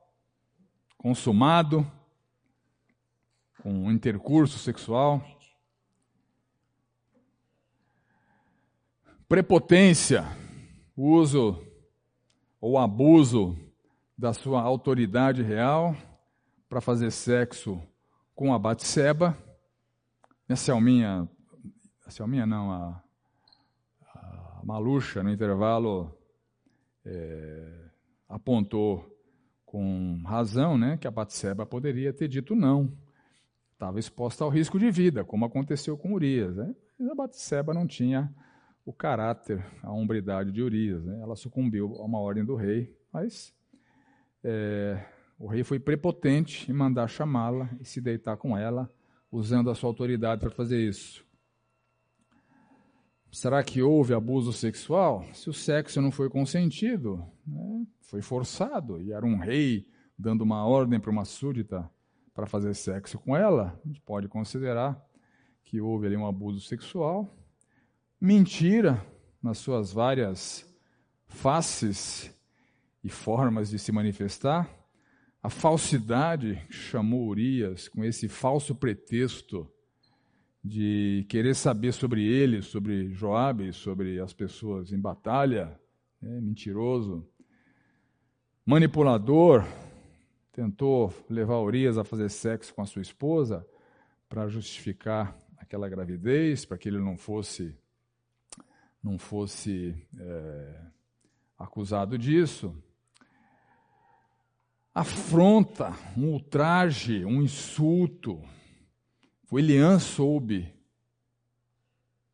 consumado, 0.99 1.87
com 3.63 3.91
intercurso 3.91 4.59
sexual. 4.59 5.23
Prepotência, 9.29 10.25
uso 10.97 11.63
ou 12.59 12.79
abuso 12.79 13.59
da 14.17 14.33
sua 14.33 14.63
autoridade 14.63 15.43
real 15.43 15.95
para 16.67 16.81
fazer 16.81 17.11
sexo 17.11 17.79
com 18.35 18.55
a 18.55 18.59
Batseba. 18.59 19.37
a 20.49 20.57
Selminha 20.57 21.29
a 22.07 22.11
Selminha 22.11 22.47
não, 22.47 22.73
a, 22.73 23.03
a 24.15 24.61
Maluxa, 24.65 25.23
no 25.23 25.31
intervalo, 25.31 26.11
é, 27.05 27.85
apontou 28.31 29.15
com 29.67 30.23
razão 30.25 30.79
né, 30.79 30.97
que 30.97 31.07
a 31.07 31.11
Batseba 31.11 31.67
poderia 31.67 32.15
ter 32.15 32.29
dito 32.29 32.57
não. 32.57 32.97
Estava 33.75 33.99
exposta 33.99 34.43
ao 34.43 34.49
risco 34.49 34.79
de 34.79 34.91
vida, 34.91 35.23
como 35.23 35.45
aconteceu 35.45 35.99
com 35.99 36.15
Urias. 36.15 36.57
Né? 36.57 36.75
Mas 36.99 37.11
a 37.11 37.15
Batseba 37.15 37.75
não 37.75 37.87
tinha 37.87 38.35
o 38.89 38.93
caráter, 38.95 39.63
a 39.83 39.93
hombridade 39.93 40.51
de 40.51 40.63
Urias. 40.63 41.05
Né? 41.05 41.21
Ela 41.21 41.37
sucumbiu 41.37 41.95
a 41.99 42.07
uma 42.07 42.19
ordem 42.19 42.43
do 42.43 42.55
rei, 42.55 42.97
mas 43.13 43.55
é, 44.43 45.05
o 45.39 45.47
rei 45.47 45.63
foi 45.63 45.79
prepotente 45.79 46.71
em 46.71 46.75
mandar 46.75 47.07
chamá-la 47.07 47.69
e 47.79 47.85
se 47.85 48.01
deitar 48.01 48.39
com 48.39 48.57
ela, 48.57 48.91
usando 49.31 49.69
a 49.69 49.75
sua 49.75 49.91
autoridade 49.91 50.41
para 50.41 50.51
fazer 50.51 50.81
isso. 50.81 51.23
Será 53.31 53.63
que 53.63 53.83
houve 53.83 54.15
abuso 54.15 54.55
sexual? 54.55 55.23
Se 55.35 55.51
o 55.51 55.53
sexo 55.53 56.01
não 56.01 56.11
foi 56.11 56.31
consentido, 56.31 57.23
né? 57.47 57.87
foi 58.01 58.23
forçado, 58.23 59.03
e 59.03 59.13
era 59.13 59.27
um 59.27 59.37
rei 59.37 59.87
dando 60.19 60.41
uma 60.41 60.65
ordem 60.65 60.99
para 60.99 61.11
uma 61.11 61.27
súdita 61.27 61.91
para 62.33 62.47
fazer 62.47 62.73
sexo 62.73 63.19
com 63.19 63.37
ela, 63.37 63.79
a 63.85 63.87
gente 63.87 64.01
pode 64.01 64.29
considerar 64.29 64.99
que 65.63 65.79
houve 65.79 66.07
ali 66.07 66.17
um 66.17 66.27
abuso 66.27 66.63
sexual. 66.63 67.38
Mentira, 68.21 69.01
nas 69.41 69.59
suas 69.59 69.93
várias 69.93 70.67
faces 71.29 72.29
e 73.05 73.09
formas 73.09 73.71
de 73.71 73.79
se 73.79 73.93
manifestar. 73.93 74.69
A 75.41 75.49
falsidade 75.49 76.61
chamou 76.69 77.29
Urias 77.29 77.87
com 77.87 78.05
esse 78.05 78.27
falso 78.27 78.75
pretexto 78.75 79.71
de 80.65 81.25
querer 81.29 81.55
saber 81.55 81.93
sobre 81.93 82.27
ele, 82.27 82.61
sobre 82.61 83.13
Joabe, 83.13 83.73
sobre 83.73 84.19
as 84.19 84.33
pessoas 84.33 84.93
em 84.93 84.99
batalha, 84.99 85.81
né, 86.21 86.41
mentiroso, 86.41 87.25
manipulador, 88.67 89.65
tentou 90.51 91.15
levar 91.31 91.61
Urias 91.61 91.97
a 91.97 92.03
fazer 92.03 92.29
sexo 92.31 92.75
com 92.75 92.83
a 92.83 92.87
sua 92.87 93.01
esposa 93.01 93.65
para 94.29 94.49
justificar 94.49 95.39
aquela 95.57 95.89
gravidez, 95.89 96.65
para 96.65 96.77
que 96.77 96.89
ele 96.89 96.99
não 96.99 97.17
fosse 97.17 97.79
não 99.09 99.19
fosse 99.19 99.97
é, 100.19 100.81
acusado 101.59 102.19
disso. 102.19 102.77
Afronta, 104.95 105.95
um 106.15 106.33
ultraje, 106.33 107.25
um 107.25 107.41
insulto. 107.41 108.43
O 109.51 109.59
Eliã 109.59 109.99
soube. 109.99 110.75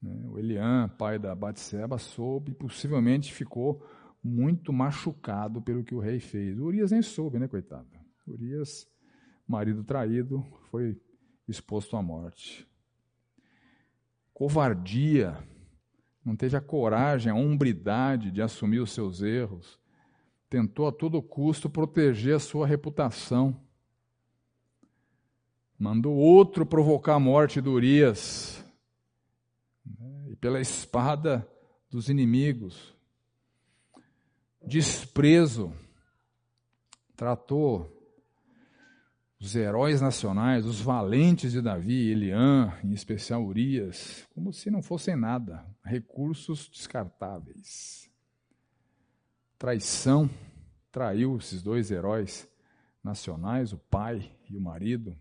Né? 0.02 0.26
O 0.26 0.36
Eliã, 0.36 0.88
pai 0.98 1.16
da 1.16 1.32
Batseba, 1.32 1.96
soube 1.96 2.50
e 2.50 2.54
possivelmente 2.54 3.32
ficou 3.32 3.86
muito 4.22 4.72
machucado 4.72 5.62
pelo 5.62 5.84
que 5.84 5.94
o 5.94 6.00
rei 6.00 6.18
fez. 6.18 6.58
O 6.58 6.64
Urias 6.64 6.90
nem 6.90 7.02
soube, 7.02 7.38
né, 7.38 7.46
coitado? 7.46 7.86
Urias, 8.26 8.88
marido 9.46 9.84
traído, 9.84 10.44
foi 10.70 11.00
exposto 11.46 11.96
à 11.96 12.02
morte. 12.02 12.66
Covardia, 14.32 15.38
não 16.24 16.34
teve 16.34 16.56
a 16.56 16.60
coragem, 16.60 17.30
a 17.30 17.34
hombridade 17.34 18.30
de 18.30 18.40
assumir 18.40 18.78
os 18.78 18.92
seus 18.92 19.20
erros, 19.20 19.78
tentou 20.48 20.86
a 20.86 20.92
todo 20.92 21.20
custo 21.20 21.68
proteger 21.68 22.36
a 22.36 22.40
sua 22.40 22.66
reputação. 22.66 23.60
Mandou 25.78 26.14
outro 26.14 26.64
provocar 26.64 27.14
a 27.14 27.20
morte 27.20 27.60
de 27.60 27.68
Urias, 27.68 28.64
né, 29.84 30.30
e 30.30 30.36
pela 30.36 30.60
espada 30.60 31.46
dos 31.90 32.08
inimigos. 32.08 32.94
Desprezo, 34.66 35.72
tratou 37.14 37.93
os 39.44 39.54
heróis 39.54 40.00
nacionais, 40.00 40.64
os 40.64 40.80
valentes 40.80 41.52
de 41.52 41.60
Davi, 41.60 42.10
Eliã, 42.10 42.72
em 42.82 42.92
especial 42.92 43.44
Urias, 43.44 44.26
como 44.34 44.54
se 44.54 44.70
não 44.70 44.80
fossem 44.80 45.14
nada, 45.14 45.62
recursos 45.84 46.66
descartáveis. 46.70 48.10
Traição, 49.58 50.30
traiu 50.90 51.36
esses 51.36 51.62
dois 51.62 51.90
heróis 51.90 52.48
nacionais, 53.02 53.74
o 53.74 53.76
pai 53.76 54.32
e 54.48 54.56
o 54.56 54.60
marido. 54.62 55.14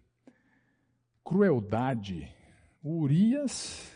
Crueldade, 1.21 2.33
Urias 2.81 3.91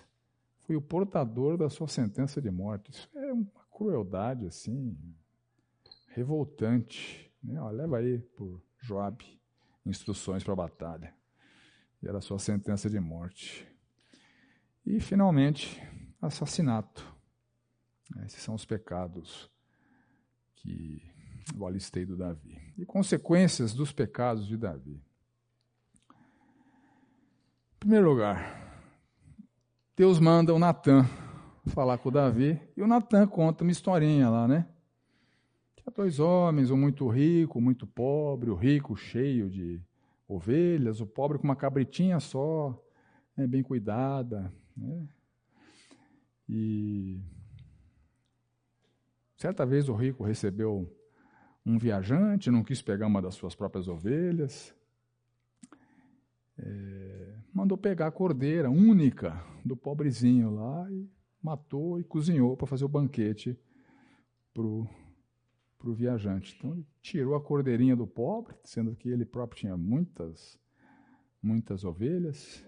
foi 0.59 0.75
o 0.75 0.81
portador 0.81 1.57
da 1.57 1.69
sua 1.69 1.87
sentença 1.87 2.41
de 2.41 2.51
morte. 2.51 2.91
Isso 2.91 3.09
é 3.15 3.31
uma 3.31 3.47
crueldade 3.71 4.45
assim, 4.45 4.93
revoltante. 6.09 7.31
Né? 7.41 7.61
Ó, 7.61 7.69
leva 7.69 7.99
aí 7.99 8.19
por 8.19 8.61
Joabe 8.81 9.36
instruções 9.89 10.43
para 10.43 10.53
a 10.53 10.57
batalha. 10.57 11.13
E 12.01 12.07
era 12.07 12.21
sua 12.21 12.39
sentença 12.39 12.89
de 12.89 12.99
morte. 12.99 13.67
E, 14.85 14.99
finalmente, 14.99 15.81
assassinato. 16.21 17.05
Esses 18.25 18.41
são 18.41 18.55
os 18.55 18.65
pecados 18.65 19.49
que 20.55 21.01
eu 21.55 21.65
alistei 21.65 22.05
do 22.05 22.15
Davi. 22.15 22.73
E 22.77 22.85
consequências 22.85 23.73
dos 23.73 23.91
pecados 23.91 24.45
de 24.47 24.57
Davi. 24.57 25.01
Em 27.75 27.79
primeiro 27.79 28.09
lugar, 28.09 28.67
Deus 29.95 30.19
manda 30.19 30.53
o 30.53 30.59
Natan 30.59 31.05
falar 31.67 31.97
com 31.97 32.09
o 32.09 32.11
Davi, 32.11 32.59
e 32.75 32.81
o 32.81 32.87
Natan 32.87 33.27
conta 33.27 33.63
uma 33.63 33.71
historinha 33.71 34.29
lá, 34.29 34.47
né? 34.47 34.67
Dois 35.97 36.19
homens, 36.19 36.69
um 36.69 36.77
muito 36.77 37.07
rico, 37.07 37.59
muito 37.59 37.87
pobre, 37.87 38.51
o 38.51 38.55
rico 38.55 38.95
cheio 38.95 39.49
de 39.49 39.81
ovelhas, 40.27 41.01
o 41.01 41.07
pobre 41.07 41.39
com 41.39 41.43
uma 41.45 41.55
cabritinha 41.55 42.19
só, 42.19 42.79
né, 43.35 43.47
bem 43.47 43.63
cuidada. 43.63 44.53
Né? 44.75 45.07
E 46.47 47.19
certa 49.35 49.65
vez 49.65 49.89
o 49.89 49.95
rico 49.95 50.23
recebeu 50.23 50.87
um 51.65 51.79
viajante, 51.79 52.51
não 52.51 52.63
quis 52.63 52.79
pegar 52.79 53.07
uma 53.07 53.21
das 53.21 53.33
suas 53.33 53.55
próprias 53.55 53.87
ovelhas. 53.87 54.75
É, 56.59 57.39
mandou 57.51 57.77
pegar 57.77 58.05
a 58.05 58.11
cordeira 58.11 58.69
única 58.69 59.43
do 59.65 59.75
pobrezinho 59.75 60.51
lá 60.51 60.91
e 60.91 61.09
matou 61.41 61.99
e 61.99 62.03
cozinhou 62.03 62.55
para 62.55 62.67
fazer 62.67 62.85
o 62.85 62.89
banquete 62.89 63.59
para 64.53 64.63
o 64.63 64.87
viajante. 65.85 66.55
Então 66.57 66.73
ele 66.73 66.85
tirou 67.01 67.35
a 67.35 67.41
cordeirinha 67.41 67.95
do 67.95 68.07
pobre, 68.07 68.55
sendo 68.63 68.95
que 68.95 69.09
ele 69.09 69.25
próprio 69.25 69.61
tinha 69.61 69.77
muitas, 69.77 70.59
muitas 71.41 71.83
ovelhas. 71.83 72.63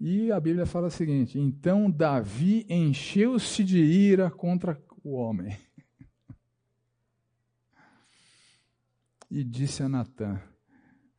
E 0.00 0.30
a 0.30 0.40
Bíblia 0.40 0.66
fala 0.66 0.88
o 0.88 0.90
seguinte: 0.90 1.38
então 1.38 1.90
Davi 1.90 2.66
encheu-se 2.68 3.64
de 3.64 3.78
ira 3.78 4.30
contra 4.30 4.80
o 5.02 5.12
homem. 5.12 5.56
E 9.30 9.44
disse 9.44 9.82
a 9.82 9.88
Natã: 9.90 10.40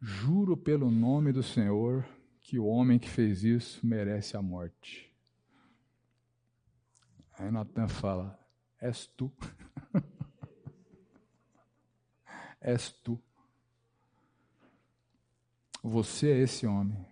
Juro 0.01 0.57
pelo 0.57 0.89
nome 0.89 1.31
do 1.31 1.43
Senhor 1.43 2.03
que 2.39 2.57
o 2.57 2.65
homem 2.65 2.97
que 2.97 3.07
fez 3.07 3.43
isso 3.43 3.85
merece 3.85 4.35
a 4.35 4.41
morte. 4.41 5.13
Aí 7.37 7.51
Natan 7.51 7.87
fala: 7.87 8.39
És 8.81 9.05
tu. 9.05 9.31
És 12.61 12.91
tu. 13.03 13.19
Você 15.81 16.31
é 16.31 16.39
esse 16.39 16.67
homem. 16.67 17.05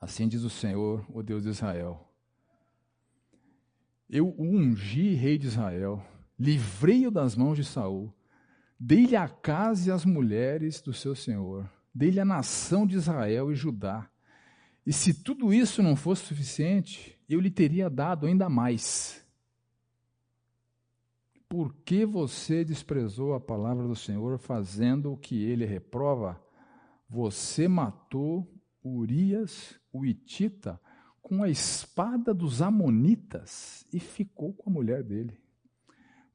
Assim 0.00 0.28
diz 0.28 0.42
o 0.42 0.50
Senhor, 0.50 1.04
o 1.08 1.22
Deus 1.22 1.42
de 1.42 1.48
Israel. 1.48 2.08
Eu 4.08 4.28
o 4.28 4.42
ungi 4.42 5.14
rei 5.14 5.36
de 5.36 5.48
Israel, 5.48 6.02
livrei-o 6.38 7.10
das 7.10 7.34
mãos 7.34 7.56
de 7.56 7.64
Saul, 7.64 8.14
dei-lhe 8.78 9.16
a 9.16 9.28
casa 9.28 9.88
e 9.88 9.92
as 9.92 10.04
mulheres 10.04 10.80
do 10.80 10.94
seu 10.94 11.14
senhor, 11.14 11.68
dei-lhe 11.94 12.20
a 12.20 12.24
nação 12.24 12.86
de 12.86 12.96
Israel 12.96 13.52
e 13.52 13.54
Judá. 13.54 14.08
E 14.86 14.92
se 14.92 15.12
tudo 15.12 15.52
isso 15.52 15.82
não 15.82 15.94
fosse 15.94 16.24
suficiente, 16.24 17.20
eu 17.28 17.40
lhe 17.40 17.50
teria 17.50 17.90
dado 17.90 18.26
ainda 18.26 18.48
mais. 18.48 19.22
Por 21.48 21.74
que 21.76 22.04
você 22.04 22.62
desprezou 22.62 23.32
a 23.32 23.40
palavra 23.40 23.86
do 23.86 23.96
Senhor, 23.96 24.38
fazendo 24.38 25.12
o 25.12 25.16
que 25.16 25.42
ele 25.42 25.64
reprova? 25.64 26.38
Você 27.08 27.66
matou 27.66 28.46
Urias, 28.84 29.80
o 29.90 30.04
Itita, 30.04 30.78
com 31.22 31.42
a 31.42 31.48
espada 31.48 32.34
dos 32.34 32.60
Amonitas 32.60 33.86
e 33.92 33.98
ficou 33.98 34.52
com 34.52 34.68
a 34.68 34.72
mulher 34.72 35.02
dele. 35.02 35.40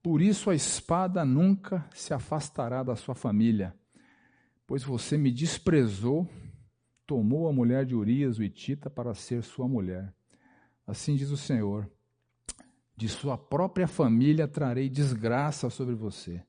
Por 0.02 0.22
isso 0.22 0.50
a 0.50 0.56
espada 0.56 1.24
nunca 1.24 1.88
se 1.94 2.14
afastará 2.14 2.84
da 2.84 2.96
sua 2.96 3.16
família, 3.16 3.74
pois 4.66 4.84
você 4.84 5.18
me 5.18 5.32
desprezou, 5.32 6.28
tomou 7.06 7.48
a 7.48 7.54
mulher 7.54 7.86
de 7.86 7.96
Urias, 7.96 8.40
o 8.40 8.44
Itita, 8.44 8.90
para 8.90 9.14
ser 9.14 9.44
sua 9.44 9.68
mulher. 9.68 10.14
Assim 10.86 11.16
diz 11.16 11.30
o 11.30 11.38
Senhor: 11.38 11.90
de 12.96 13.10
sua 13.10 13.38
própria 13.38 13.88
família 13.88 14.48
trarei 14.48 14.90
desgraça 14.90 15.70
sobre 15.70 15.96
você. 15.96 16.44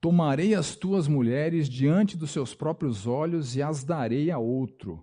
Tomarei 0.00 0.54
as 0.54 0.76
tuas 0.76 1.08
mulheres 1.08 1.68
diante 1.68 2.16
dos 2.16 2.30
seus 2.30 2.54
próprios 2.54 3.06
olhos 3.06 3.56
e 3.56 3.62
as 3.62 3.82
darei 3.82 4.30
a 4.30 4.38
outro, 4.38 5.02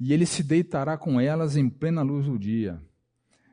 e 0.00 0.12
ele 0.12 0.24
se 0.24 0.42
deitará 0.42 0.96
com 0.96 1.20
elas 1.20 1.56
em 1.56 1.68
plena 1.68 2.02
luz 2.02 2.26
do 2.26 2.38
dia. 2.38 2.82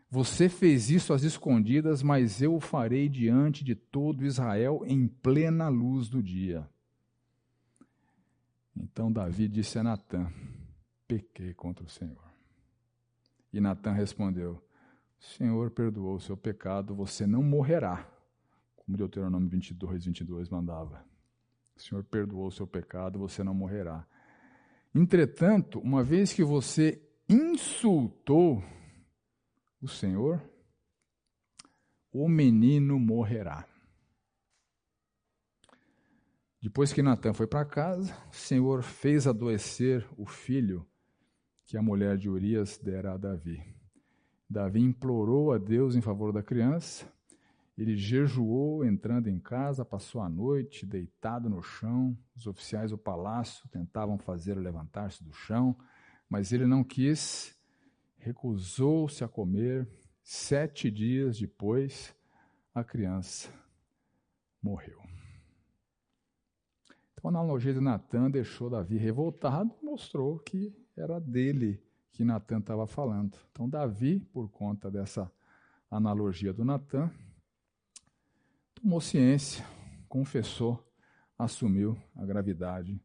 Você 0.09 0.47
fez 0.47 0.89
isso 0.89 1.11
às 1.11 1.23
escondidas, 1.23 2.01
mas 2.01 2.41
eu 2.41 2.55
o 2.55 2.59
farei 2.61 3.09
diante 3.09 3.63
de 3.63 3.75
todo 3.75 4.25
Israel 4.25 4.83
em 4.85 5.07
plena 5.07 5.67
luz 5.67 6.07
do 6.07 6.23
dia. 6.23 6.65
Então 8.73 9.11
Davi 9.11 9.47
disse 9.47 9.77
a 9.77 9.83
Natã: 9.83 10.31
Pequei 11.07 11.53
contra 11.53 11.83
o 11.83 11.89
Senhor. 11.89 12.23
E 13.51 13.59
Natã 13.59 13.91
respondeu: 13.91 14.64
Senhor 15.25 15.71
perdoou 15.71 16.15
o 16.15 16.19
seu 16.19 16.37
pecado, 16.37 16.93
você 16.93 17.25
não 17.25 17.41
morrerá, 17.41 18.07
como 18.75 18.95
Deuteronômio 18.95 19.49
22, 19.49 20.05
22 20.05 20.49
mandava. 20.49 21.03
Senhor 21.75 22.03
perdoou 22.03 22.47
o 22.47 22.51
seu 22.51 22.65
pecado, 22.65 23.19
você 23.19 23.43
não 23.43 23.53
morrerá. 23.53 24.07
Entretanto, 24.93 25.79
uma 25.79 26.03
vez 26.03 26.31
que 26.31 26.43
você 26.43 27.01
insultou 27.27 28.63
o 29.81 29.87
Senhor, 29.87 30.41
o 32.13 32.29
menino 32.29 32.97
morrerá. 32.97 33.67
Depois 36.61 36.93
que 36.93 37.03
Natan 37.03 37.33
foi 37.33 37.45
para 37.45 37.65
casa, 37.65 38.15
o 38.31 38.35
Senhor 38.35 38.83
fez 38.83 39.27
adoecer 39.27 40.07
o 40.17 40.25
filho 40.25 40.87
que 41.65 41.77
a 41.77 41.81
mulher 41.81 42.15
de 42.15 42.29
Urias 42.29 42.77
dera 42.77 43.13
a 43.13 43.17
Davi. 43.17 43.74
Davi 44.49 44.81
implorou 44.81 45.51
a 45.51 45.57
Deus 45.57 45.95
em 45.95 46.01
favor 46.01 46.31
da 46.31 46.43
criança. 46.43 47.05
Ele 47.77 47.95
jejuou 47.97 48.85
entrando 48.85 49.27
em 49.27 49.39
casa, 49.39 49.83
passou 49.83 50.21
a 50.21 50.29
noite 50.29 50.85
deitado 50.85 51.49
no 51.49 51.61
chão. 51.61 52.17
Os 52.35 52.47
oficiais 52.47 52.91
do 52.91 52.97
palácio 52.97 53.67
tentavam 53.69 54.17
fazê-lo 54.17 54.61
levantar-se 54.61 55.23
do 55.23 55.33
chão, 55.33 55.75
mas 56.29 56.53
ele 56.53 56.65
não 56.65 56.83
quis 56.83 57.55
recusou-se 58.25 59.23
a 59.23 59.27
comer. 59.27 59.87
Sete 60.23 60.89
dias 60.89 61.37
depois, 61.37 62.15
a 62.73 62.83
criança 62.83 63.47
morreu. 64.59 64.99
Então, 67.13 67.25
a 67.25 67.29
analogia 67.29 67.71
de 67.71 67.79
Natan 67.79 68.31
deixou 68.31 68.67
Davi 68.67 68.97
revoltado, 68.97 69.71
mostrou 69.83 70.39
que 70.39 70.75
era 70.97 71.19
dele 71.19 71.79
que 72.15 72.23
Natan 72.23 72.59
estava 72.59 72.87
falando. 72.87 73.37
Então, 73.51 73.69
Davi, 73.69 74.21
por 74.31 74.49
conta 74.49 74.89
dessa 74.89 75.29
analogia 75.91 76.53
do 76.53 76.63
Natan, 76.63 77.11
tomou 78.73 79.01
ciência, 79.01 79.65
confessou, 80.07 80.81
assumiu 81.37 81.97
a 82.15 82.25
gravidade 82.25 83.01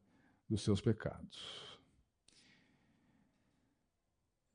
dos 0.49 0.63
seus 0.63 0.81
pecados. 0.81 1.69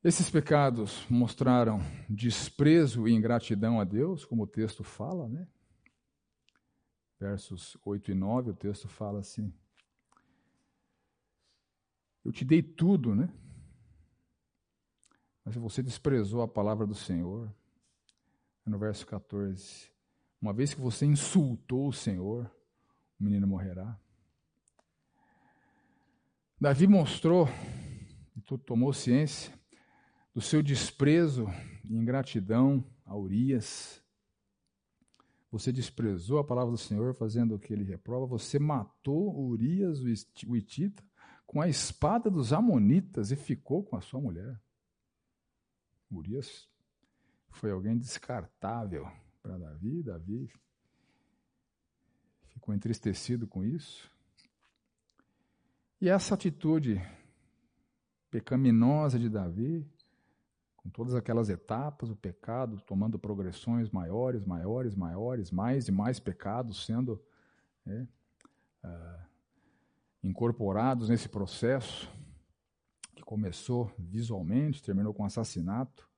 Esses 0.02 0.30
pecados 0.30 1.04
mostraram 1.10 1.80
desprezo 2.08 3.06
e 3.06 3.12
ingratidão 3.12 3.78
a 3.78 3.84
Deus, 3.84 4.24
como 4.24 4.44
o 4.44 4.46
texto 4.46 4.82
fala, 4.82 5.28
né? 5.28 5.46
Versos 7.18 7.76
8 7.84 8.12
e 8.12 8.14
9, 8.14 8.50
o 8.52 8.54
texto 8.54 8.88
fala 8.88 9.20
assim: 9.20 9.52
Eu 12.24 12.32
te 12.32 12.44
dei 12.44 12.62
tudo, 12.62 13.14
né? 13.14 13.28
Mas 15.46 15.54
você 15.54 15.80
desprezou 15.80 16.42
a 16.42 16.48
palavra 16.48 16.84
do 16.84 16.94
Senhor. 16.94 17.48
No 18.66 18.76
verso 18.80 19.06
14: 19.06 19.92
Uma 20.42 20.52
vez 20.52 20.74
que 20.74 20.80
você 20.80 21.06
insultou 21.06 21.86
o 21.86 21.92
Senhor, 21.92 22.50
o 23.20 23.22
menino 23.22 23.46
morrerá. 23.46 23.96
Davi 26.60 26.88
mostrou, 26.88 27.46
e 28.34 28.58
tomou 28.58 28.92
ciência, 28.92 29.54
do 30.34 30.40
seu 30.40 30.64
desprezo 30.64 31.46
e 31.84 31.94
ingratidão 31.94 32.84
a 33.04 33.16
Urias. 33.16 34.02
Você 35.52 35.70
desprezou 35.70 36.40
a 36.40 36.44
palavra 36.44 36.72
do 36.72 36.78
Senhor 36.78 37.14
fazendo 37.14 37.54
o 37.54 37.58
que 37.58 37.72
ele 37.72 37.84
reprova. 37.84 38.26
Você 38.26 38.58
matou 38.58 39.38
Urias, 39.46 40.00
o 40.00 40.56
Itita, 40.56 41.04
com 41.46 41.60
a 41.60 41.68
espada 41.68 42.28
dos 42.28 42.52
Amonitas 42.52 43.30
e 43.30 43.36
ficou 43.36 43.84
com 43.84 43.96
a 43.96 44.00
sua 44.00 44.20
mulher. 44.20 44.60
Urias 46.10 46.68
foi 47.50 47.70
alguém 47.70 47.96
descartável 47.96 49.10
para 49.42 49.58
Davi. 49.58 50.02
Davi 50.02 50.50
ficou 52.48 52.74
entristecido 52.74 53.46
com 53.46 53.64
isso. 53.64 54.10
E 56.00 56.08
essa 56.08 56.34
atitude 56.34 57.00
pecaminosa 58.30 59.18
de 59.18 59.28
Davi 59.28 59.88
com 60.86 60.90
todas 60.90 61.16
aquelas 61.16 61.48
etapas, 61.48 62.10
o 62.10 62.16
pecado 62.16 62.80
tomando 62.86 63.18
progressões 63.18 63.90
maiores, 63.90 64.44
maiores, 64.44 64.94
maiores, 64.94 65.50
mais 65.50 65.88
e 65.88 65.92
mais 65.92 66.20
pecados 66.20 66.86
sendo 66.86 67.20
é, 67.84 68.06
uh, 68.84 69.26
incorporados 70.22 71.08
nesse 71.08 71.28
processo, 71.28 72.08
começou 73.26 73.92
visualmente, 73.98 74.82
terminou 74.82 75.12
com 75.12 75.24
assassinato. 75.24 76.08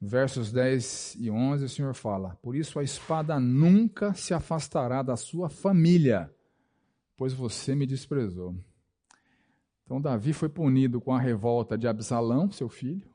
Versos 0.00 0.52
10 0.52 1.16
e 1.18 1.28
11, 1.28 1.64
o 1.64 1.68
Senhor 1.68 1.94
fala: 1.94 2.36
Por 2.36 2.54
isso 2.54 2.78
a 2.78 2.84
espada 2.84 3.40
nunca 3.40 4.14
se 4.14 4.32
afastará 4.32 5.02
da 5.02 5.16
sua 5.16 5.48
família, 5.48 6.32
pois 7.16 7.32
você 7.32 7.74
me 7.74 7.86
desprezou. 7.86 8.54
Então, 9.82 10.00
Davi 10.00 10.34
foi 10.34 10.50
punido 10.50 11.00
com 11.00 11.12
a 11.12 11.18
revolta 11.18 11.76
de 11.76 11.88
Absalão, 11.88 12.52
seu 12.52 12.68
filho, 12.68 13.10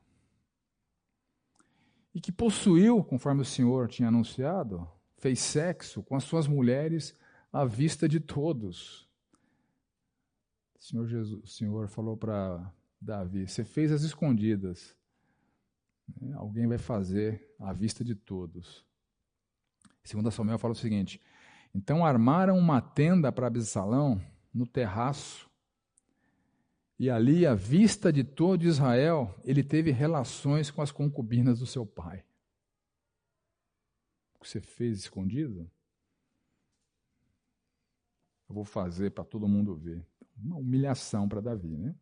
e 2.12 2.20
que 2.20 2.32
possuiu, 2.32 3.02
conforme 3.02 3.42
o 3.42 3.46
Senhor 3.46 3.88
tinha 3.88 4.08
anunciado, 4.08 4.86
fez 5.16 5.38
sexo 5.38 6.02
com 6.02 6.16
as 6.16 6.24
suas 6.24 6.48
mulheres 6.48 7.14
à 7.52 7.64
vista 7.64 8.08
de 8.08 8.18
todos. 8.18 9.03
Senhor, 10.84 11.06
Jesus, 11.06 11.42
o 11.42 11.46
Senhor 11.46 11.88
falou 11.88 12.14
para 12.14 12.70
Davi: 13.00 13.48
Você 13.48 13.64
fez 13.64 13.90
as 13.90 14.02
escondidas. 14.02 14.94
Né, 16.20 16.34
alguém 16.34 16.66
vai 16.66 16.76
fazer 16.76 17.42
à 17.58 17.72
vista 17.72 18.04
de 18.04 18.14
todos. 18.14 18.84
Segundo 20.02 20.30
Samuel 20.30 20.58
fala 20.58 20.72
o 20.72 20.76
seguinte: 20.76 21.22
Então 21.74 22.04
armaram 22.04 22.58
uma 22.58 22.82
tenda 22.82 23.32
para 23.32 23.46
Absalão 23.46 24.20
no 24.52 24.66
terraço, 24.66 25.50
e 26.98 27.08
ali, 27.08 27.46
à 27.46 27.54
vista 27.54 28.12
de 28.12 28.22
todo 28.22 28.64
Israel, 28.64 29.34
ele 29.42 29.64
teve 29.64 29.90
relações 29.90 30.70
com 30.70 30.82
as 30.82 30.92
concubinas 30.92 31.60
do 31.60 31.66
seu 31.66 31.86
pai. 31.86 32.22
O 34.34 34.40
que 34.40 34.50
você 34.50 34.60
fez 34.60 34.98
escondido? 34.98 35.60
Eu 38.46 38.54
vou 38.54 38.66
fazer 38.66 39.12
para 39.12 39.24
todo 39.24 39.48
mundo 39.48 39.74
ver. 39.74 40.06
Uma 40.36 40.56
humilhação 40.56 41.28
para 41.28 41.40
Davi, 41.40 41.76
né? 41.76 41.94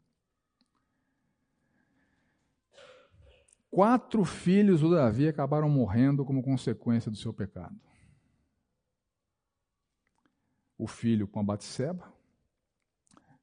Quatro 3.70 4.24
filhos 4.24 4.80
do 4.82 4.90
Davi 4.90 5.28
acabaram 5.28 5.68
morrendo 5.68 6.24
como 6.24 6.42
consequência 6.42 7.10
do 7.10 7.16
seu 7.16 7.32
pecado. 7.32 7.74
O 10.76 10.86
filho 10.86 11.26
com 11.26 11.40
a 11.40 11.42
Batseba, 11.42 12.12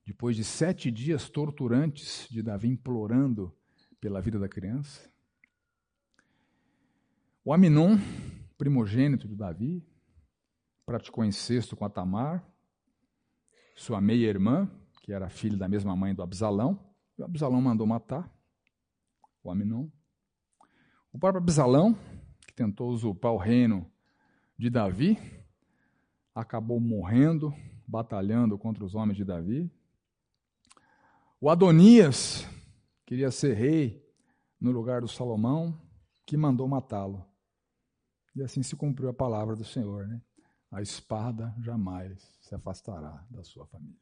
depois 0.05 0.35
de 0.35 0.43
sete 0.43 0.91
dias 0.91 1.29
torturantes 1.29 2.27
de 2.29 2.41
Davi 2.41 2.67
implorando 2.67 3.55
pela 3.99 4.21
vida 4.21 4.39
da 4.39 4.49
criança. 4.49 5.09
O 7.43 7.53
Aminon, 7.53 7.97
primogênito 8.57 9.27
de 9.27 9.35
Davi, 9.35 9.83
praticou 10.85 11.23
incesto 11.23 11.75
com 11.75 11.85
a 11.85 11.89
Tamar, 11.89 12.47
sua 13.79 14.01
meia-irmã, 14.01 14.69
que 15.01 15.13
era 15.13 15.29
filha 15.29 15.55
da 15.55 15.65
mesma 15.65 15.95
mãe 15.95 16.13
do 16.13 16.21
Absalão, 16.21 16.77
e 17.17 17.21
o 17.21 17.25
Absalão 17.25 17.61
mandou 17.61 17.87
matar 17.87 18.29
o 19.41 19.49
Aminon. 19.49 19.87
O 21.13 21.17
próprio 21.17 21.41
Absalão, 21.41 21.97
que 22.45 22.53
tentou 22.53 22.89
usurpar 22.89 23.31
o 23.31 23.37
reino 23.37 23.89
de 24.57 24.69
Davi, 24.69 25.17
acabou 26.35 26.77
morrendo, 26.77 27.53
batalhando 27.87 28.57
contra 28.57 28.83
os 28.83 28.95
homens 28.95 29.15
de 29.15 29.23
Davi. 29.23 29.71
O 31.39 31.49
Adonias 31.49 32.45
queria 33.05 33.31
ser 33.31 33.53
rei 33.53 34.05
no 34.59 34.71
lugar 34.71 34.99
do 34.99 35.07
Salomão, 35.07 35.81
que 36.25 36.35
mandou 36.35 36.67
matá-lo. 36.67 37.25
E 38.35 38.43
assim 38.43 38.61
se 38.61 38.75
cumpriu 38.75 39.07
a 39.07 39.13
palavra 39.13 39.55
do 39.55 39.63
Senhor, 39.63 40.05
né? 40.05 40.21
A 40.71 40.81
espada 40.81 41.53
jamais 41.59 42.21
se 42.41 42.53
afastará 42.53 43.25
da 43.29 43.43
sua 43.43 43.65
família. 43.65 43.97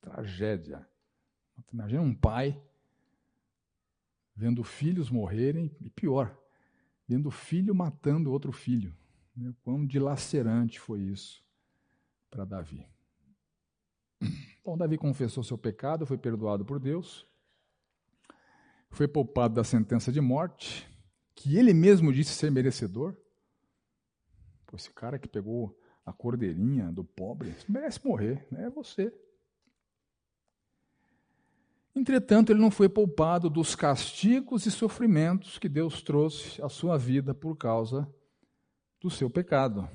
Tragédia. 0.00 0.88
Imagina 1.72 2.02
um 2.02 2.14
pai 2.14 2.60
vendo 4.34 4.64
filhos 4.64 5.10
morrerem, 5.10 5.70
e 5.80 5.90
pior, 5.90 6.34
vendo 7.06 7.30
filho 7.30 7.74
matando 7.74 8.32
outro 8.32 8.50
filho. 8.52 8.96
Né? 9.36 9.54
Quão 9.62 9.86
dilacerante 9.86 10.80
foi 10.80 11.00
isso 11.00 11.44
para 12.30 12.44
Davi. 12.44 12.86
Então, 14.60 14.78
Davi 14.78 14.96
confessou 14.96 15.42
seu 15.42 15.58
pecado, 15.58 16.06
foi 16.06 16.16
perdoado 16.16 16.64
por 16.64 16.78
Deus, 16.78 17.26
foi 18.90 19.08
poupado 19.08 19.54
da 19.54 19.64
sentença 19.64 20.12
de 20.12 20.20
morte, 20.20 20.88
que 21.34 21.56
ele 21.56 21.72
mesmo 21.72 22.12
disse 22.12 22.32
ser 22.32 22.50
merecedor. 22.50 23.16
Pô, 24.70 24.76
esse 24.76 24.90
cara 24.92 25.18
que 25.18 25.26
pegou 25.26 25.76
a 26.06 26.12
cordeirinha 26.12 26.92
do 26.92 27.02
pobre 27.02 27.52
merece 27.68 28.06
morrer, 28.06 28.46
né? 28.52 28.66
é 28.66 28.70
você. 28.70 29.12
Entretanto, 31.92 32.52
ele 32.52 32.60
não 32.60 32.70
foi 32.70 32.88
poupado 32.88 33.50
dos 33.50 33.74
castigos 33.74 34.66
e 34.66 34.70
sofrimentos 34.70 35.58
que 35.58 35.68
Deus 35.68 36.02
trouxe 36.02 36.62
à 36.62 36.68
sua 36.68 36.96
vida 36.96 37.34
por 37.34 37.56
causa 37.56 38.08
do 39.00 39.10
seu 39.10 39.28
pecado. 39.28 39.90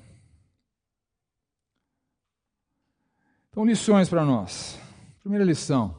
Então, 3.48 3.64
lições 3.64 4.10
para 4.10 4.26
nós. 4.26 4.78
Primeira 5.20 5.44
lição. 5.44 5.98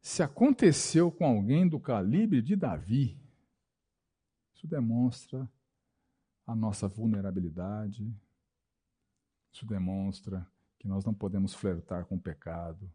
Se 0.00 0.22
aconteceu 0.22 1.10
com 1.10 1.26
alguém 1.26 1.68
do 1.68 1.80
calibre 1.80 2.40
de 2.40 2.54
Davi, 2.54 3.20
isso 4.54 4.68
demonstra 4.68 5.50
a 6.46 6.54
nossa 6.54 6.88
vulnerabilidade, 6.88 8.12
isso 9.52 9.66
demonstra 9.66 10.46
que 10.78 10.88
nós 10.88 11.04
não 11.04 11.14
podemos 11.14 11.54
flertar 11.54 12.04
com 12.06 12.16
o 12.16 12.20
pecado, 12.20 12.90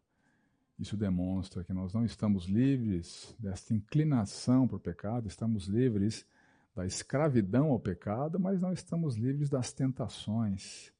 isso 0.78 0.96
demonstra 0.96 1.64
que 1.64 1.72
nós 1.72 1.92
não 1.92 2.04
estamos 2.04 2.44
livres 2.44 3.34
desta 3.38 3.74
inclinação 3.74 4.68
para 4.68 4.76
o 4.76 4.80
pecado, 4.80 5.26
estamos 5.26 5.66
livres 5.66 6.26
da 6.74 6.86
escravidão 6.86 7.70
ao 7.70 7.80
pecado, 7.80 8.38
mas 8.38 8.60
não 8.60 8.72
estamos 8.72 9.16
livres 9.16 9.50
das 9.50 9.72
tentações 9.72 10.92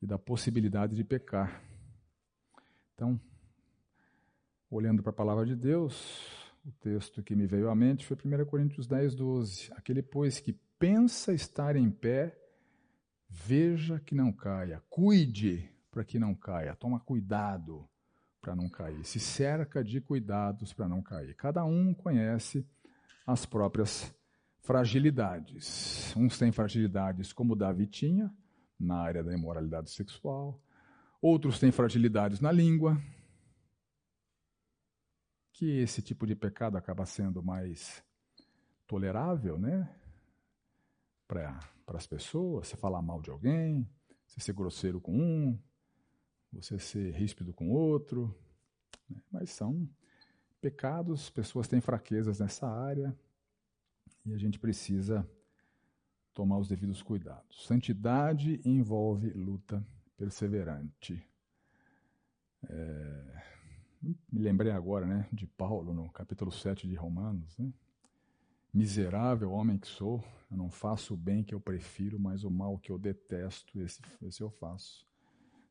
e 0.00 0.06
da 0.06 0.18
possibilidade 0.18 0.94
de 0.94 1.04
pecar. 1.04 1.62
Então, 2.94 3.20
olhando 4.70 5.02
para 5.02 5.10
a 5.10 5.14
palavra 5.14 5.44
de 5.44 5.54
Deus, 5.54 6.24
o 6.64 6.72
texto 6.80 7.22
que 7.22 7.36
me 7.36 7.46
veio 7.46 7.68
à 7.68 7.74
mente 7.74 8.06
foi 8.06 8.16
1 8.16 8.44
Coríntios 8.46 8.86
10, 8.86 9.14
12. 9.14 9.70
Aquele, 9.74 10.02
pois, 10.02 10.40
que 10.40 10.58
pensa 10.78 11.32
estar 11.32 11.76
em 11.76 11.90
pé, 11.90 12.36
veja 13.28 13.98
que 14.00 14.14
não 14.14 14.32
caia, 14.32 14.82
cuide 14.88 15.70
para 15.90 16.04
que 16.04 16.18
não 16.18 16.34
caia, 16.34 16.76
toma 16.76 17.00
cuidado 17.00 17.88
para 18.40 18.54
não 18.54 18.68
cair, 18.68 19.04
se 19.04 19.18
cerca 19.18 19.82
de 19.82 20.00
cuidados 20.00 20.72
para 20.72 20.88
não 20.88 21.02
cair. 21.02 21.34
Cada 21.34 21.64
um 21.64 21.92
conhece 21.92 22.66
as 23.26 23.44
próprias 23.44 24.14
fragilidades. 24.60 26.14
Uns 26.16 26.38
têm 26.38 26.52
fragilidades 26.52 27.32
como 27.32 27.56
Davi 27.56 27.86
tinha, 27.86 28.32
na 28.78 28.98
área 28.98 29.24
da 29.24 29.32
imoralidade 29.32 29.90
sexual. 29.90 30.62
Outros 31.20 31.58
têm 31.58 31.72
fragilidades 31.72 32.40
na 32.40 32.52
língua, 32.52 33.00
que 35.52 35.78
esse 35.78 36.02
tipo 36.02 36.26
de 36.26 36.36
pecado 36.36 36.76
acaba 36.76 37.06
sendo 37.06 37.42
mais 37.42 38.04
tolerável, 38.86 39.58
né? 39.58 39.90
Para 41.26 41.58
as 41.88 42.06
pessoas, 42.06 42.68
você 42.68 42.76
falar 42.76 43.02
mal 43.02 43.20
de 43.20 43.30
alguém, 43.30 43.88
você 44.26 44.40
ser 44.40 44.52
grosseiro 44.52 45.00
com 45.00 45.16
um, 45.18 45.58
você 46.52 46.78
ser 46.78 47.12
ríspido 47.12 47.52
com 47.52 47.70
outro. 47.70 48.34
Né? 49.08 49.20
Mas 49.30 49.50
são 49.50 49.88
pecados, 50.60 51.30
pessoas 51.30 51.68
têm 51.68 51.80
fraquezas 51.80 52.40
nessa 52.40 52.68
área 52.68 53.16
e 54.24 54.34
a 54.34 54.38
gente 54.38 54.58
precisa 54.58 55.28
tomar 56.32 56.58
os 56.58 56.68
devidos 56.68 57.02
cuidados. 57.02 57.66
Santidade 57.66 58.60
envolve 58.64 59.30
luta 59.30 59.84
perseverante. 60.16 61.22
É, 62.68 63.42
me 64.02 64.40
lembrei 64.40 64.72
agora 64.72 65.06
né, 65.06 65.28
de 65.32 65.46
Paulo 65.46 65.94
no 65.94 66.10
capítulo 66.10 66.50
7 66.50 66.86
de 66.86 66.94
Romanos. 66.94 67.56
Né? 67.56 67.72
Miserável 68.76 69.52
homem 69.52 69.78
que 69.78 69.86
sou, 69.86 70.22
eu 70.50 70.56
não 70.56 70.70
faço 70.70 71.14
o 71.14 71.16
bem 71.16 71.42
que 71.42 71.54
eu 71.54 71.60
prefiro, 71.60 72.20
mas 72.20 72.44
o 72.44 72.50
mal 72.50 72.78
que 72.78 72.92
eu 72.92 72.98
detesto, 72.98 73.80
esse, 73.80 74.02
esse 74.22 74.42
eu 74.42 74.50
faço. 74.50 75.06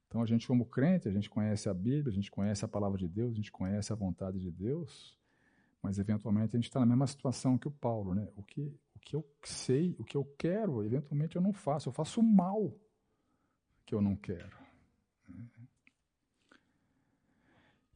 Então 0.07 0.21
a 0.21 0.25
gente, 0.25 0.47
como 0.47 0.65
crente, 0.65 1.07
a 1.07 1.11
gente 1.11 1.29
conhece 1.29 1.69
a 1.69 1.73
Bíblia, 1.73 2.09
a 2.09 2.15
gente 2.15 2.31
conhece 2.31 2.65
a 2.65 2.67
palavra 2.67 2.97
de 2.97 3.07
Deus, 3.07 3.33
a 3.33 3.35
gente 3.35 3.51
conhece 3.51 3.93
a 3.93 3.95
vontade 3.95 4.39
de 4.39 4.49
Deus, 4.49 5.15
mas 5.83 5.99
eventualmente 5.99 6.55
a 6.55 6.57
gente 6.57 6.67
está 6.67 6.79
na 6.79 6.85
mesma 6.87 7.05
situação 7.05 7.59
que 7.59 7.67
o 7.67 7.71
Paulo, 7.71 8.15
né? 8.15 8.27
O 8.35 8.41
que 8.41 8.75
que 9.05 9.15
eu 9.15 9.23
sei, 9.43 9.95
o 9.99 10.03
que 10.03 10.17
eu 10.17 10.25
quero, 10.37 10.83
eventualmente 10.83 11.35
eu 11.35 11.41
não 11.41 11.53
faço. 11.53 11.87
Eu 11.89 11.93
faço 11.93 12.19
o 12.19 12.23
mal 12.23 12.75
que 13.85 13.93
eu 13.93 14.01
não 14.01 14.15
quero. 14.15 14.57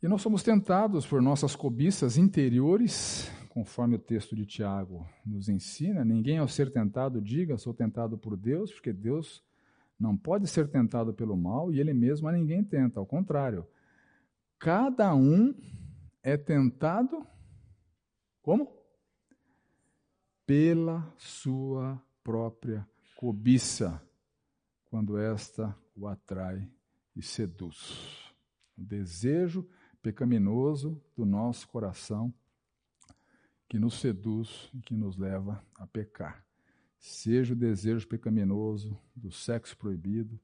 E 0.02 0.08
nós 0.08 0.22
somos 0.22 0.44
tentados 0.44 1.06
por 1.06 1.20
nossas 1.20 1.56
cobiças 1.56 2.16
interiores, 2.16 3.30
conforme 3.60 3.96
o 3.96 4.00
texto 4.00 4.38
de 4.38 4.46
Tiago 4.46 5.06
nos 5.26 5.50
ensina. 5.50 6.06
Ninguém, 6.06 6.38
ao 6.38 6.48
ser 6.48 6.72
tentado, 6.72 7.22
diga: 7.22 7.58
sou 7.58 7.74
tentado 7.74 8.18
por 8.18 8.38
Deus, 8.38 8.72
porque 8.72 8.94
Deus 8.94 9.44
não 10.00 10.16
pode 10.16 10.48
ser 10.48 10.70
tentado 10.70 11.14
pelo 11.14 11.36
mal 11.36 11.70
e 11.70 11.78
ele 11.78 11.94
mesmo 11.94 12.30
a 12.30 12.32
ninguém 12.32 12.64
tenta. 12.64 13.02
Ao 13.02 13.06
contrário, 13.06 13.68
cada 14.58 15.14
um 15.14 15.54
é 16.24 16.38
tentado 16.38 17.28
como? 18.42 18.80
pela 20.46 21.14
sua 21.18 22.02
própria 22.24 22.88
cobiça, 23.16 24.02
quando 24.86 25.16
esta 25.16 25.78
o 25.96 26.08
atrai 26.08 26.68
e 27.16 27.22
seduz. 27.22 28.34
O 28.76 28.82
desejo 28.82 29.70
pecaminoso 30.02 31.00
do 31.16 31.24
nosso 31.24 31.68
coração 31.68 32.34
que 33.70 33.78
nos 33.78 34.00
seduz 34.00 34.70
e 34.74 34.82
que 34.82 34.96
nos 34.96 35.16
leva 35.16 35.64
a 35.76 35.86
pecar. 35.86 36.44
Seja 36.98 37.54
o 37.54 37.56
desejo 37.56 38.08
pecaminoso 38.08 39.00
do 39.16 39.32
sexo 39.32 39.78
proibido, 39.78 40.40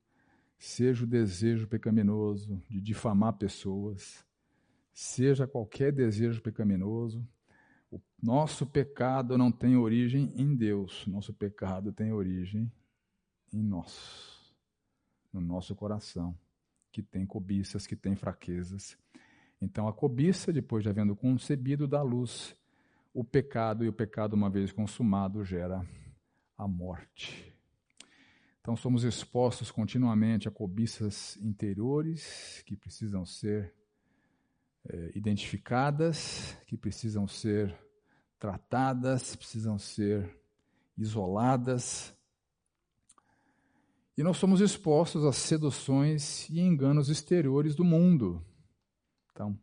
seja 0.60 1.04
o 1.04 1.08
desejo 1.08 1.68
pecaminoso 1.68 2.62
de 2.70 2.80
difamar 2.80 3.34
pessoas, 3.34 4.24
seja 4.94 5.48
qualquer 5.48 5.92
desejo 5.92 6.40
pecaminoso, 6.42 7.28
o 7.92 8.00
nosso 8.22 8.66
pecado 8.66 9.38
não 9.38 9.52
tem 9.52 9.76
origem 9.76 10.32
em 10.36 10.56
Deus, 10.56 11.06
nosso 11.08 11.34
pecado 11.34 11.92
tem 11.92 12.14
origem 12.14 12.72
em 13.52 13.64
nós, 13.64 14.56
no 15.34 15.42
nosso 15.42 15.76
coração, 15.76 16.38
que 16.92 17.02
tem 17.02 17.26
cobiças, 17.26 17.88
que 17.88 17.96
tem 17.96 18.16
fraquezas. 18.16 18.98
Então 19.60 19.88
a 19.88 19.94
cobiça, 19.94 20.54
depois 20.54 20.84
de 20.84 20.90
havendo 20.90 21.16
concebido, 21.16 21.88
dá 21.88 22.02
luz 22.02 22.56
o 23.16 23.24
pecado, 23.24 23.86
e 23.86 23.88
o 23.88 23.94
pecado, 23.94 24.34
uma 24.34 24.50
vez 24.50 24.74
consumado, 24.74 25.46
gera 25.46 25.88
a 26.58 26.68
morte. 26.68 27.56
Então 28.60 28.76
somos 28.76 29.06
expostos 29.06 29.72
continuamente 29.72 30.50
a 30.50 30.52
cobiças 30.52 31.38
interiores 31.38 32.62
que 32.66 32.76
precisam 32.76 33.26
ser 33.26 33.74
é, 34.84 35.12
identificadas, 35.16 36.58
que 36.68 36.76
precisam 36.76 37.26
ser 37.26 37.74
tratadas, 38.38 39.34
precisam 39.34 39.80
ser 39.80 40.38
isoladas. 40.98 42.14
E 44.18 44.24
nós 44.24 44.36
somos 44.36 44.60
expostos 44.60 45.24
a 45.24 45.32
seduções 45.32 46.50
e 46.50 46.60
enganos 46.60 47.08
exteriores 47.08 47.76
do 47.76 47.86
mundo. 47.86 48.46
Então, 49.32 49.58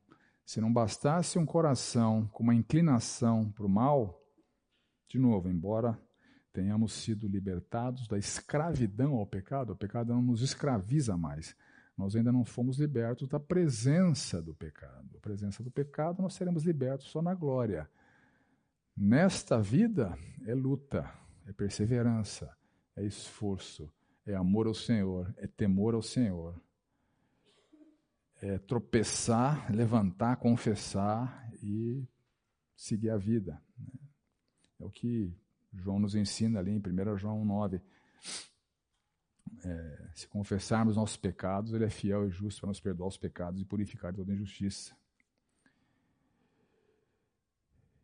se 0.44 0.60
não 0.60 0.72
bastasse 0.72 1.38
um 1.38 1.46
coração 1.46 2.28
com 2.32 2.42
uma 2.42 2.54
inclinação 2.54 3.50
para 3.50 3.66
o 3.66 3.68
mal, 3.68 4.20
de 5.08 5.18
novo, 5.18 5.48
embora 5.48 5.98
tenhamos 6.52 6.92
sido 6.92 7.26
libertados 7.26 8.06
da 8.06 8.18
escravidão 8.18 9.14
ao 9.14 9.26
pecado, 9.26 9.72
o 9.72 9.76
pecado 9.76 10.12
não 10.12 10.22
nos 10.22 10.42
escraviza 10.42 11.16
mais. 11.16 11.56
Nós 11.96 12.16
ainda 12.16 12.32
não 12.32 12.44
fomos 12.44 12.78
libertos 12.78 13.28
da 13.28 13.38
presença 13.38 14.40
do 14.42 14.54
pecado. 14.54 15.16
A 15.16 15.20
presença 15.20 15.62
do 15.62 15.70
pecado 15.70 16.22
nós 16.22 16.34
seremos 16.34 16.64
libertos 16.64 17.08
só 17.08 17.22
na 17.22 17.34
glória. 17.34 17.88
Nesta 18.96 19.60
vida 19.60 20.16
é 20.46 20.54
luta, 20.54 21.10
é 21.46 21.52
perseverança, 21.52 22.54
é 22.96 23.04
esforço, 23.04 23.90
é 24.26 24.34
amor 24.34 24.66
ao 24.66 24.74
Senhor, 24.74 25.32
é 25.36 25.46
temor 25.46 25.94
ao 25.94 26.02
Senhor. 26.02 26.60
É 28.42 28.58
tropeçar, 28.58 29.72
levantar, 29.72 30.36
confessar 30.36 31.48
e 31.62 32.04
seguir 32.76 33.08
a 33.10 33.16
vida. 33.16 33.62
Né? 33.78 33.86
É 34.80 34.84
o 34.84 34.90
que 34.90 35.32
João 35.72 36.00
nos 36.00 36.16
ensina 36.16 36.58
ali 36.58 36.72
em 36.72 36.78
1 36.78 37.16
João 37.16 37.44
9. 37.44 37.80
É, 39.64 40.08
se 40.12 40.26
confessarmos 40.26 40.96
nossos 40.96 41.16
pecados, 41.16 41.72
Ele 41.72 41.84
é 41.84 41.90
fiel 41.90 42.26
e 42.26 42.30
justo 42.30 42.60
para 42.60 42.68
nos 42.68 42.80
perdoar 42.80 43.08
os 43.08 43.16
pecados 43.16 43.60
e 43.60 43.64
purificar 43.64 44.12
toda 44.12 44.32
injustiça. 44.32 44.92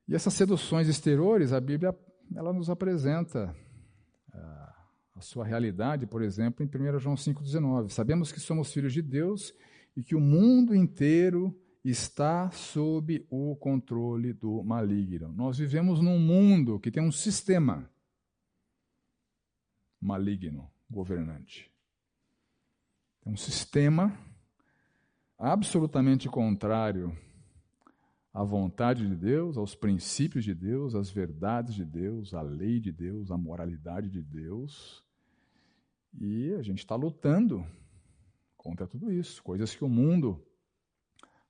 E 0.07 0.15
essas 0.15 0.35
seduções 0.35 0.87
exteriores, 0.89 1.53
a 1.53 1.61
Bíblia 1.61 1.93
ela 2.37 2.53
nos 2.53 2.71
apresenta 2.71 3.55
a, 4.33 4.87
a 5.17 5.21
sua 5.21 5.45
realidade, 5.45 6.07
por 6.07 6.23
exemplo, 6.23 6.65
em 6.65 6.69
1 6.69 6.99
João 7.01 7.17
5,19. 7.17 7.91
Sabemos 7.91 8.31
que 8.31 8.39
somos 8.39 8.73
filhos 8.73 8.93
de 8.93 9.03
Deus 9.03 9.53
e 9.99 10.03
que 10.05 10.15
o 10.15 10.21
mundo 10.21 10.77
inteiro 10.77 11.61
está 11.85 12.53
sob 12.53 13.27
o 13.29 13.57
controle 13.57 14.33
do 14.33 14.63
maligno. 14.63 15.33
Nós 15.33 15.59
vivemos 15.59 16.01
num 16.01 16.21
mundo 16.21 16.79
que 16.79 16.89
tem 16.89 17.03
um 17.03 17.11
sistema 17.11 17.91
maligno, 20.01 20.71
governante. 20.89 21.69
É 23.27 23.29
um 23.29 23.37
sistema 23.37 24.17
absolutamente 25.37 26.29
contrário 26.29 27.13
à 28.33 28.45
vontade 28.45 29.05
de 29.05 29.17
Deus, 29.17 29.57
aos 29.57 29.75
princípios 29.75 30.45
de 30.45 30.55
Deus, 30.55 30.95
às 30.95 31.11
verdades 31.11 31.75
de 31.75 31.85
Deus, 31.85 32.35
à 32.35 32.43
lei 32.43 32.79
de 32.79 32.93
Deus, 32.93 33.33
à 33.33 33.37
moralidade 33.37 34.09
de 34.09 34.23
Deus. 34.23 35.05
E 36.21 36.55
a 36.55 36.63
gente 36.63 36.79
está 36.79 36.95
lutando 36.95 37.67
contra 38.69 38.87
tudo 38.87 39.11
isso, 39.11 39.43
coisas 39.43 39.75
que 39.75 39.83
o 39.83 39.89
mundo 39.89 40.45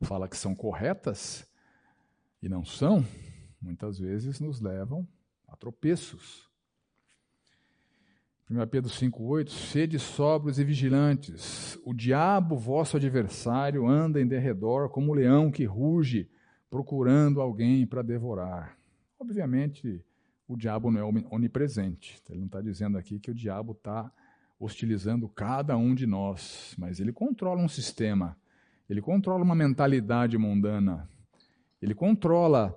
fala 0.02 0.28
que 0.28 0.36
são 0.36 0.54
corretas 0.54 1.44
e 2.40 2.48
não 2.48 2.64
são, 2.64 3.04
muitas 3.60 3.98
vezes 3.98 4.38
nos 4.38 4.60
levam 4.60 5.04
a 5.48 5.56
tropeços. 5.56 6.48
1 8.48 8.64
Pedro 8.68 8.88
5,8: 8.88 9.50
Sede 9.50 9.98
sóbrios 9.98 10.60
e 10.60 10.64
vigilantes. 10.64 11.76
O 11.84 11.92
diabo, 11.92 12.56
vosso 12.56 12.96
adversário, 12.96 13.88
anda 13.88 14.20
em 14.20 14.26
derredor 14.26 14.88
como 14.88 15.10
um 15.10 15.14
leão 15.14 15.50
que 15.50 15.64
ruge, 15.64 16.30
procurando 16.70 17.40
alguém 17.40 17.84
para 17.84 18.00
devorar. 18.00 18.78
Obviamente, 19.18 20.04
o 20.46 20.56
diabo 20.56 20.88
não 20.88 21.00
é 21.00 21.24
onipresente. 21.32 22.22
Ele 22.30 22.38
não 22.38 22.46
está 22.46 22.60
dizendo 22.60 22.96
aqui 22.96 23.18
que 23.18 23.32
o 23.32 23.34
diabo 23.34 23.72
está 23.72 24.08
hostilizando 24.58 25.28
cada 25.28 25.76
um 25.76 25.94
de 25.94 26.06
nós, 26.06 26.74
mas 26.78 27.00
ele 27.00 27.12
controla 27.12 27.62
um 27.62 27.68
sistema 27.68 28.36
ele 28.88 29.02
controla 29.02 29.44
uma 29.44 29.54
mentalidade 29.54 30.38
mundana. 30.38 31.08
Ele 31.80 31.94
controla 31.94 32.76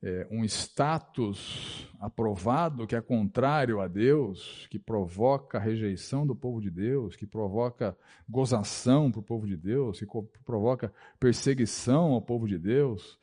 é, 0.00 0.26
um 0.30 0.44
status 0.44 1.90
aprovado 1.98 2.86
que 2.86 2.94
é 2.94 3.00
contrário 3.00 3.80
a 3.80 3.88
Deus, 3.88 4.68
que 4.70 4.78
provoca 4.78 5.58
rejeição 5.58 6.24
do 6.24 6.36
povo 6.36 6.60
de 6.60 6.70
Deus, 6.70 7.16
que 7.16 7.26
provoca 7.26 7.96
gozação 8.28 9.10
para 9.10 9.18
o 9.18 9.22
povo 9.22 9.48
de 9.48 9.56
Deus, 9.56 9.98
que 9.98 10.06
provoca 10.44 10.92
perseguição 11.18 12.12
ao 12.12 12.22
povo 12.22 12.46
de 12.46 12.56
Deus, 12.56 13.18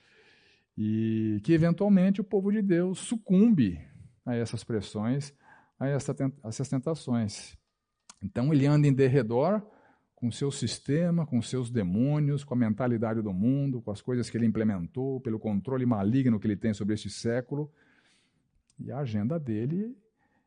e 0.78 1.39
que 1.45 1.53
eventualmente 1.53 2.20
o 2.20 2.24
povo 2.24 2.51
de 2.51 2.62
Deus 2.62 2.99
sucumbe 2.99 3.80
a 4.26 4.36
essas 4.36 4.62
pressões, 4.62 5.34
a 5.80 5.88
essas 5.88 6.68
tentações. 6.68 7.58
Então 8.22 8.53
ele 8.53 8.66
anda 8.66 8.88
em 8.88 8.93
derredor 8.93 9.61
com 10.16 10.32
seu 10.32 10.49
sistema, 10.51 11.26
com 11.26 11.41
seus 11.41 11.70
demônios, 11.70 12.43
com 12.43 12.53
a 12.53 12.57
mentalidade 12.57 13.22
do 13.22 13.34
mundo, 13.34 13.82
com 13.82 13.91
as 13.91 14.01
coisas 14.01 14.30
que 14.30 14.38
ele 14.38 14.45
implementou, 14.45 15.20
pelo 15.20 15.38
controle 15.38 15.86
maligno 15.86 16.39
que 16.39 16.47
ele 16.47 16.55
tem 16.55 16.74
sobre 16.74 16.93
este 16.93 17.09
século. 17.09 17.72
E 18.80 18.91
a 18.91 18.99
agenda 18.99 19.39
dele 19.39 19.95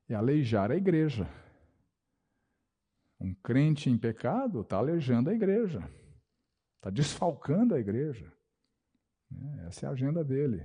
é 0.08 0.14
aleijar 0.14 0.70
a 0.70 0.76
igreja. 0.76 1.28
Um 3.20 3.34
crente 3.34 3.90
em 3.90 3.98
pecado 3.98 4.62
está 4.62 4.76
aleijando 4.76 5.28
a 5.28 5.34
igreja, 5.34 5.88
está 6.76 6.88
desfalcando 6.88 7.74
a 7.74 7.80
igreja. 7.80 8.32
É, 9.32 9.66
essa 9.66 9.86
é 9.86 9.88
a 9.88 9.92
agenda 9.92 10.24
dele. 10.24 10.64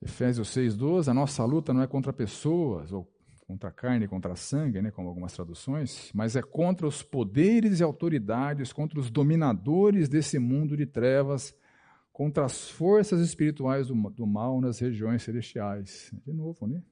Efésios 0.00 0.48
6,12, 0.48 1.08
a 1.08 1.14
nossa 1.14 1.44
luta 1.44 1.72
não 1.72 1.80
é 1.80 1.86
contra 1.86 2.12
pessoas 2.12 2.92
ou 2.92 3.04
contra 3.52 3.68
a 3.68 3.72
carne 3.72 4.08
contra 4.08 4.32
a 4.32 4.36
sangue, 4.36 4.80
né, 4.80 4.90
como 4.90 5.08
algumas 5.08 5.34
traduções, 5.34 6.10
mas 6.14 6.36
é 6.36 6.42
contra 6.42 6.86
os 6.86 7.02
poderes 7.02 7.80
e 7.80 7.82
autoridades, 7.82 8.72
contra 8.72 8.98
os 8.98 9.10
dominadores 9.10 10.08
desse 10.08 10.38
mundo 10.38 10.74
de 10.74 10.86
trevas, 10.86 11.54
contra 12.10 12.46
as 12.46 12.70
forças 12.70 13.20
espirituais 13.20 13.88
do, 13.88 13.94
do 14.10 14.26
mal 14.26 14.58
nas 14.60 14.78
regiões 14.78 15.22
celestiais. 15.22 16.10
De 16.24 16.32
novo, 16.32 16.66
né? 16.66 16.82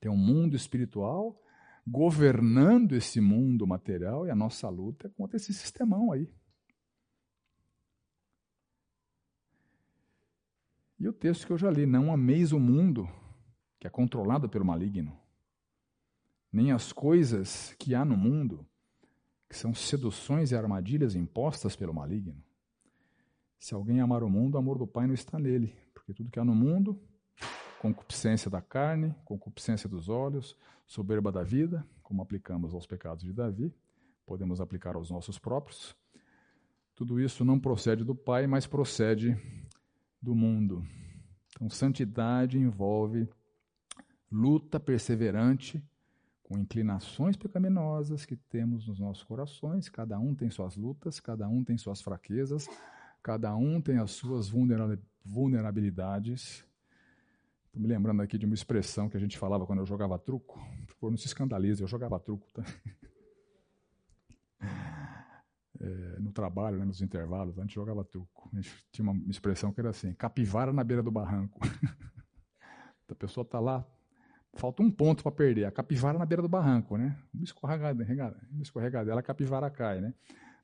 Tem 0.00 0.10
um 0.10 0.16
mundo 0.16 0.54
espiritual 0.54 1.36
governando 1.84 2.92
esse 2.92 3.20
mundo 3.20 3.66
material 3.66 4.24
e 4.24 4.30
a 4.30 4.36
nossa 4.36 4.68
luta 4.68 5.08
é 5.08 5.10
contra 5.10 5.36
esse 5.36 5.52
sistemão 5.52 6.12
aí. 6.12 6.30
E 11.00 11.08
o 11.08 11.12
texto 11.12 11.44
que 11.44 11.52
eu 11.52 11.58
já 11.58 11.68
li, 11.68 11.86
não 11.86 12.12
ameis 12.12 12.52
o 12.52 12.60
mundo, 12.60 13.08
que 13.80 13.88
é 13.88 13.90
controlado 13.90 14.48
pelo 14.48 14.64
maligno 14.64 15.21
nem 16.52 16.70
as 16.70 16.92
coisas 16.92 17.74
que 17.78 17.94
há 17.94 18.04
no 18.04 18.16
mundo, 18.16 18.66
que 19.48 19.56
são 19.56 19.74
seduções 19.74 20.50
e 20.50 20.56
armadilhas 20.56 21.14
impostas 21.14 21.74
pelo 21.74 21.94
maligno. 21.94 22.42
Se 23.58 23.74
alguém 23.74 24.00
amar 24.00 24.22
o 24.22 24.28
mundo, 24.28 24.56
o 24.56 24.58
amor 24.58 24.76
do 24.76 24.86
Pai 24.86 25.06
não 25.06 25.14
está 25.14 25.38
nele, 25.38 25.74
porque 25.94 26.12
tudo 26.12 26.30
que 26.30 26.38
há 26.38 26.44
no 26.44 26.54
mundo, 26.54 27.00
concupiscência 27.80 28.50
da 28.50 28.60
carne, 28.60 29.14
concupiscência 29.24 29.88
dos 29.88 30.08
olhos, 30.08 30.56
soberba 30.86 31.32
da 31.32 31.42
vida, 31.42 31.86
como 32.02 32.22
aplicamos 32.22 32.74
aos 32.74 32.86
pecados 32.86 33.24
de 33.24 33.32
Davi, 33.32 33.74
podemos 34.26 34.60
aplicar 34.60 34.94
aos 34.96 35.10
nossos 35.10 35.38
próprios. 35.38 35.96
Tudo 36.94 37.18
isso 37.18 37.44
não 37.44 37.58
procede 37.58 38.04
do 38.04 38.14
Pai, 38.14 38.46
mas 38.46 38.66
procede 38.66 39.36
do 40.20 40.34
mundo. 40.34 40.86
Então, 41.54 41.68
santidade 41.70 42.58
envolve 42.58 43.28
luta 44.30 44.80
perseverante 44.80 45.82
com 46.52 46.58
inclinações 46.58 47.34
pecaminosas 47.34 48.26
que 48.26 48.36
temos 48.36 48.86
nos 48.86 49.00
nossos 49.00 49.24
corações, 49.24 49.88
cada 49.88 50.18
um 50.18 50.34
tem 50.34 50.50
suas 50.50 50.76
lutas, 50.76 51.18
cada 51.18 51.48
um 51.48 51.64
tem 51.64 51.78
suas 51.78 52.02
fraquezas, 52.02 52.68
cada 53.22 53.56
um 53.56 53.80
tem 53.80 53.96
as 53.96 54.10
suas 54.10 54.50
vulnerabilidades. 55.24 56.62
Estou 57.64 57.80
me 57.80 57.88
lembrando 57.88 58.20
aqui 58.20 58.36
de 58.36 58.44
uma 58.44 58.52
expressão 58.54 59.08
que 59.08 59.16
a 59.16 59.20
gente 59.20 59.38
falava 59.38 59.64
quando 59.64 59.78
eu 59.78 59.86
jogava 59.86 60.18
truco. 60.18 60.60
Por 60.86 60.94
favor, 60.94 61.10
não 61.10 61.16
se 61.16 61.24
escandalize, 61.26 61.80
eu 61.80 61.88
jogava 61.88 62.20
truco. 62.20 62.46
Tá? 62.52 62.62
É, 65.80 66.20
no 66.20 66.30
trabalho, 66.30 66.78
né, 66.78 66.84
nos 66.84 67.02
intervalos, 67.02 67.58
a 67.58 67.62
gente 67.62 67.74
jogava 67.74 68.04
truco. 68.04 68.48
A 68.52 68.56
gente 68.56 68.70
tinha 68.92 69.10
uma 69.10 69.20
expressão 69.28 69.72
que 69.72 69.80
era 69.80 69.90
assim: 69.90 70.14
capivara 70.14 70.72
na 70.72 70.84
beira 70.84 71.02
do 71.02 71.10
barranco. 71.10 71.58
a 73.10 73.14
pessoa 73.16 73.42
está 73.42 73.58
lá 73.58 73.84
falta 74.54 74.82
um 74.82 74.90
ponto 74.90 75.22
para 75.22 75.32
perder. 75.32 75.64
A 75.64 75.70
capivara 75.70 76.18
na 76.18 76.26
beira 76.26 76.42
do 76.42 76.48
barranco, 76.48 76.96
né? 76.96 77.18
Uma 77.32 77.44
escorregada, 77.44 78.04
uma 78.50 78.62
escorregadela, 78.62 79.20
a 79.20 79.22
capivara 79.22 79.70
cai, 79.70 80.00
né? 80.00 80.14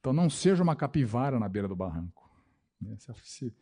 Então 0.00 0.12
não 0.12 0.30
seja 0.30 0.62
uma 0.62 0.76
capivara 0.76 1.38
na 1.38 1.48
beira 1.48 1.68
do 1.68 1.76
barranco. 1.76 2.30
Né? 2.80 2.96
Se, 3.22 3.54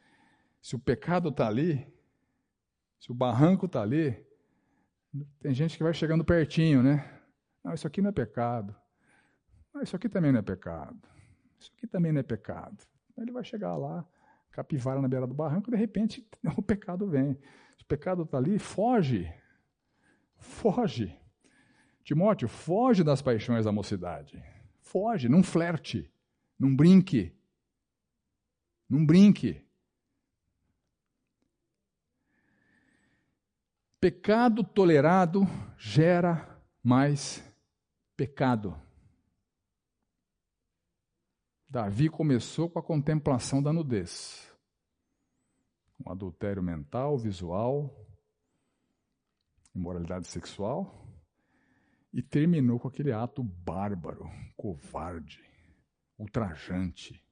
se, 0.61 0.77
o 0.77 0.79
pecado 0.79 1.31
está 1.31 1.47
ali, 1.47 1.87
se 2.99 3.11
o 3.11 3.15
barranco 3.15 3.67
está 3.67 3.83
ali, 3.83 4.25
tem 5.41 5.55
gente 5.55 5.77
que 5.77 5.83
vai 5.83 5.95
chegando 5.95 6.25
pertinho, 6.25 6.83
né? 6.83 7.21
Não, 7.65 7.73
isso 7.73 7.87
aqui 7.87 8.03
não 8.03 8.11
é 8.11 8.13
pecado. 8.13 8.75
Não, 9.73 9.83
isso 9.83 9.97
aqui 9.97 10.09
também 10.09 10.33
não 10.33 10.41
é 10.41 10.43
pecado. 10.43 11.01
Isso 11.59 11.73
aqui 11.77 11.87
também 11.87 12.13
não 12.13 12.21
é 12.21 12.23
pecado. 12.23 12.77
Ele 13.17 13.33
vai 13.33 13.45
chegar 13.45 13.77
lá, 13.77 14.07
capivara 14.51 15.01
na 15.01 15.09
beira 15.09 15.27
do 15.27 15.35
barranco, 15.35 15.71
de 15.71 15.77
repente 15.77 16.27
o 16.57 16.63
pecado 16.63 17.09
vem. 17.09 17.35
Se 17.77 17.83
o 17.83 17.87
pecado 17.87 18.23
está 18.23 18.37
ali, 18.39 18.59
foge. 18.59 19.33
Foge. 20.39 21.17
Timóteo, 22.05 22.49
foge 22.49 23.03
das 23.03 23.21
paixões 23.21 23.65
da 23.65 23.73
mocidade. 23.73 24.43
Foge, 24.81 25.29
não 25.29 25.43
flerte, 25.43 26.11
não 26.59 26.75
brinque. 26.75 27.35
Não 28.89 29.05
brinque. 29.05 29.65
Pecado 33.99 34.63
tolerado 34.63 35.47
gera 35.77 36.63
mais 36.83 37.43
pecado. 38.17 38.81
Davi 41.69 42.09
começou 42.09 42.71
com 42.71 42.79
a 42.79 42.83
contemplação 42.83 43.61
da 43.61 43.73
nudez. 43.73 44.49
Um 45.99 46.13
adultério 46.13 46.63
mental, 46.63 47.19
visual, 47.19 48.06
imoralidade 49.77 50.27
sexual, 50.27 51.07
e 52.13 52.23
terminou 52.23 52.81
com 52.81 52.89
aquele 52.89 53.13
ato 53.13 53.43
bárbaro, 53.43 54.31
covarde, 54.57 55.45
ultrajante 56.19 57.23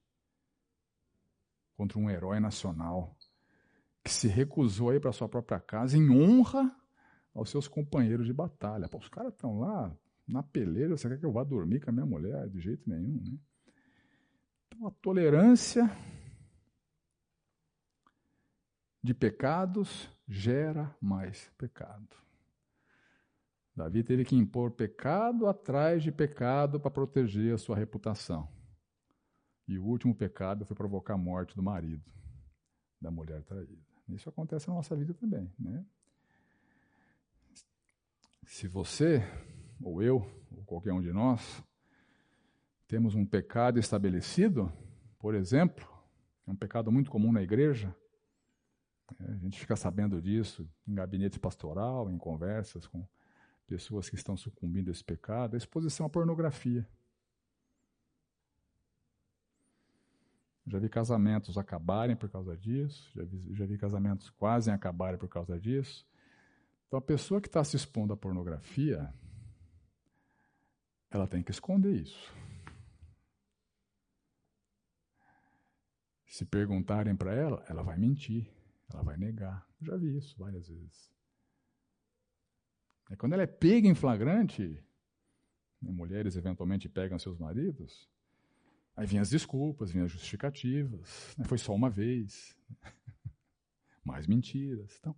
contra 1.75 1.97
um 1.97 2.09
herói 2.09 2.39
nacional 2.39 3.17
que 4.03 4.11
se 4.11 4.27
recusou 4.27 4.91
a 4.91 4.95
ir 4.95 5.01
para 5.01 5.11
sua 5.11 5.27
própria 5.27 5.59
casa 5.59 5.97
em 5.97 6.09
honra 6.11 6.73
aos 7.33 7.49
seus 7.49 7.67
companheiros 7.67 8.27
de 8.27 8.33
batalha. 8.33 8.87
Pô, 8.87 8.99
os 8.99 9.09
caras 9.09 9.33
estão 9.33 9.59
lá 9.59 9.97
na 10.27 10.43
peleira, 10.43 10.95
você 10.95 11.09
quer 11.09 11.19
que 11.19 11.25
eu 11.25 11.31
vá 11.31 11.43
dormir 11.43 11.81
com 11.81 11.89
a 11.89 11.93
minha 11.93 12.05
mulher? 12.05 12.47
De 12.49 12.59
jeito 12.59 12.87
nenhum. 12.87 13.21
Né? 13.23 13.37
Então, 14.67 14.87
a 14.87 14.91
tolerância 14.91 15.89
de 19.03 19.13
pecados 19.13 20.09
gera 20.27 20.95
mais 21.01 21.51
pecado. 21.57 22.24
Davi 23.75 24.03
teve 24.03 24.23
que 24.23 24.35
impor 24.35 24.71
pecado 24.71 25.47
atrás 25.47 26.01
de 26.01 26.11
pecado 26.11 26.79
para 26.79 26.89
proteger 26.89 27.53
a 27.53 27.57
sua 27.57 27.75
reputação. 27.75 28.47
E 29.67 29.77
o 29.77 29.83
último 29.83 30.15
pecado 30.15 30.65
foi 30.65 30.75
provocar 30.75 31.15
a 31.15 31.17
morte 31.17 31.55
do 31.55 31.61
marido, 31.61 32.03
da 33.01 33.11
mulher 33.11 33.43
traída. 33.43 33.83
Isso 34.07 34.29
acontece 34.29 34.69
na 34.69 34.75
nossa 34.75 34.95
vida 34.95 35.13
também. 35.13 35.51
Né? 35.59 35.85
Se 38.45 38.67
você, 38.67 39.21
ou 39.81 40.01
eu, 40.01 40.17
ou 40.55 40.63
qualquer 40.63 40.93
um 40.93 41.01
de 41.01 41.11
nós, 41.11 41.63
temos 42.87 43.15
um 43.15 43.25
pecado 43.25 43.79
estabelecido, 43.79 44.71
por 45.19 45.33
exemplo, 45.33 45.85
é 46.47 46.51
um 46.51 46.55
pecado 46.55 46.91
muito 46.91 47.09
comum 47.09 47.31
na 47.31 47.41
igreja, 47.41 47.93
é, 49.19 49.31
a 49.31 49.37
gente 49.37 49.59
fica 49.59 49.75
sabendo 49.75 50.21
disso 50.21 50.69
em 50.87 50.93
gabinete 50.93 51.39
pastoral, 51.39 52.09
em 52.09 52.17
conversas 52.17 52.87
com 52.87 53.05
pessoas 53.65 54.09
que 54.09 54.15
estão 54.15 54.37
sucumbindo 54.37 54.89
a 54.89 54.91
esse 54.91 55.03
pecado, 55.03 55.55
a 55.55 55.57
exposição 55.57 56.05
à 56.05 56.09
pornografia. 56.09 56.87
Já 60.67 60.79
vi 60.79 60.89
casamentos 60.89 61.57
acabarem 61.57 62.15
por 62.15 62.29
causa 62.29 62.57
disso, 62.57 63.11
já 63.15 63.23
vi, 63.23 63.53
já 63.53 63.65
vi 63.65 63.77
casamentos 63.77 64.29
quase 64.31 64.71
acabarem 64.71 65.19
por 65.19 65.29
causa 65.29 65.59
disso. 65.59 66.07
Então, 66.87 66.97
a 66.97 67.01
pessoa 67.01 67.39
que 67.39 67.47
está 67.47 67.63
se 67.63 67.75
expondo 67.75 68.13
à 68.13 68.17
pornografia, 68.17 69.13
ela 71.09 71.27
tem 71.27 71.43
que 71.43 71.51
esconder 71.51 71.93
isso. 71.93 72.33
Se 76.27 76.45
perguntarem 76.45 77.15
para 77.15 77.33
ela, 77.33 77.63
ela 77.69 77.83
vai 77.83 77.97
mentir, 77.97 78.51
ela 78.91 79.03
vai 79.03 79.17
negar. 79.17 79.67
Já 79.81 79.95
vi 79.95 80.17
isso 80.17 80.35
várias 80.37 80.67
vezes. 80.67 81.14
É 83.09 83.15
quando 83.15 83.33
ela 83.33 83.43
é 83.43 83.47
pega 83.47 83.87
em 83.87 83.95
flagrante, 83.95 84.83
né, 85.81 85.91
mulheres 85.91 86.35
eventualmente 86.35 86.89
pegam 86.89 87.19
seus 87.19 87.37
maridos, 87.37 88.09
Aí 88.95 89.05
vinham 89.05 89.21
as 89.21 89.29
desculpas, 89.29 89.91
vinham 89.91 90.05
as 90.05 90.11
justificativas. 90.11 91.35
Né? 91.37 91.43
Foi 91.45 91.57
só 91.57 91.73
uma 91.73 91.89
vez. 91.89 92.55
Mais 94.03 94.25
mentiras. 94.25 94.97
Então, 94.99 95.15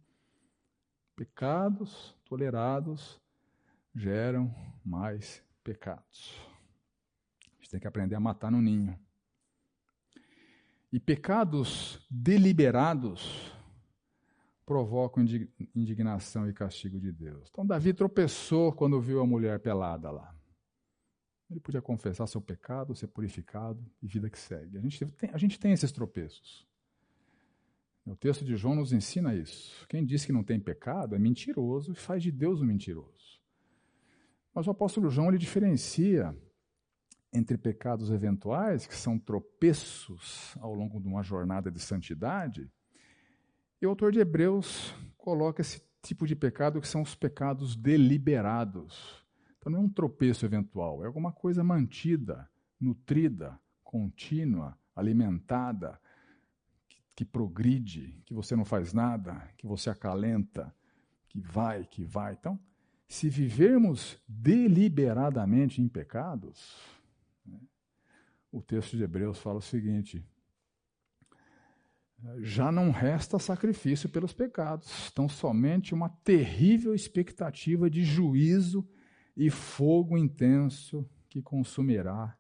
pecados 1.16 2.16
tolerados 2.26 3.20
geram 3.94 4.54
mais 4.86 5.44
pecados. 5.62 6.40
A 7.44 7.56
gente 7.58 7.70
tem 7.72 7.80
que 7.82 7.88
aprender 7.88 8.16
a 8.16 8.20
matar 8.20 8.50
no 8.50 8.62
ninho. 8.62 8.98
E 10.90 11.00
pecados 11.02 12.00
deliberados 12.10 13.52
provocam 14.68 15.24
indignação 15.74 16.48
e 16.50 16.54
castigo 16.54 17.00
de 17.00 17.10
Deus. 17.10 17.48
Então, 17.50 17.66
Davi 17.66 17.94
tropeçou 17.94 18.74
quando 18.74 19.00
viu 19.00 19.22
a 19.22 19.26
mulher 19.26 19.62
pelada 19.62 20.12
lá. 20.12 20.36
Ele 21.50 21.62
podia 21.62 21.82
confessar 21.82 22.28
seu 22.28 22.42
pecado, 22.42 22.94
ser 22.94 23.08
purificado 23.08 23.82
e 24.04 24.08
vida 24.08 24.30
que 24.30 24.38
segue. 24.38 24.78
A 24.78 24.82
gente 24.82 25.06
tem, 25.06 25.30
a 25.32 25.38
gente 25.38 25.58
tem 25.58 25.72
esses 25.72 25.90
tropeços. 25.90 26.68
O 28.06 28.14
texto 28.14 28.44
de 28.44 28.58
João 28.58 28.76
nos 28.76 28.92
ensina 28.92 29.34
isso. 29.34 29.88
Quem 29.88 30.06
diz 30.06 30.26
que 30.26 30.34
não 30.34 30.44
tem 30.44 30.60
pecado 30.60 31.16
é 31.16 31.20
mentiroso 31.20 31.94
e 31.94 31.96
faz 31.96 32.22
de 32.22 32.32
Deus 32.32 32.62
um 32.62 32.66
mentiroso. 32.66 33.40
Mas 34.54 34.68
o 34.68 34.72
apóstolo 34.72 35.10
João 35.10 35.30
ele 35.30 35.38
diferencia 35.38 36.38
entre 37.34 37.58
pecados 37.58 38.12
eventuais, 38.12 38.86
que 38.86 38.96
são 38.96 39.18
tropeços 39.18 40.58
ao 40.60 40.74
longo 40.74 41.00
de 41.00 41.08
uma 41.08 41.24
jornada 41.24 41.72
de 41.72 41.80
santidade, 41.80 42.70
e 43.82 43.86
o 43.86 43.90
autor 43.90 44.12
de 44.12 44.20
Hebreus 44.20 44.94
coloca 45.18 45.62
esse 45.62 45.82
tipo 46.02 46.26
de 46.26 46.36
pecado 46.36 46.82
que 46.82 46.88
são 46.88 47.02
os 47.02 47.16
pecados 47.16 47.76
deliberados. 47.76 49.24
Então 49.58 49.72
não 49.72 49.80
é 49.80 49.82
um 49.84 49.90
tropeço 49.90 50.46
eventual, 50.46 51.04
é 51.04 51.08
alguma 51.08 51.32
coisa 51.32 51.64
mantida, 51.64 52.50
nutrida, 52.80 53.60
contínua, 53.84 54.78
alimentada, 54.96 56.00
que, 56.90 57.02
que 57.16 57.26
progride, 57.26 58.22
que 58.26 58.34
você 58.34 58.56
não 58.56 58.66
faz 58.66 58.94
nada, 58.94 59.50
que 59.58 59.68
você 59.68 59.90
acalenta, 59.90 60.74
que 61.28 61.40
vai, 61.40 61.86
que 61.86 62.04
vai. 62.04 62.34
Então, 62.34 62.60
se 63.08 63.30
vivermos 63.30 64.22
deliberadamente 64.28 65.82
em 65.82 65.88
pecados, 65.88 66.76
né, 67.46 67.60
o 68.52 68.62
texto 68.62 68.98
de 68.98 69.04
Hebreus 69.04 69.40
fala 69.40 69.60
o 69.60 69.62
seguinte: 69.62 70.26
já 72.40 72.72
não 72.72 72.92
resta 72.92 73.38
sacrifício 73.38 74.10
pelos 74.10 74.34
pecados, 74.34 75.10
então 75.12 75.30
somente 75.30 75.94
uma 75.94 76.10
terrível 76.10 76.94
expectativa 76.94 77.90
de 77.90 78.04
juízo 78.04 78.88
e 79.36 79.50
fogo 79.50 80.18
intenso 80.18 81.08
que 81.30 81.42
consumirá 81.42 82.36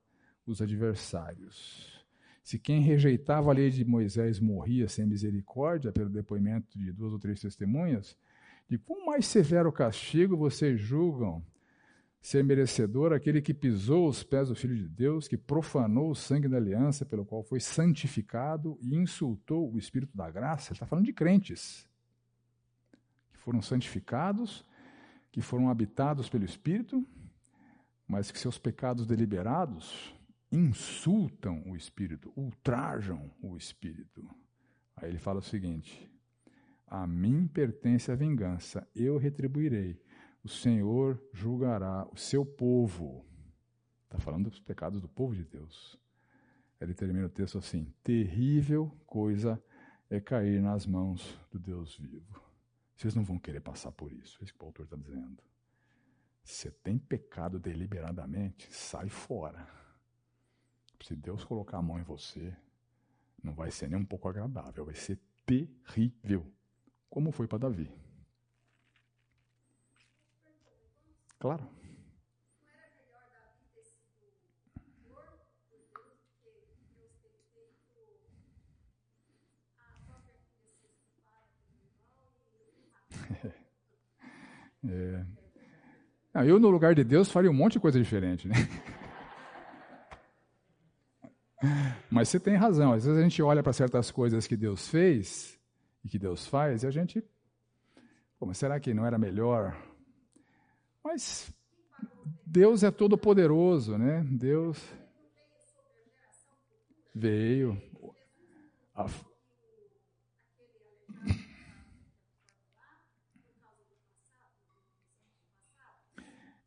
os 0.46 0.62
adversários. 0.62 2.06
Se 2.44 2.58
quem 2.58 2.82
rejeitava 2.82 3.52
a 3.52 3.54
lei 3.54 3.70
de 3.70 3.84
Moisés 3.84 4.40
morria 4.40 4.88
sem 4.88 5.06
misericórdia, 5.06 5.92
pelo 5.92 6.10
depoimento 6.10 6.80
de 6.80 6.92
duas 6.92 7.12
ou 7.12 7.20
três 7.20 7.42
testemunhas, 7.42 8.18
de 8.70 8.78
quão 8.78 9.06
mais 9.06 9.26
severo 9.26 9.72
castigo 9.72 10.38
vocês 10.38 10.80
julgam 10.80 11.46
ser 12.28 12.44
merecedor 12.44 13.14
aquele 13.14 13.42
que 13.42 13.54
pisou 13.54 14.10
os 14.10 14.22
pés 14.22 14.50
do 14.50 14.56
Filho 14.56 14.76
de 14.76 14.88
Deus, 14.90 15.30
que 15.30 15.38
profanou 15.38 16.12
o 16.12 16.16
sangue 16.16 16.50
da 16.50 16.58
aliança 16.58 17.06
pelo 17.06 17.26
qual 17.26 17.42
foi 17.42 17.62
santificado 17.62 18.78
e 18.82 18.96
insultou 18.96 19.72
o 19.72 19.78
Espírito 19.78 20.16
da 20.16 20.30
graça? 20.30 20.70
Ele 20.70 20.76
está 20.76 20.86
falando 20.86 21.06
de 21.06 21.14
crentes 21.14 21.88
que 23.32 23.38
foram 23.38 23.62
santificados 23.62 24.66
que 25.32 25.42
foram 25.42 25.70
habitados 25.70 26.28
pelo 26.28 26.44
Espírito, 26.44 27.08
mas 28.08 28.32
que 28.32 28.40
seus 28.40 28.58
pecados 28.58 29.06
deliberados 29.06 30.14
insultam 30.52 31.64
o 31.66 31.78
Espírito, 31.78 32.34
ultrajam 32.36 33.32
o 33.42 33.56
Espírito. 33.56 34.28
Aí 34.96 35.10
ele 35.10 35.20
fala 35.20 35.40
o 35.40 35.44
seguinte: 35.44 36.12
A 36.88 37.06
mim 37.06 37.48
pertence 37.48 38.12
a 38.12 38.16
vingança, 38.16 38.86
eu 38.94 39.18
retribuirei. 39.18 40.02
O 40.48 40.50
Senhor 40.50 41.22
julgará 41.34 42.08
o 42.10 42.16
seu 42.16 42.46
povo. 42.46 43.26
Está 44.06 44.18
falando 44.18 44.50
dos 44.50 44.62
pecados 44.62 45.02
do 45.02 45.10
povo 45.10 45.36
de 45.36 45.44
Deus. 45.44 46.00
Ele 46.80 46.94
termina 46.94 47.26
o 47.26 47.30
texto 47.30 47.58
assim: 47.58 47.94
terrível 48.02 48.90
coisa 49.06 49.62
é 50.10 50.22
cair 50.22 50.62
nas 50.62 50.86
mãos 50.86 51.38
do 51.52 51.60
Deus 51.60 51.98
vivo. 51.98 52.42
Vocês 52.96 53.14
não 53.14 53.26
vão 53.26 53.38
querer 53.38 53.60
passar 53.60 53.92
por 53.92 54.14
isso, 54.14 54.38
é 54.40 54.46
isso 54.46 54.54
que 54.54 54.64
o 54.64 54.68
autor 54.68 54.86
está 54.86 54.96
dizendo. 54.96 55.44
Você 56.42 56.72
tem 56.72 56.98
pecado 56.98 57.60
deliberadamente, 57.60 58.74
sai 58.74 59.10
fora. 59.10 59.68
Se 61.04 61.14
Deus 61.14 61.44
colocar 61.44 61.80
a 61.80 61.82
mão 61.82 62.00
em 62.00 62.04
você, 62.04 62.56
não 63.44 63.54
vai 63.54 63.70
ser 63.70 63.90
nem 63.90 64.00
um 64.00 64.06
pouco 64.06 64.30
agradável, 64.30 64.86
vai 64.86 64.96
ser 64.96 65.20
terrível, 65.46 66.50
como 67.10 67.34
foi 67.34 67.50
para 67.50 67.58
Davi. 67.58 68.07
Claro. 71.40 71.68
É. 84.88 85.26
Ah, 86.34 86.46
eu, 86.46 86.60
no 86.60 86.70
lugar 86.70 86.94
de 86.94 87.04
Deus, 87.04 87.32
faria 87.32 87.50
um 87.50 87.54
monte 87.54 87.74
de 87.74 87.80
coisa 87.80 88.00
diferente. 88.00 88.48
Né? 88.48 88.56
Mas 92.10 92.30
você 92.30 92.40
tem 92.40 92.56
razão. 92.56 92.94
Às 92.94 93.06
vezes 93.06 93.20
a 93.20 93.24
gente 93.24 93.42
olha 93.42 93.64
para 93.64 93.74
certas 93.74 94.12
coisas 94.12 94.46
que 94.46 94.56
Deus 94.56 94.88
fez 94.88 95.58
e 96.06 96.10
que 96.10 96.20
Deus 96.20 96.46
faz 96.48 96.84
e 96.84 96.88
a 96.88 96.92
gente. 96.92 97.24
Pô, 98.40 98.46
mas 98.46 98.58
será 98.58 98.80
que 98.80 98.94
não 98.94 99.06
era 99.06 99.18
melhor? 99.18 99.76
Mas 101.08 101.50
Deus 102.46 102.84
é 102.84 102.92
todo 102.92 103.18
poderoso, 103.18 103.98
né? 103.98 104.26
Deus 104.30 104.78
veio. 107.16 107.82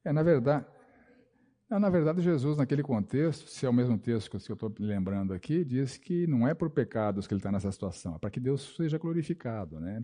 É, 0.03 0.11
na 0.11 0.22
verdade, 0.22 0.64
na 1.68 1.91
verdade, 1.91 2.22
Jesus, 2.22 2.57
naquele 2.57 2.82
contexto, 2.82 3.47
se 3.47 3.66
é 3.66 3.68
o 3.68 3.74
mesmo 3.74 3.99
texto 3.99 4.30
que 4.30 4.36
eu 4.36 4.55
estou 4.55 4.74
lembrando 4.78 5.34
aqui, 5.34 5.62
diz 5.62 5.99
que 5.99 6.26
não 6.26 6.49
é 6.49 6.55
por 6.55 6.70
pecados 6.70 7.26
que 7.26 7.34
ele 7.34 7.41
está 7.41 7.53
nessa 7.53 7.70
situação, 7.70 8.14
é 8.14 8.18
para 8.18 8.30
que 8.30 8.41
Deus 8.41 8.74
seja 8.74 8.97
glorificado. 8.97 9.78
Né? 9.78 10.03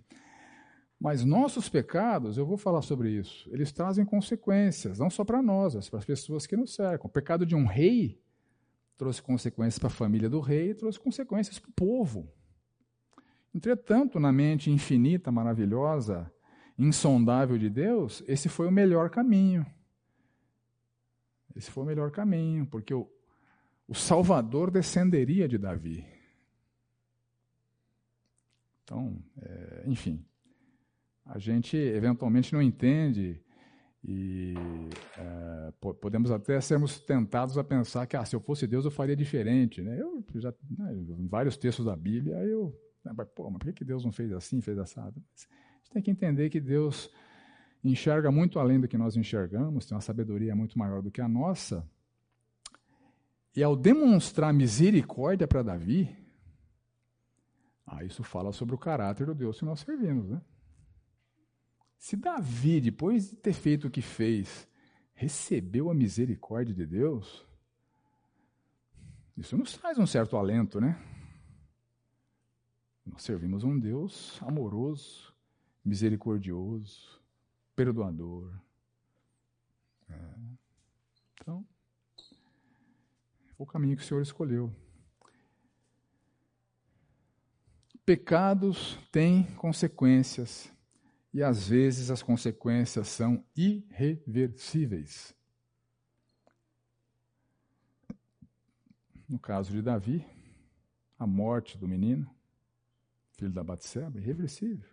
Mas 0.99 1.25
nossos 1.25 1.69
pecados, 1.69 2.39
eu 2.39 2.47
vou 2.47 2.57
falar 2.57 2.81
sobre 2.81 3.11
isso, 3.11 3.49
eles 3.53 3.71
trazem 3.71 4.05
consequências, 4.05 4.99
não 4.99 5.11
só 5.11 5.25
para 5.25 5.43
nós, 5.43 5.75
mas 5.75 5.89
para 5.89 5.99
as 5.99 6.05
pessoas 6.05 6.47
que 6.47 6.57
nos 6.57 6.75
cercam. 6.75 7.07
O 7.07 7.13
pecado 7.13 7.45
de 7.45 7.55
um 7.55 7.67
rei 7.67 8.19
trouxe 8.97 9.21
consequências 9.21 9.79
para 9.79 9.89
a 9.89 9.91
família 9.91 10.29
do 10.29 10.41
rei 10.41 10.75
trouxe 10.75 10.99
consequências 10.99 11.59
para 11.59 11.69
o 11.69 11.73
povo. 11.73 12.33
Entretanto, 13.55 14.19
na 14.19 14.33
mente 14.33 14.71
infinita, 14.71 15.31
maravilhosa, 15.31 16.31
insondável 16.79 17.59
de 17.59 17.71
Deus, 17.71 18.23
esse 18.27 18.49
foi 18.49 18.67
o 18.67 18.73
melhor 18.73 19.11
caminho. 19.11 19.65
Esse 21.55 21.71
foi 21.71 21.83
o 21.83 21.87
melhor 21.87 22.11
caminho, 22.11 22.67
porque 22.67 22.93
o, 22.93 23.11
o 23.89 23.95
Salvador 23.95 24.71
descenderia 24.71 25.49
de 25.49 25.57
Davi. 25.57 26.07
Então, 28.85 29.23
é, 29.41 29.85
enfim, 29.87 30.25
a 31.27 31.39
gente 31.39 31.77
eventualmente 31.77 32.53
não 32.53 32.63
entende 32.63 33.41
e 34.09 34.55
é, 35.19 35.73
podemos 36.01 36.31
até 36.31 36.61
sermos 36.61 37.01
tentados 37.01 37.59
a 37.59 37.65
pensar 37.65 38.07
que 38.07 38.17
ah, 38.17 38.25
se 38.25 38.37
eu 38.37 38.41
fosse 38.41 38.67
Deus 38.67 38.85
eu 38.85 38.91
faria 38.91 39.17
diferente. 39.17 39.83
Né? 39.83 40.01
Eu 40.01 40.25
já, 40.37 40.55
né, 40.79 40.95
em 40.95 41.27
vários 41.27 41.57
textos 41.57 41.85
da 41.85 41.97
Bíblia, 41.97 42.37
eu, 42.45 42.73
né, 43.05 43.13
pô, 43.35 43.51
mas 43.51 43.59
por 43.59 43.73
que 43.73 43.85
Deus 43.85 44.05
não 44.05 44.13
fez 44.13 44.33
assim, 44.33 44.61
fez 44.61 44.79
assado? 44.79 45.21
Mas 45.33 45.49
a 45.51 45.79
gente 45.79 45.91
tem 45.91 46.03
que 46.03 46.11
entender 46.11 46.49
que 46.51 46.61
Deus 46.61 47.11
enxerga 47.83 48.31
muito 48.31 48.61
além 48.61 48.79
do 48.79 48.87
que 48.87 48.97
nós 48.97 49.17
enxergamos, 49.17 49.87
tem 49.87 49.97
uma 49.97 50.01
sabedoria 50.01 50.55
muito 50.55 50.79
maior 50.79 51.03
do 51.03 51.11
que 51.11 51.21
a 51.21 51.29
nossa. 51.29 51.85
E 53.57 53.63
ao 53.63 53.75
demonstrar 53.75 54.53
misericórdia 54.55 55.49
para 55.49 55.63
Davi, 55.63 56.15
ah, 57.85 58.05
isso 58.05 58.23
fala 58.23 58.53
sobre 58.53 58.75
o 58.75 58.79
caráter 58.79 59.27
do 59.27 59.35
Deus 59.35 59.59
que 59.59 59.65
nós 59.65 59.81
servimos. 59.81 60.29
Né? 60.29 60.41
Se 61.99 62.17
Davi, 62.17 62.81
depois 62.81 63.31
de 63.31 63.37
ter 63.37 63.53
feito 63.53 63.89
o 63.89 63.91
que 63.91 64.03
fez, 64.03 64.69
recebeu 65.15 65.91
a 65.91 65.95
misericórdia 65.95 66.75
de 66.75 66.87
Deus, 66.87 67.47
isso 69.37 69.57
nos 69.57 69.77
traz 69.77 69.99
um 69.99 70.07
certo 70.07 70.37
alento, 70.37 70.81
né? 70.81 70.99
Nós 73.05 73.23
servimos 73.23 73.65
um 73.65 73.79
Deus 73.79 74.41
amoroso, 74.43 75.35
misericordioso, 75.85 77.21
perdoador. 77.75 78.53
É. 80.09 80.35
Então, 81.35 81.67
o 83.59 83.65
caminho 83.65 83.97
que 83.97 84.03
o 84.03 84.07
Senhor 84.07 84.23
escolheu. 84.23 84.75
Pecados 88.05 88.99
têm 89.11 89.45
consequências 89.55 90.73
e 91.37 91.43
às 91.43 91.69
vezes 91.69 92.11
as 92.11 92.23
consequências 92.23 93.09
são 93.09 93.45
irreversíveis. 93.55 95.37
No 99.29 99.39
caso 99.39 99.71
de 99.71 99.83
Davi, 99.83 100.25
a 101.19 101.27
morte 101.27 101.77
do 101.77 101.87
menino, 101.87 102.35
filho 103.33 103.53
da 103.53 103.63
Batseba, 103.63 104.19
irreversível. 104.19 104.89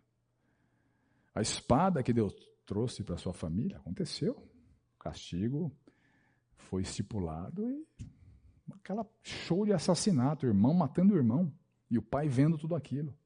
A 1.33 1.41
espada 1.41 2.03
que 2.03 2.11
Deus 2.11 2.35
trouxe 2.65 3.05
para 3.05 3.15
sua 3.15 3.33
família, 3.33 3.77
aconteceu. 3.77 4.33
O 4.33 4.99
castigo 4.99 5.73
foi 6.57 6.81
estipulado 6.81 7.71
e 7.71 7.87
aquela 8.73 9.09
show 9.21 9.63
de 9.63 9.71
assassinato, 9.71 10.45
irmão 10.45 10.73
matando 10.73 11.13
o 11.13 11.17
irmão 11.17 11.53
e 11.89 11.97
o 11.97 12.01
pai 12.01 12.27
vendo 12.27 12.57
tudo 12.57 12.75
aquilo. 12.75 13.17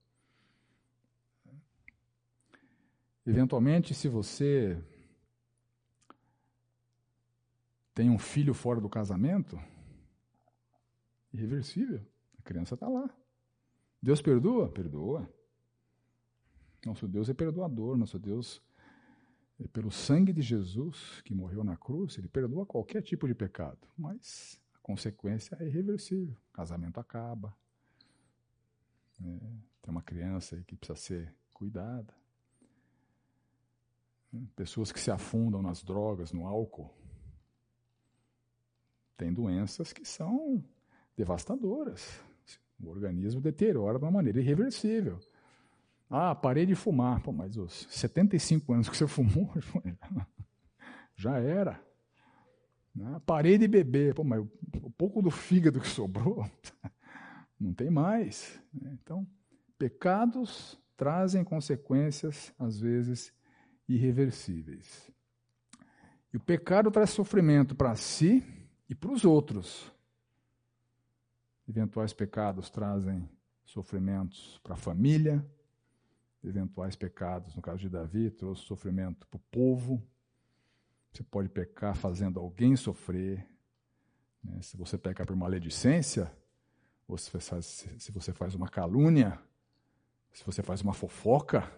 Eventualmente, 3.30 3.94
se 3.94 4.08
você 4.08 4.82
tem 7.94 8.10
um 8.10 8.18
filho 8.18 8.54
fora 8.54 8.80
do 8.80 8.88
casamento, 8.88 9.60
irreversível, 11.34 12.02
a 12.40 12.42
criança 12.42 12.76
está 12.76 12.88
lá. 12.88 13.14
Deus 14.02 14.22
perdoa? 14.22 14.72
Perdoa. 14.72 15.30
Nosso 16.86 17.08
Deus 17.08 17.28
é 17.28 17.34
perdoador, 17.34 17.98
nosso 17.98 18.18
Deus 18.18 18.62
e 19.60 19.68
pelo 19.68 19.92
sangue 19.92 20.32
de 20.32 20.42
Jesus, 20.42 21.22
que 21.26 21.34
morreu 21.34 21.64
na 21.64 21.76
cruz, 21.76 22.18
ele 22.18 22.28
perdoa 22.28 22.66
qualquer 22.66 23.02
tipo 23.02 23.28
de 23.28 23.34
pecado, 23.34 23.88
mas 23.98 24.60
a 24.76 24.78
consequência 24.80 25.58
é 25.60 25.66
irreversível. 25.66 26.38
O 26.50 26.54
casamento 26.54 27.00
acaba. 27.00 27.56
É, 29.20 29.40
tem 29.82 29.90
uma 29.90 30.04
criança 30.04 30.56
aí 30.56 30.64
que 30.64 30.76
precisa 30.76 30.98
ser 30.98 31.36
cuidada. 31.52 32.14
Pessoas 34.56 34.92
que 34.92 35.00
se 35.00 35.10
afundam 35.10 35.62
nas 35.62 35.84
drogas, 35.84 36.32
no 36.32 36.46
álcool. 36.46 36.94
Tem 39.16 39.34
doenças 39.34 39.94
que 39.94 40.06
são 40.06 40.64
devastadoras. 41.16 42.22
O 42.80 42.90
organismo 42.90 43.42
deteriora 43.42 43.98
de 43.98 44.06
uma 44.06 44.12
maneira 44.12 44.40
irreversível. 44.40 45.20
Ah, 46.10 46.36
parei 46.36 46.66
de 46.66 46.76
fumar. 46.76 47.22
Pô, 47.22 47.32
mas 47.32 47.58
os 47.58 47.88
75 47.90 48.74
anos 48.74 48.90
que 48.90 48.96
você 48.96 49.08
fumou, 49.08 49.52
já 51.16 51.40
era. 51.40 51.82
Né? 52.94 53.20
Parei 53.26 53.58
de 53.58 53.68
beber. 53.68 54.14
Pô, 54.14 54.24
mas 54.24 54.46
o 54.82 54.92
pouco 54.92 55.22
do 55.22 55.32
fígado 55.32 55.80
que 55.80 55.88
sobrou, 55.88 56.50
não 57.60 57.74
tem 57.74 57.90
mais. 57.90 58.62
Né? 58.74 58.98
Então, 59.02 59.28
pecados 59.78 60.80
trazem 60.96 61.44
consequências, 61.44 62.54
às 62.58 62.80
vezes, 62.80 63.32
irreversíveis. 63.88 65.10
E 66.34 66.38
o 66.38 66.40
pecado 66.40 66.92
traz 66.92 67.12
sofrimento 67.12 67.76
para 67.76 67.96
si 67.96 68.44
e 68.90 68.96
para 68.96 69.12
os 69.12 69.24
outros. 69.24 69.92
Eventuais 71.68 72.14
pecados 72.14 72.70
trazem 72.70 73.30
sofrimentos 73.64 74.60
para 74.64 74.74
a 74.74 74.78
família, 74.78 75.46
eventuais 76.44 76.96
pecados. 76.96 77.56
No 77.56 77.62
caso 77.62 77.80
de 77.80 77.90
Davi, 77.90 78.30
trouxe 78.32 78.64
sofrimento 78.64 79.28
para 79.28 79.38
o 79.38 79.42
povo. 79.52 80.02
Você 81.12 81.24
pode 81.24 81.50
pecar 81.50 81.96
fazendo 81.96 82.40
alguém 82.40 82.76
sofrer. 82.76 83.46
Né? 84.44 84.62
Se 84.62 84.78
você 84.78 84.98
pecar 84.98 85.26
por 85.26 85.36
maledicência, 85.36 86.32
ou 87.08 87.18
se 87.18 87.32
você 88.12 88.34
faz 88.34 88.54
uma 88.54 88.68
calúnia, 88.68 89.40
se 90.32 90.46
você 90.46 90.62
faz 90.62 90.82
uma 90.82 90.94
fofoca, 90.94 91.72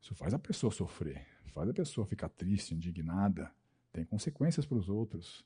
isso 0.00 0.14
faz 0.14 0.34
a 0.34 0.38
pessoa 0.38 0.70
sofrer, 0.70 1.26
faz 1.52 1.68
a 1.68 1.74
pessoa 1.74 2.06
ficar 2.06 2.28
triste, 2.28 2.74
indignada, 2.74 3.52
tem 3.92 4.04
consequências 4.04 4.66
para 4.66 4.76
os 4.76 4.88
outros. 4.88 5.44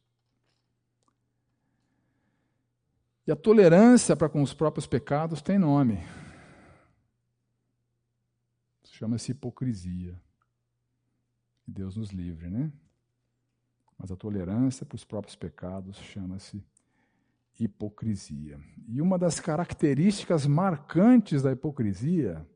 E 3.27 3.33
a 3.33 3.37
tolerância 3.37 4.17
para 4.17 4.29
com 4.29 4.43
os 4.43 4.53
próprios 4.53 4.87
pecados 4.87 5.41
tem 5.41 5.59
nome. 5.59 5.99
Chama-se 8.85 9.31
hipocrisia. 9.31 10.21
Deus 11.67 11.97
nos 11.97 12.11
livre, 12.11 12.51
né? 12.51 12.73
Mas 13.97 14.11
a 14.11 14.17
tolerância 14.17 14.85
para 14.85 14.97
os 14.97 15.05
próprios 15.05 15.37
pecados 15.37 15.97
chama-se 15.97 16.65
hipocrisia. 17.59 18.59
E 18.89 19.01
uma 19.01 19.19
das 19.19 19.39
características 19.39 20.47
marcantes 20.47 21.43
da 21.43 21.53
hipocrisia 21.53 22.47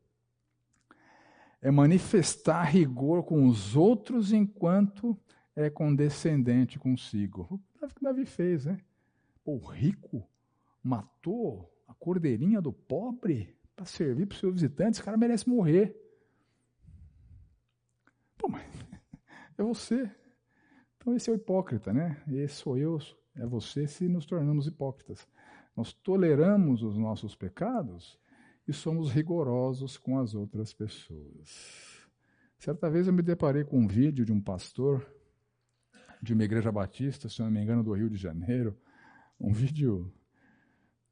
é 1.64 1.70
manifestar 1.70 2.64
rigor 2.64 3.22
com 3.22 3.48
os 3.48 3.74
outros 3.74 4.34
enquanto 4.34 5.18
é 5.56 5.70
condescendente 5.70 6.78
consigo. 6.78 7.58
O 7.80 7.88
que 7.88 8.04
Davi 8.04 8.26
fez, 8.26 8.66
né? 8.66 8.78
O 9.42 9.56
rico 9.56 10.28
matou 10.82 11.74
a 11.88 11.94
cordeirinha 11.94 12.60
do 12.60 12.70
pobre 12.70 13.56
para 13.74 13.86
servir 13.86 14.26
para 14.26 14.34
os 14.34 14.40
seus 14.40 14.52
visitantes, 14.52 14.98
esse 14.98 15.04
cara 15.04 15.16
merece 15.16 15.48
morrer. 15.48 15.98
Pô, 18.36 18.46
mas 18.46 18.62
é 19.56 19.62
você. 19.62 20.10
Então 20.98 21.16
esse 21.16 21.30
é 21.30 21.32
o 21.32 21.36
hipócrita, 21.36 21.94
né? 21.94 22.22
Esse 22.28 22.56
sou 22.56 22.76
eu, 22.76 22.98
é 23.34 23.46
você 23.46 23.86
se 23.86 24.06
nos 24.06 24.26
tornamos 24.26 24.66
hipócritas. 24.66 25.26
Nós 25.74 25.94
toleramos 25.94 26.82
os 26.82 26.98
nossos 26.98 27.34
pecados 27.34 28.18
e 28.66 28.72
somos 28.72 29.10
rigorosos 29.10 29.96
com 29.96 30.18
as 30.18 30.34
outras 30.34 30.72
pessoas. 30.72 32.08
Certa 32.58 32.88
vez 32.88 33.06
eu 33.06 33.12
me 33.12 33.22
deparei 33.22 33.64
com 33.64 33.78
um 33.78 33.86
vídeo 33.86 34.24
de 34.24 34.32
um 34.32 34.40
pastor 34.40 35.06
de 36.22 36.32
uma 36.32 36.44
igreja 36.44 36.72
batista, 36.72 37.28
se 37.28 37.42
não 37.42 37.50
me 37.50 37.60
engano, 37.60 37.84
do 37.84 37.92
Rio 37.92 38.08
de 38.08 38.16
Janeiro, 38.16 38.76
um 39.38 39.52
vídeo 39.52 40.10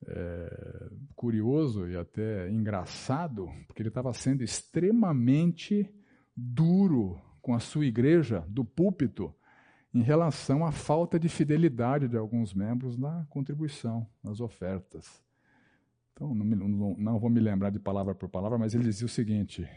é, 0.06 0.90
curioso 1.14 1.86
e 1.86 1.96
até 1.96 2.50
engraçado, 2.50 3.50
porque 3.66 3.82
ele 3.82 3.90
estava 3.90 4.12
sendo 4.14 4.42
extremamente 4.42 5.92
duro 6.34 7.20
com 7.42 7.54
a 7.54 7.60
sua 7.60 7.84
igreja 7.84 8.44
do 8.48 8.64
púlpito 8.64 9.34
em 9.92 10.00
relação 10.00 10.64
à 10.64 10.72
falta 10.72 11.18
de 11.18 11.28
fidelidade 11.28 12.08
de 12.08 12.16
alguns 12.16 12.54
membros 12.54 12.96
na 12.96 13.26
contribuição, 13.28 14.08
nas 14.24 14.40
ofertas. 14.40 15.22
Então, 16.22 16.36
não, 16.36 16.44
me, 16.44 16.54
não, 16.54 16.94
não, 16.96 17.18
vou 17.18 17.28
me 17.28 17.40
lembrar 17.40 17.70
de 17.70 17.80
palavra 17.80 18.14
por 18.14 18.28
palavra, 18.28 18.56
mas 18.56 18.74
ele 18.74 18.84
dizia 18.84 19.06
o 19.06 19.08
seguinte: 19.08 19.68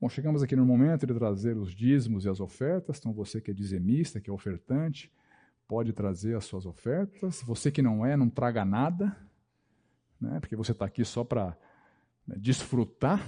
Bom, 0.00 0.08
chegamos 0.08 0.42
aqui 0.42 0.56
no 0.56 0.64
momento 0.64 1.06
de 1.06 1.12
trazer 1.12 1.54
os 1.58 1.74
dízimos 1.74 2.24
e 2.24 2.30
as 2.30 2.40
ofertas, 2.40 2.98
então 2.98 3.12
você 3.12 3.42
que 3.42 3.50
é 3.50 3.54
dizimista, 3.54 4.18
que 4.18 4.30
é 4.30 4.32
ofertante, 4.32 5.12
pode 5.68 5.92
trazer 5.92 6.34
as 6.34 6.46
suas 6.46 6.64
ofertas. 6.64 7.42
Você 7.42 7.70
que 7.70 7.82
não 7.82 8.06
é, 8.06 8.16
não 8.16 8.30
traga 8.30 8.64
nada, 8.64 9.14
né, 10.18 10.40
porque 10.40 10.56
você 10.56 10.72
está 10.72 10.86
aqui 10.86 11.04
só 11.04 11.22
para 11.24 11.54
né, 12.26 12.36
desfrutar 12.38 13.20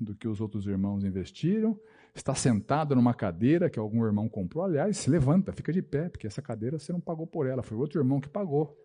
do 0.00 0.14
que 0.14 0.28
os 0.28 0.40
outros 0.40 0.64
irmãos 0.68 1.02
investiram 1.02 1.76
está 2.14 2.36
sentado 2.36 2.94
numa 2.94 3.14
cadeira 3.14 3.68
que 3.68 3.80
algum 3.80 4.04
irmão 4.04 4.28
comprou, 4.28 4.64
aliás, 4.64 4.96
se 4.96 5.10
levanta, 5.10 5.50
fica 5.50 5.72
de 5.72 5.82
pé, 5.82 6.08
porque 6.08 6.28
essa 6.28 6.40
cadeira 6.40 6.78
você 6.78 6.92
não 6.92 7.00
pagou 7.00 7.26
por 7.26 7.48
ela, 7.48 7.64
foi 7.64 7.76
outro 7.76 7.98
irmão 8.00 8.20
que 8.20 8.28
pagou. 8.28 8.78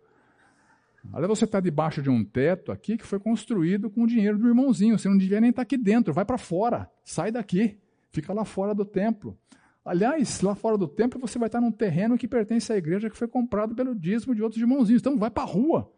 Aliás, 1.12 1.28
você 1.28 1.44
está 1.44 1.60
debaixo 1.60 2.02
de 2.02 2.10
um 2.10 2.24
teto 2.24 2.72
aqui 2.72 2.98
que 2.98 3.06
foi 3.06 3.18
construído 3.18 3.88
com 3.88 4.02
o 4.02 4.06
dinheiro 4.06 4.38
do 4.38 4.48
irmãozinho, 4.48 4.98
você 4.98 5.08
não 5.08 5.16
devia 5.16 5.40
nem 5.40 5.50
estar 5.50 5.60
tá 5.60 5.62
aqui 5.62 5.76
dentro, 5.76 6.12
vai 6.12 6.24
para 6.24 6.38
fora, 6.38 6.90
sai 7.04 7.30
daqui, 7.30 7.78
fica 8.10 8.32
lá 8.32 8.44
fora 8.44 8.74
do 8.74 8.84
templo. 8.84 9.38
Aliás, 9.84 10.40
lá 10.42 10.54
fora 10.54 10.76
do 10.76 10.86
templo 10.86 11.20
você 11.20 11.38
vai 11.38 11.48
estar 11.48 11.60
num 11.60 11.72
terreno 11.72 12.18
que 12.18 12.28
pertence 12.28 12.72
à 12.72 12.76
igreja 12.76 13.08
que 13.08 13.16
foi 13.16 13.28
comprado 13.28 13.74
pelo 13.74 13.94
dízimo 13.94 14.34
de 14.34 14.42
outros 14.42 14.60
irmãozinhos, 14.60 15.00
então 15.00 15.16
vai 15.16 15.30
para 15.30 15.44
a 15.44 15.46
rua. 15.46 15.90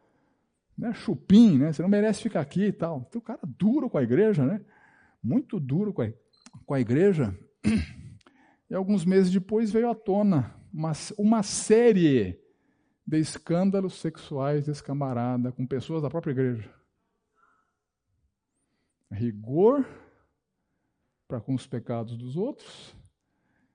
Né? 0.78 0.92
Chupim, 0.92 1.58
né? 1.58 1.72
você 1.72 1.82
não 1.82 1.88
merece 1.88 2.22
ficar 2.22 2.40
aqui 2.40 2.66
e 2.66 2.72
tal. 2.72 3.02
Tem 3.10 3.20
um 3.20 3.24
cara 3.24 3.40
duro 3.58 3.90
com 3.90 3.98
a 3.98 4.02
igreja, 4.02 4.44
né? 4.44 4.60
muito 5.22 5.58
duro 5.58 5.92
com 5.92 6.02
a 6.02 6.10
com 6.66 6.74
a 6.74 6.80
igreja, 6.80 7.36
e 8.70 8.74
alguns 8.74 9.04
meses 9.04 9.32
depois 9.32 9.70
veio 9.70 9.90
à 9.90 9.94
tona 9.94 10.54
uma, 10.72 10.92
uma 11.18 11.42
série 11.42 12.38
de 13.10 13.18
escândalos 13.18 13.94
sexuais 13.94 14.66
desse 14.66 14.82
camarada 14.82 15.50
com 15.50 15.66
pessoas 15.66 16.02
da 16.02 16.08
própria 16.08 16.30
igreja. 16.30 16.72
Rigor 19.10 19.84
para 21.26 21.40
com 21.40 21.54
os 21.54 21.66
pecados 21.66 22.16
dos 22.16 22.36
outros, 22.36 22.94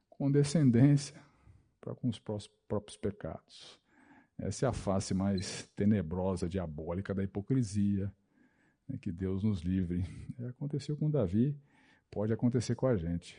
condescendência 0.09 1.21
para 1.81 1.93
com 1.93 2.07
os 2.07 2.19
próprios 2.67 2.97
pecados. 2.97 3.79
Essa 4.37 4.65
é 4.65 4.69
a 4.69 4.73
face 4.73 5.13
mais 5.13 5.69
tenebrosa, 5.75 6.47
diabólica 6.47 7.13
da 7.13 7.23
hipocrisia. 7.23 8.11
Né, 8.87 8.97
que 9.01 9.11
Deus 9.11 9.43
nos 9.43 9.61
livre. 9.61 10.03
É, 10.39 10.47
aconteceu 10.47 10.95
com 10.95 11.09
Davi 11.09 11.57
Pode 12.11 12.31
acontecer 12.31 12.75
com 12.75 12.87
a 12.87 12.95
gente. 12.95 13.37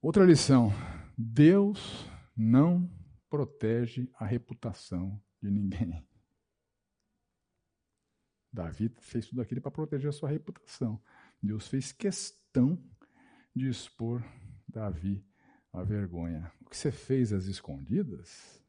Outra 0.00 0.24
lição: 0.24 0.72
Deus 1.18 2.06
não 2.34 2.88
protege 3.30 4.10
a 4.18 4.26
reputação 4.26 5.18
de 5.40 5.50
ninguém. 5.50 6.04
Davi 8.52 8.92
fez 8.98 9.28
tudo 9.28 9.40
aquilo 9.40 9.60
para 9.60 9.70
proteger 9.70 10.10
a 10.10 10.12
sua 10.12 10.28
reputação. 10.28 11.00
Deus 11.40 11.68
fez 11.68 11.92
questão 11.92 12.76
de 13.54 13.68
expor 13.68 14.22
Davi 14.68 15.24
à 15.72 15.84
vergonha. 15.84 16.50
O 16.60 16.68
que 16.68 16.76
você 16.76 16.90
fez 16.90 17.32
às 17.32 17.46
escondidas, 17.46 18.60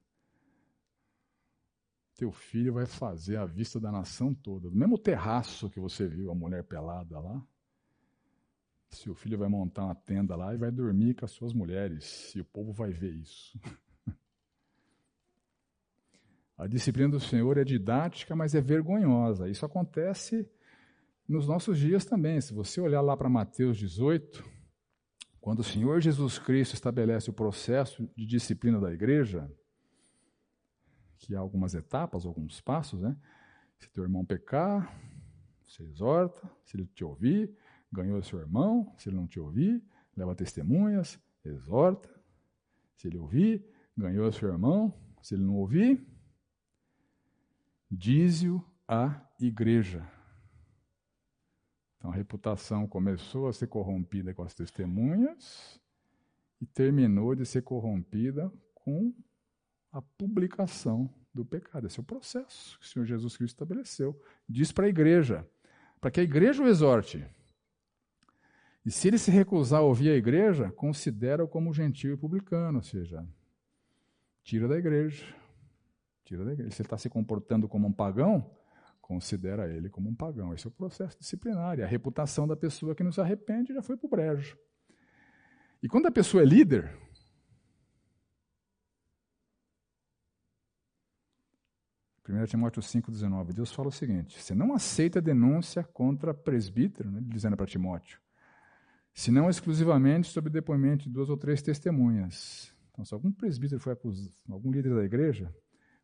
teu 2.15 2.31
filho 2.31 2.73
vai 2.73 2.85
fazer 2.85 3.37
à 3.37 3.45
vista 3.45 3.79
da 3.79 3.91
nação 3.91 4.33
toda. 4.33 4.69
No 4.69 4.75
mesmo 4.75 4.97
terraço 4.97 5.69
que 5.69 5.79
você 5.79 6.07
viu 6.07 6.29
a 6.29 6.35
mulher 6.35 6.63
pelada 6.63 7.19
lá, 7.19 7.43
seu 8.91 9.15
filho 9.15 9.37
vai 9.37 9.47
montar 9.47 9.85
uma 9.85 9.95
tenda 9.95 10.35
lá 10.35 10.53
e 10.53 10.57
vai 10.57 10.69
dormir 10.69 11.15
com 11.15 11.25
as 11.25 11.31
suas 11.31 11.53
mulheres, 11.53 12.35
e 12.35 12.41
o 12.41 12.45
povo 12.45 12.71
vai 12.71 12.91
ver 12.91 13.13
isso. 13.13 13.59
A 16.57 16.67
disciplina 16.67 17.09
do 17.09 17.19
Senhor 17.19 17.57
é 17.57 17.63
didática, 17.63 18.35
mas 18.35 18.53
é 18.53 18.61
vergonhosa. 18.61 19.49
Isso 19.49 19.65
acontece 19.65 20.47
nos 21.27 21.47
nossos 21.47 21.77
dias 21.79 22.05
também. 22.05 22.39
Se 22.41 22.53
você 22.53 22.79
olhar 22.79 23.01
lá 23.01 23.15
para 23.15 23.29
Mateus 23.29 23.77
18, 23.77 24.43
quando 25.39 25.59
o 25.59 25.63
Senhor 25.63 25.99
Jesus 26.01 26.37
Cristo 26.37 26.75
estabelece 26.75 27.29
o 27.29 27.33
processo 27.33 28.07
de 28.15 28.25
disciplina 28.25 28.79
da 28.79 28.93
igreja, 28.93 29.51
que 31.17 31.35
há 31.35 31.39
algumas 31.39 31.73
etapas, 31.73 32.25
alguns 32.25 32.61
passos, 32.61 33.01
né? 33.01 33.15
Se 33.79 33.89
teu 33.89 34.03
irmão 34.03 34.23
pecar, 34.23 34.95
você 35.65 35.83
exorta, 35.83 36.49
se 36.63 36.75
ele 36.75 36.85
te 36.85 37.03
ouvir, 37.03 37.55
ganhou 37.91 38.21
seu 38.21 38.39
irmão, 38.39 38.93
se 38.97 39.09
ele 39.09 39.15
não 39.15 39.27
te 39.27 39.39
ouvir, 39.39 39.83
leva 40.15 40.35
testemunhas, 40.35 41.19
exorta, 41.43 42.09
se 42.95 43.07
ele 43.07 43.17
ouvir, 43.17 43.65
ganhou 43.97 44.31
seu 44.31 44.49
irmão, 44.49 44.93
se 45.21 45.33
ele 45.33 45.43
não 45.43 45.55
ouvir, 45.55 46.05
dize-o 47.91 48.63
à 48.87 49.21
igreja. 49.39 50.07
Então 51.97 52.09
a 52.09 52.15
reputação 52.15 52.87
começou 52.87 53.47
a 53.47 53.53
ser 53.53 53.67
corrompida 53.67 54.33
com 54.33 54.41
as 54.41 54.53
testemunhas 54.53 55.79
e 56.59 56.65
terminou 56.65 57.35
de 57.35 57.45
ser 57.45 57.61
corrompida 57.63 58.51
com 58.73 59.13
a 59.91 60.01
publicação 60.01 61.13
do 61.33 61.43
pecado. 61.43 61.85
Esse 61.85 61.99
é 61.99 62.01
o 62.01 62.05
processo 62.05 62.79
que 62.79 62.85
o 62.85 62.87
Senhor 62.87 63.05
Jesus 63.05 63.35
Cristo 63.35 63.55
estabeleceu. 63.55 64.19
Diz 64.47 64.71
para 64.71 64.85
a 64.85 64.89
igreja, 64.89 65.47
para 65.99 66.09
que 66.09 66.19
a 66.19 66.23
igreja 66.23 66.63
o 66.63 66.67
exorte. 66.67 67.25
E 68.85 68.89
se 68.89 69.09
ele 69.09 69.17
se 69.17 69.29
recusar 69.29 69.81
a 69.81 69.83
ouvir 69.83 70.09
a 70.09 70.15
igreja, 70.15 70.71
considera-o 70.71 71.47
como 71.47 71.73
gentil 71.73 72.13
e 72.13 72.17
publicano, 72.17 72.79
ou 72.79 72.83
seja, 72.83 73.23
tira 74.43 74.67
da 74.67 74.77
igreja. 74.77 75.40
Tira 76.23 76.45
da 76.45 76.53
igreja. 76.53 76.71
Se 76.71 76.81
ele 76.81 76.87
está 76.87 76.97
se 76.97 77.09
comportando 77.09 77.67
como 77.67 77.87
um 77.87 77.91
pagão, 77.91 78.49
considera 79.01 79.67
ele 79.67 79.89
como 79.89 80.09
um 80.09 80.15
pagão. 80.15 80.53
Esse 80.53 80.67
é 80.67 80.69
o 80.69 80.71
processo 80.71 81.17
disciplinar. 81.19 81.79
E 81.79 81.83
a 81.83 81.87
reputação 81.87 82.47
da 82.47 82.55
pessoa 82.55 82.95
que 82.95 83.03
não 83.03 83.11
se 83.11 83.19
arrepende 83.19 83.73
já 83.73 83.81
foi 83.81 83.97
para 83.97 84.07
o 84.07 84.09
brejo. 84.09 84.57
E 85.83 85.89
quando 85.89 86.05
a 86.05 86.11
pessoa 86.11 86.43
é 86.43 86.45
líder, 86.45 86.95
1 92.27 92.45
Timóteo 92.45 92.81
5,19, 92.81 93.53
Deus 93.53 93.71
fala 93.71 93.89
o 93.89 93.91
seguinte: 93.91 94.41
você 94.41 94.55
não 94.55 94.73
aceita 94.73 95.21
denúncia 95.21 95.83
contra 95.83 96.33
presbítero, 96.33 97.11
né, 97.11 97.19
dizendo 97.25 97.57
para 97.57 97.65
Timóteo, 97.65 98.19
senão 99.13 99.49
exclusivamente 99.49 100.27
sob 100.27 100.49
depoimento 100.49 101.05
de 101.05 101.09
duas 101.09 101.29
ou 101.29 101.35
três 101.35 101.61
testemunhas. 101.61 102.73
Então, 102.91 103.03
se 103.03 103.13
algum 103.13 103.31
presbítero 103.31 103.81
foi 103.81 103.93
acusado, 103.93 104.33
algum 104.49 104.71
líder 104.71 104.95
da 104.95 105.03
igreja 105.03 105.53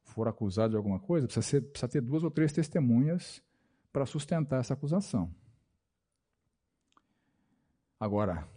for 0.08 0.28
acusado 0.28 0.72
de 0.72 0.78
alguma 0.78 1.00
coisa, 1.00 1.28
precisa, 1.28 1.46
ser, 1.46 1.62
precisa 1.62 1.88
ter 1.88 2.02
duas 2.02 2.24
ou 2.24 2.32
três 2.32 2.52
testemunhas 2.52 3.42
para 3.92 4.06
sustentar 4.06 4.60
essa 4.60 4.74
acusação. 4.74 5.34
Agora, 8.00 8.48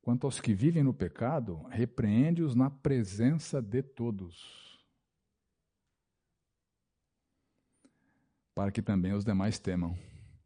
quanto 0.00 0.26
aos 0.26 0.40
que 0.40 0.54
vivem 0.54 0.82
no 0.82 0.94
pecado, 0.94 1.62
repreende-os 1.70 2.54
na 2.54 2.70
presença 2.70 3.60
de 3.60 3.82
todos 3.82 4.72
para 8.54 8.70
que 8.70 8.82
também 8.82 9.12
os 9.12 9.24
demais 9.24 9.58
temam. 9.58 9.96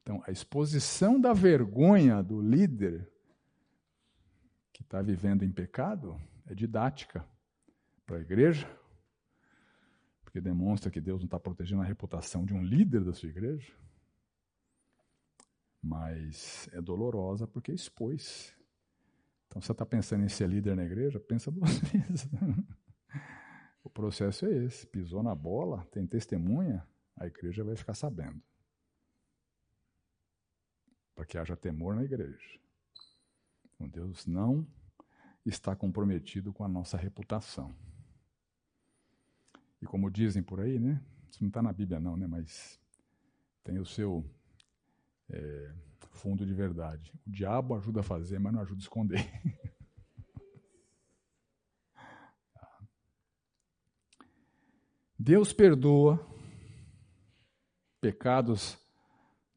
Então, 0.03 0.23
a 0.27 0.31
exposição 0.31 1.21
da 1.21 1.33
vergonha 1.33 2.23
do 2.23 2.41
líder 2.41 3.11
que 4.73 4.83
está 4.83 5.03
vivendo 5.03 5.43
em 5.43 5.51
pecado 5.51 6.21
é 6.47 6.55
didática 6.55 7.27
para 8.05 8.19
a 8.19 8.21
igreja, 8.21 8.69
porque 10.37 10.41
demonstra 10.43 10.91
que 10.91 11.01
Deus 11.01 11.21
não 11.21 11.25
está 11.25 11.41
protegendo 11.41 11.81
a 11.81 11.85
reputação 11.87 12.45
de 12.45 12.53
um 12.53 12.63
líder 12.63 13.03
da 13.03 13.15
sua 13.15 13.31
igreja, 13.31 13.75
mas 15.81 16.69
é 16.73 16.83
dolorosa 16.83 17.47
porque 17.47 17.73
expôs. 17.73 18.55
Então, 19.47 19.63
você 19.63 19.73
está 19.73 19.87
pensando 19.87 20.25
em 20.25 20.29
ser 20.29 20.47
líder 20.47 20.77
na 20.77 20.85
igreja? 20.85 21.19
Pensa 21.19 21.51
duas 21.51 21.79
vezes. 21.81 22.29
o 23.83 23.89
processo 23.89 24.45
é 24.45 24.65
esse: 24.67 24.87
pisou 24.87 25.23
na 25.23 25.35
bola, 25.35 25.87
tem 25.87 26.07
testemunha, 26.07 26.87
a 27.17 27.27
igreja 27.27 27.65
vai 27.65 27.75
ficar 27.75 27.95
sabendo. 27.95 28.43
Para 31.15 31.25
que 31.25 31.39
haja 31.39 31.57
temor 31.57 31.95
na 31.95 32.05
igreja. 32.05 32.61
Então, 33.75 33.89
Deus 33.89 34.27
não 34.27 34.67
está 35.47 35.75
comprometido 35.75 36.53
com 36.53 36.63
a 36.63 36.69
nossa 36.69 36.99
reputação. 36.99 37.75
E 39.81 39.87
como 39.87 40.11
dizem 40.11 40.43
por 40.43 40.61
aí, 40.61 40.79
né? 40.79 41.03
Isso 41.29 41.43
não 41.43 41.49
está 41.49 41.63
na 41.63 41.73
Bíblia, 41.73 42.01
não, 42.01 42.17
né? 42.17 42.27
Mas 42.27 42.81
tem 43.63 43.79
o 43.79 43.87
seu 43.87 44.25
é, 45.29 45.75
fundo 46.13 46.47
de 46.47 46.55
verdade. 46.55 47.13
O 47.27 47.31
diabo 47.31 47.75
ajuda 47.75 48.01
a 48.01 48.05
fazer, 48.05 48.39
mas 48.39 48.53
não 48.53 48.61
ajuda 48.61 48.81
a 48.81 48.83
esconder. 48.83 49.25
Deus 55.19 55.53
perdoa 55.53 56.25
pecados 58.01 58.79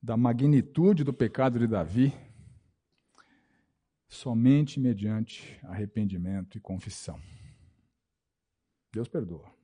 da 0.02 0.18
magnitude 0.18 1.04
do 1.04 1.14
pecado 1.14 1.60
de 1.60 1.68
Davi 1.68 2.14
somente 4.08 4.80
mediante 4.80 5.60
arrependimento 5.64 6.58
e 6.58 6.62
confissão. 6.62 7.22
Deus 8.92 9.08
perdoa. 9.08 9.59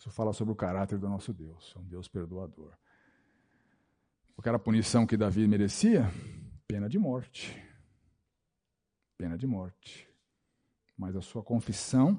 Isso 0.00 0.10
fala 0.10 0.32
sobre 0.32 0.50
o 0.50 0.56
caráter 0.56 0.98
do 0.98 1.06
nosso 1.10 1.30
Deus, 1.30 1.74
é 1.76 1.78
um 1.78 1.84
Deus 1.84 2.08
perdoador. 2.08 2.72
Qual 4.34 4.42
era 4.46 4.56
a 4.56 4.58
punição 4.58 5.06
que 5.06 5.14
Davi 5.14 5.46
merecia? 5.46 6.10
Pena 6.66 6.88
de 6.88 6.98
morte. 6.98 7.54
Pena 9.18 9.36
de 9.36 9.46
morte. 9.46 10.08
Mas 10.96 11.14
a 11.14 11.20
sua 11.20 11.42
confissão 11.42 12.18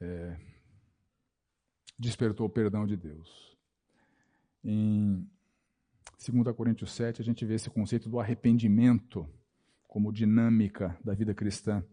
é, 0.00 0.40
despertou 1.98 2.46
o 2.46 2.50
perdão 2.50 2.86
de 2.86 2.96
Deus. 2.96 3.54
Em 4.64 5.28
2 6.26 6.56
Coríntios 6.56 6.90
7, 6.92 7.20
a 7.20 7.24
gente 7.24 7.44
vê 7.44 7.56
esse 7.56 7.68
conceito 7.68 8.08
do 8.08 8.18
arrependimento 8.18 9.28
como 9.86 10.10
dinâmica 10.10 10.98
da 11.04 11.12
vida 11.12 11.34
cristã. 11.34 11.84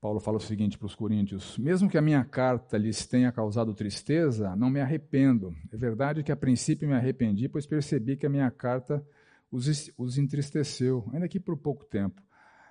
Paulo 0.00 0.18
fala 0.18 0.38
o 0.38 0.40
seguinte 0.40 0.78
para 0.78 0.86
os 0.86 0.94
coríntios: 0.94 1.58
Mesmo 1.58 1.88
que 1.88 1.98
a 1.98 2.02
minha 2.02 2.24
carta 2.24 2.78
lhes 2.78 3.06
tenha 3.06 3.30
causado 3.30 3.74
tristeza, 3.74 4.56
não 4.56 4.70
me 4.70 4.80
arrependo. 4.80 5.54
É 5.70 5.76
verdade 5.76 6.22
que 6.22 6.32
a 6.32 6.36
princípio 6.36 6.88
me 6.88 6.94
arrependi, 6.94 7.48
pois 7.48 7.66
percebi 7.66 8.16
que 8.16 8.24
a 8.24 8.30
minha 8.30 8.50
carta 8.50 9.04
os, 9.50 9.92
os 9.98 10.16
entristeceu, 10.16 11.06
ainda 11.12 11.28
que 11.28 11.38
por 11.38 11.56
pouco 11.56 11.84
tempo. 11.84 12.22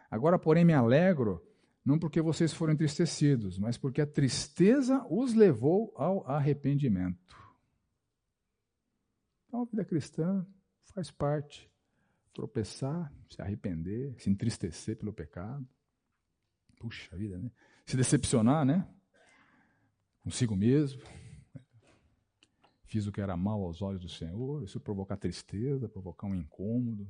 Agora, 0.09 0.39
porém, 0.39 0.65
me 0.65 0.73
alegro, 0.73 1.45
não 1.85 1.99
porque 1.99 2.19
vocês 2.19 2.51
foram 2.51 2.73
entristecidos, 2.73 3.59
mas 3.59 3.77
porque 3.77 4.01
a 4.01 4.07
tristeza 4.07 5.05
os 5.09 5.35
levou 5.35 5.93
ao 5.95 6.27
arrependimento. 6.27 7.37
Então, 9.47 9.61
a 9.61 9.65
vida 9.65 9.85
cristã 9.85 10.45
faz 10.93 11.11
parte. 11.11 11.69
Tropeçar, 12.33 13.11
se 13.29 13.41
arrepender, 13.41 14.15
se 14.17 14.29
entristecer 14.29 14.97
pelo 14.97 15.13
pecado. 15.13 15.67
Puxa 16.79 17.15
vida, 17.17 17.37
né? 17.37 17.51
Se 17.85 17.97
decepcionar, 17.97 18.65
né? 18.65 18.87
Consigo 20.23 20.55
mesmo. 20.55 21.01
Fiz 22.85 23.05
o 23.05 23.11
que 23.11 23.21
era 23.21 23.37
mal 23.37 23.61
aos 23.63 23.81
olhos 23.81 24.01
do 24.01 24.09
Senhor. 24.09 24.63
Isso 24.63 24.79
provocar 24.79 25.17
tristeza, 25.17 25.87
provocar 25.87 26.25
um 26.25 26.33
incômodo, 26.33 27.07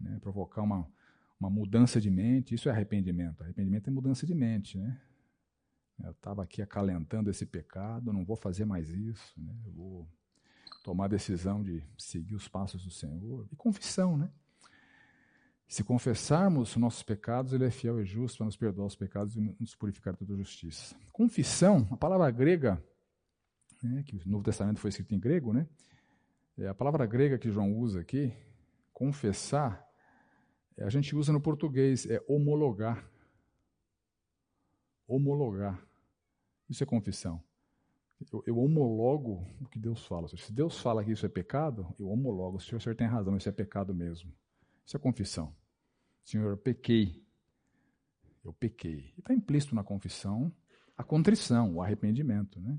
né? 0.00 0.18
provocar 0.20 0.62
uma, 0.62 0.90
uma 1.38 1.50
mudança 1.50 2.00
de 2.00 2.10
mente. 2.10 2.54
Isso 2.54 2.68
é 2.68 2.72
arrependimento. 2.72 3.42
Arrependimento 3.42 3.88
é 3.88 3.90
mudança 3.90 4.26
de 4.26 4.34
mente, 4.34 4.78
né? 4.78 4.98
Eu 6.02 6.12
estava 6.12 6.44
aqui 6.44 6.62
acalentando 6.62 7.28
esse 7.28 7.44
pecado, 7.44 8.12
não 8.12 8.24
vou 8.24 8.36
fazer 8.36 8.64
mais 8.64 8.88
isso, 8.88 9.34
né? 9.36 9.52
Eu 9.66 9.72
vou 9.72 10.08
tomar 10.84 11.06
a 11.06 11.08
decisão 11.08 11.62
de 11.62 11.82
seguir 11.98 12.36
os 12.36 12.46
passos 12.46 12.84
do 12.84 12.90
Senhor. 12.90 13.48
E 13.50 13.56
confissão, 13.56 14.16
né? 14.16 14.30
Se 15.68 15.84
confessarmos 15.84 16.74
nossos 16.76 17.02
pecados, 17.02 17.52
Ele 17.52 17.66
é 17.66 17.70
fiel 17.70 18.00
e 18.00 18.04
justo 18.04 18.38
para 18.38 18.46
nos 18.46 18.56
perdoar 18.56 18.86
os 18.86 18.96
pecados 18.96 19.36
e 19.36 19.40
nos 19.60 19.74
purificar 19.74 20.14
de 20.14 20.20
toda 20.20 20.34
justiça. 20.34 20.96
Confissão, 21.12 21.86
a 21.90 21.96
palavra 21.96 22.30
grega, 22.30 22.82
né, 23.82 24.02
que 24.02 24.16
o 24.16 24.20
Novo 24.24 24.42
Testamento 24.42 24.80
foi 24.80 24.88
escrito 24.88 25.14
em 25.14 25.20
grego, 25.20 25.52
né? 25.52 25.68
É 26.56 26.68
a 26.68 26.74
palavra 26.74 27.04
grega 27.04 27.38
que 27.38 27.50
João 27.50 27.76
usa 27.76 28.00
aqui, 28.00 28.32
confessar, 28.94 29.86
é, 30.78 30.84
a 30.84 30.88
gente 30.88 31.14
usa 31.14 31.32
no 31.32 31.40
português, 31.40 32.06
é 32.06 32.24
homologar. 32.26 33.06
Homologar. 35.06 35.78
Isso 36.68 36.82
é 36.82 36.86
confissão. 36.86 37.42
Eu, 38.32 38.42
eu, 38.46 38.58
homologo 38.58 39.46
o 39.60 39.68
que 39.68 39.78
Deus 39.78 40.04
fala. 40.06 40.28
Se 40.28 40.52
Deus 40.52 40.80
fala 40.80 41.04
que 41.04 41.12
isso 41.12 41.26
é 41.26 41.28
pecado, 41.28 41.94
eu 41.98 42.08
homologo. 42.08 42.58
Se 42.58 42.74
o 42.74 42.80
senhor 42.80 42.96
tem 42.96 43.06
razão, 43.06 43.36
isso 43.36 43.48
é 43.48 43.52
pecado 43.52 43.94
mesmo. 43.94 44.32
Isso 44.84 44.96
é 44.96 45.00
confissão. 45.00 45.54
Senhor, 46.28 46.50
eu 46.50 46.56
pequei. 46.58 47.24
Eu 48.44 48.52
pequei. 48.52 49.14
Está 49.16 49.32
implícito 49.32 49.74
na 49.74 49.82
confissão 49.82 50.52
a 50.94 51.02
contrição, 51.02 51.74
o 51.76 51.80
arrependimento. 51.80 52.60
Né? 52.60 52.78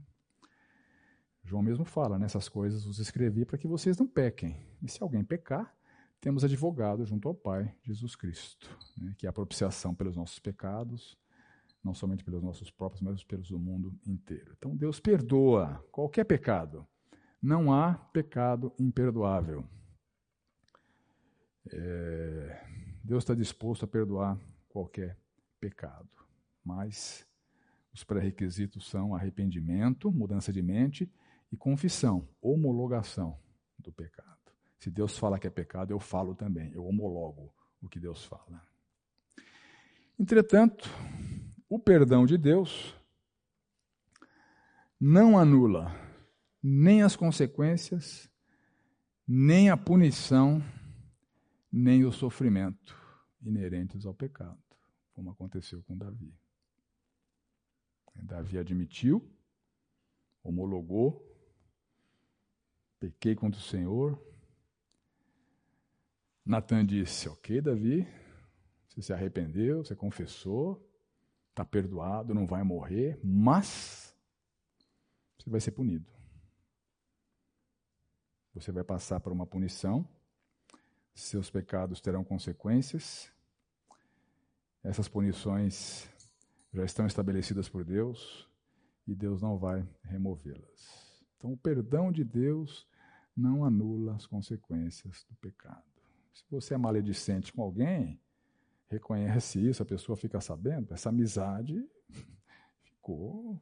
João 1.43 1.63
mesmo 1.63 1.83
fala, 1.83 2.19
nessas 2.19 2.47
coisas 2.47 2.85
os 2.85 2.99
escrevi 2.99 3.45
para 3.45 3.57
que 3.57 3.67
vocês 3.67 3.97
não 3.97 4.05
pequem. 4.05 4.55
E 4.83 4.87
se 4.91 5.01
alguém 5.01 5.23
pecar, 5.23 5.75
temos 6.21 6.43
advogado 6.43 7.03
junto 7.05 7.27
ao 7.27 7.33
Pai, 7.33 7.73
Jesus 7.81 8.15
Cristo, 8.15 8.69
né? 8.95 9.15
que 9.17 9.25
é 9.25 9.29
a 9.29 9.33
propiciação 9.33 9.95
pelos 9.95 10.15
nossos 10.15 10.37
pecados 10.37 11.17
não 11.83 11.93
somente 11.93 12.25
pelos 12.25 12.43
nossos 12.43 12.69
próprios, 12.69 13.01
mas 13.01 13.23
pelos 13.23 13.49
do 13.49 13.57
mundo 13.57 13.97
inteiro. 14.05 14.53
Então 14.57 14.75
Deus 14.75 14.99
perdoa 14.99 15.83
qualquer 15.91 16.25
pecado. 16.25 16.85
Não 17.41 17.73
há 17.73 17.93
pecado 17.93 18.73
imperdoável. 18.77 19.65
É, 21.71 22.69
Deus 23.03 23.23
está 23.23 23.33
disposto 23.33 23.85
a 23.85 23.87
perdoar 23.87 24.37
qualquer 24.67 25.17
pecado, 25.59 26.09
mas 26.63 27.25
os 27.93 28.03
pré-requisitos 28.03 28.87
são 28.87 29.15
arrependimento, 29.15 30.11
mudança 30.11 30.53
de 30.53 30.61
mente 30.61 31.11
e 31.51 31.57
confissão, 31.57 32.27
homologação 32.41 33.37
do 33.77 33.91
pecado. 33.91 34.37
Se 34.77 34.89
Deus 34.89 35.17
fala 35.17 35.39
que 35.39 35.47
é 35.47 35.49
pecado, 35.49 35.91
eu 35.91 35.99
falo 35.99 36.35
também, 36.35 36.71
eu 36.73 36.85
homologo 36.85 37.53
o 37.81 37.89
que 37.89 37.99
Deus 37.99 38.23
fala. 38.23 38.61
Entretanto, 40.17 40.89
o 41.67 41.79
perdão 41.79 42.25
de 42.25 42.37
Deus 42.37 42.95
não 44.99 45.37
anula 45.37 45.95
nem 46.61 47.01
as 47.01 47.15
consequências, 47.15 48.29
nem 49.25 49.69
a 49.69 49.77
punição, 49.77 50.61
nem 51.71 52.05
o 52.05 52.11
sofrimento 52.11 52.97
inerentes 53.41 54.05
ao 54.05 54.13
pecado, 54.13 54.61
como 55.13 55.29
aconteceu 55.29 55.81
com 55.83 55.97
Davi. 55.97 56.33
Davi 58.15 58.57
admitiu, 58.57 59.27
homologou, 60.43 61.25
pequei 62.99 63.35
contra 63.35 63.59
o 63.59 63.63
Senhor. 63.63 64.21
Natan 66.45 66.85
disse: 66.85 67.29
Ok, 67.29 67.61
Davi, 67.61 68.05
você 68.87 69.01
se 69.01 69.13
arrependeu, 69.13 69.83
você 69.83 69.95
confessou, 69.95 70.85
está 71.49 71.63
perdoado, 71.63 72.33
não 72.33 72.45
vai 72.45 72.63
morrer, 72.63 73.19
mas 73.23 74.15
você 75.37 75.49
vai 75.49 75.59
ser 75.59 75.71
punido. 75.71 76.11
Você 78.53 78.71
vai 78.71 78.83
passar 78.83 79.19
por 79.19 79.31
uma 79.31 79.45
punição, 79.45 80.07
seus 81.21 81.49
pecados 81.49 82.01
terão 82.01 82.23
consequências, 82.23 83.31
essas 84.83 85.07
punições 85.07 86.09
já 86.73 86.83
estão 86.83 87.05
estabelecidas 87.05 87.67
por 87.67 87.83
Deus 87.83 88.47
e 89.07 89.13
Deus 89.13 89.41
não 89.41 89.57
vai 89.57 89.87
removê-las. 90.03 91.23
Então, 91.37 91.53
o 91.53 91.57
perdão 91.57 92.11
de 92.11 92.23
Deus 92.23 92.87
não 93.35 93.65
anula 93.65 94.15
as 94.15 94.25
consequências 94.25 95.25
do 95.29 95.35
pecado. 95.35 95.83
Se 96.33 96.43
você 96.49 96.73
é 96.73 96.77
maledicente 96.77 97.51
com 97.51 97.61
alguém, 97.61 98.19
reconhece 98.87 99.59
isso, 99.59 99.83
a 99.83 99.85
pessoa 99.85 100.15
fica 100.15 100.39
sabendo, 100.39 100.93
essa 100.93 101.09
amizade 101.09 101.87
ficou 102.83 103.61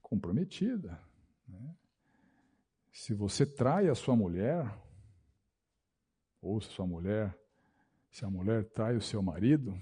comprometida. 0.00 1.00
Né? 1.48 1.74
Se 2.92 3.14
você 3.14 3.44
trai 3.44 3.88
a 3.88 3.94
sua 3.94 4.16
mulher, 4.16 4.66
ou 6.46 6.60
sua 6.60 6.86
mulher, 6.86 7.36
se 8.10 8.24
a 8.24 8.30
mulher 8.30 8.64
trai 8.64 8.96
o 8.96 9.00
seu 9.00 9.20
marido, 9.22 9.78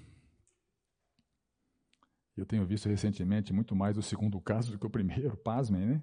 eu 2.36 2.44
tenho 2.44 2.66
visto 2.66 2.88
recentemente 2.88 3.52
muito 3.52 3.76
mais 3.76 3.96
o 3.96 4.02
segundo 4.02 4.40
caso 4.40 4.72
do 4.72 4.78
que 4.78 4.86
o 4.86 4.90
primeiro, 4.90 5.36
pasmem, 5.38 5.86
né? 5.86 6.02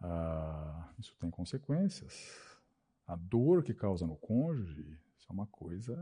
Ah, 0.00 0.92
isso 0.98 1.16
tem 1.18 1.30
consequências. 1.30 2.36
A 3.06 3.16
dor 3.16 3.62
que 3.62 3.72
causa 3.72 4.06
no 4.06 4.16
cônjuge, 4.16 4.98
isso 5.16 5.26
é 5.30 5.32
uma 5.32 5.46
coisa, 5.46 5.94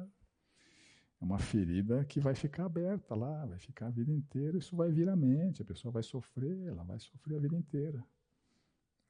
é 1.20 1.24
uma 1.24 1.38
ferida 1.38 2.04
que 2.04 2.18
vai 2.18 2.34
ficar 2.34 2.64
aberta 2.64 3.14
lá, 3.14 3.46
vai 3.46 3.58
ficar 3.58 3.86
a 3.86 3.90
vida 3.90 4.12
inteira, 4.12 4.58
isso 4.58 4.76
vai 4.76 4.90
vir 4.90 5.08
à 5.08 5.14
mente, 5.14 5.62
a 5.62 5.64
pessoa 5.64 5.92
vai 5.92 6.02
sofrer, 6.02 6.66
ela 6.66 6.82
vai 6.82 6.98
sofrer 6.98 7.36
a 7.36 7.40
vida 7.40 7.56
inteira. 7.56 8.04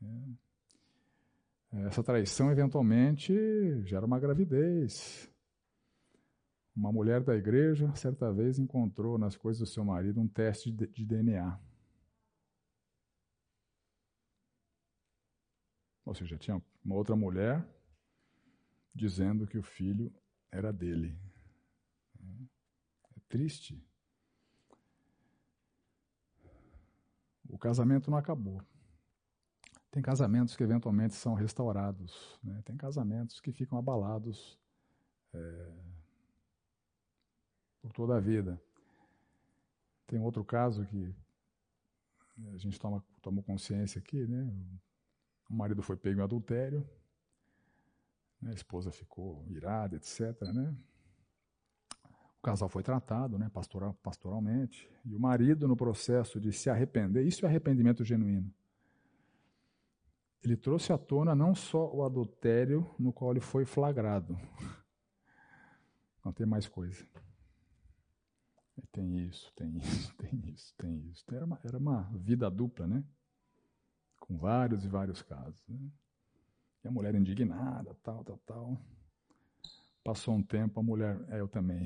É. 0.02 0.45
Essa 1.72 2.02
traição 2.02 2.50
eventualmente 2.50 3.32
gera 3.84 4.06
uma 4.06 4.18
gravidez. 4.18 5.30
Uma 6.74 6.92
mulher 6.92 7.22
da 7.22 7.34
igreja, 7.34 7.94
certa 7.94 8.32
vez, 8.32 8.58
encontrou 8.58 9.18
nas 9.18 9.36
coisas 9.36 9.60
do 9.60 9.72
seu 9.72 9.84
marido 9.84 10.20
um 10.20 10.28
teste 10.28 10.70
de, 10.70 10.86
de 10.86 11.04
DNA. 11.04 11.58
Ou 16.04 16.14
seja, 16.14 16.38
tinha 16.38 16.62
uma 16.84 16.94
outra 16.94 17.16
mulher 17.16 17.66
dizendo 18.94 19.46
que 19.46 19.58
o 19.58 19.62
filho 19.62 20.12
era 20.52 20.72
dele. 20.72 21.18
É 23.16 23.20
triste. 23.28 23.82
O 27.48 27.58
casamento 27.58 28.10
não 28.10 28.18
acabou. 28.18 28.62
Tem 29.96 30.02
casamentos 30.02 30.54
que 30.54 30.62
eventualmente 30.62 31.14
são 31.14 31.32
restaurados, 31.32 32.38
né? 32.44 32.60
tem 32.66 32.76
casamentos 32.76 33.40
que 33.40 33.50
ficam 33.50 33.78
abalados 33.78 34.58
é, 35.32 35.72
por 37.80 37.94
toda 37.94 38.14
a 38.14 38.20
vida. 38.20 38.60
Tem 40.06 40.20
outro 40.20 40.44
caso 40.44 40.84
que 40.84 41.14
a 42.52 42.58
gente 42.58 42.78
toma, 42.78 43.02
tomou 43.22 43.42
consciência 43.42 43.98
aqui, 43.98 44.26
né? 44.26 44.52
O 45.48 45.54
marido 45.54 45.82
foi 45.82 45.96
pego 45.96 46.20
em 46.20 46.22
adultério, 46.22 46.86
né? 48.38 48.50
a 48.50 48.54
esposa 48.54 48.92
ficou 48.92 49.46
irada, 49.48 49.96
etc. 49.96 50.42
Né? 50.52 50.76
O 52.38 52.42
casal 52.42 52.68
foi 52.68 52.82
tratado 52.82 53.38
né? 53.38 53.48
Pastoral, 53.48 53.94
pastoralmente, 54.02 54.90
e 55.06 55.14
o 55.14 55.18
marido, 55.18 55.66
no 55.66 55.74
processo 55.74 56.38
de 56.38 56.52
se 56.52 56.68
arrepender, 56.68 57.26
isso 57.26 57.46
é 57.46 57.48
arrependimento 57.48 58.04
genuíno. 58.04 58.52
Ele 60.46 60.56
trouxe 60.56 60.92
à 60.92 60.98
tona 60.98 61.34
não 61.34 61.56
só 61.56 61.92
o 61.92 62.04
adultério 62.04 62.88
no 63.00 63.12
qual 63.12 63.32
ele 63.32 63.40
foi 63.40 63.64
flagrado. 63.64 64.38
Não 66.24 66.32
tem 66.32 66.46
mais 66.46 66.68
coisa. 66.68 67.04
Tem 68.92 69.26
isso, 69.26 69.52
tem 69.56 69.76
isso, 69.76 70.14
tem 70.14 70.48
isso, 70.48 70.72
tem 70.76 70.98
isso. 71.08 71.24
Era 71.34 71.44
uma, 71.44 71.60
era 71.64 71.76
uma 71.76 72.02
vida 72.14 72.48
dupla, 72.48 72.86
né? 72.86 73.02
Com 74.20 74.38
vários 74.38 74.84
e 74.84 74.88
vários 74.88 75.20
casos. 75.20 75.60
Né? 75.66 75.90
E 76.84 76.86
a 76.86 76.92
mulher 76.92 77.16
indignada, 77.16 77.96
tal, 78.04 78.22
tal, 78.22 78.38
tal. 78.46 78.80
Passou 80.04 80.36
um 80.36 80.42
tempo, 80.44 80.78
a 80.78 80.82
mulher, 80.84 81.20
é, 81.28 81.40
eu 81.40 81.48
também. 81.48 81.84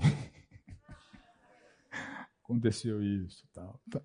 Aconteceu 2.45 3.03
isso, 3.03 3.49
tal, 3.55 3.81
tal. 3.91 4.05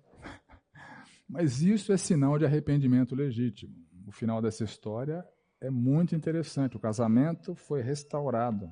Mas 1.28 1.60
isso 1.60 1.92
é 1.92 1.98
sinal 1.98 2.38
de 2.38 2.46
arrependimento 2.46 3.14
legítimo. 3.14 3.85
O 4.06 4.12
final 4.12 4.40
dessa 4.40 4.62
história 4.62 5.26
é 5.60 5.68
muito 5.68 6.14
interessante. 6.14 6.76
O 6.76 6.80
casamento 6.80 7.56
foi 7.56 7.82
restaurado. 7.82 8.66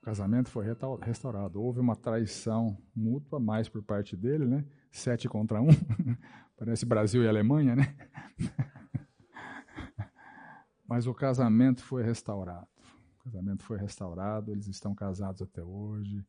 O 0.00 0.04
casamento 0.04 0.48
foi 0.48 0.64
restaurado. 1.02 1.60
Houve 1.60 1.80
uma 1.80 1.96
traição 1.96 2.78
mútua, 2.94 3.40
mais 3.40 3.68
por 3.68 3.82
parte 3.82 4.16
dele, 4.16 4.46
né? 4.46 4.64
Sete 4.92 5.28
contra 5.28 5.60
um. 5.60 5.66
Parece 6.56 6.86
Brasil 6.86 7.24
e 7.24 7.28
Alemanha, 7.28 7.74
né? 7.74 7.96
Mas 10.86 11.08
o 11.08 11.12
casamento 11.12 11.82
foi 11.82 12.04
restaurado. 12.04 12.68
O 13.18 13.24
casamento 13.24 13.64
foi 13.64 13.78
restaurado, 13.78 14.52
eles 14.52 14.68
estão 14.68 14.94
casados 14.94 15.42
até 15.42 15.62
hoje. 15.62 16.24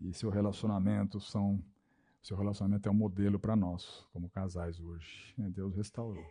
E 0.00 0.14
seu 0.14 0.30
relacionamento 0.30 1.20
são 1.20 1.62
seu 2.22 2.36
relacionamento 2.36 2.88
é 2.88 2.92
um 2.92 2.94
modelo 2.94 3.38
para 3.38 3.56
nós, 3.56 4.06
como 4.12 4.30
casais 4.30 4.78
hoje. 4.78 5.34
Né? 5.36 5.50
Deus 5.50 5.74
restaurou. 5.74 6.24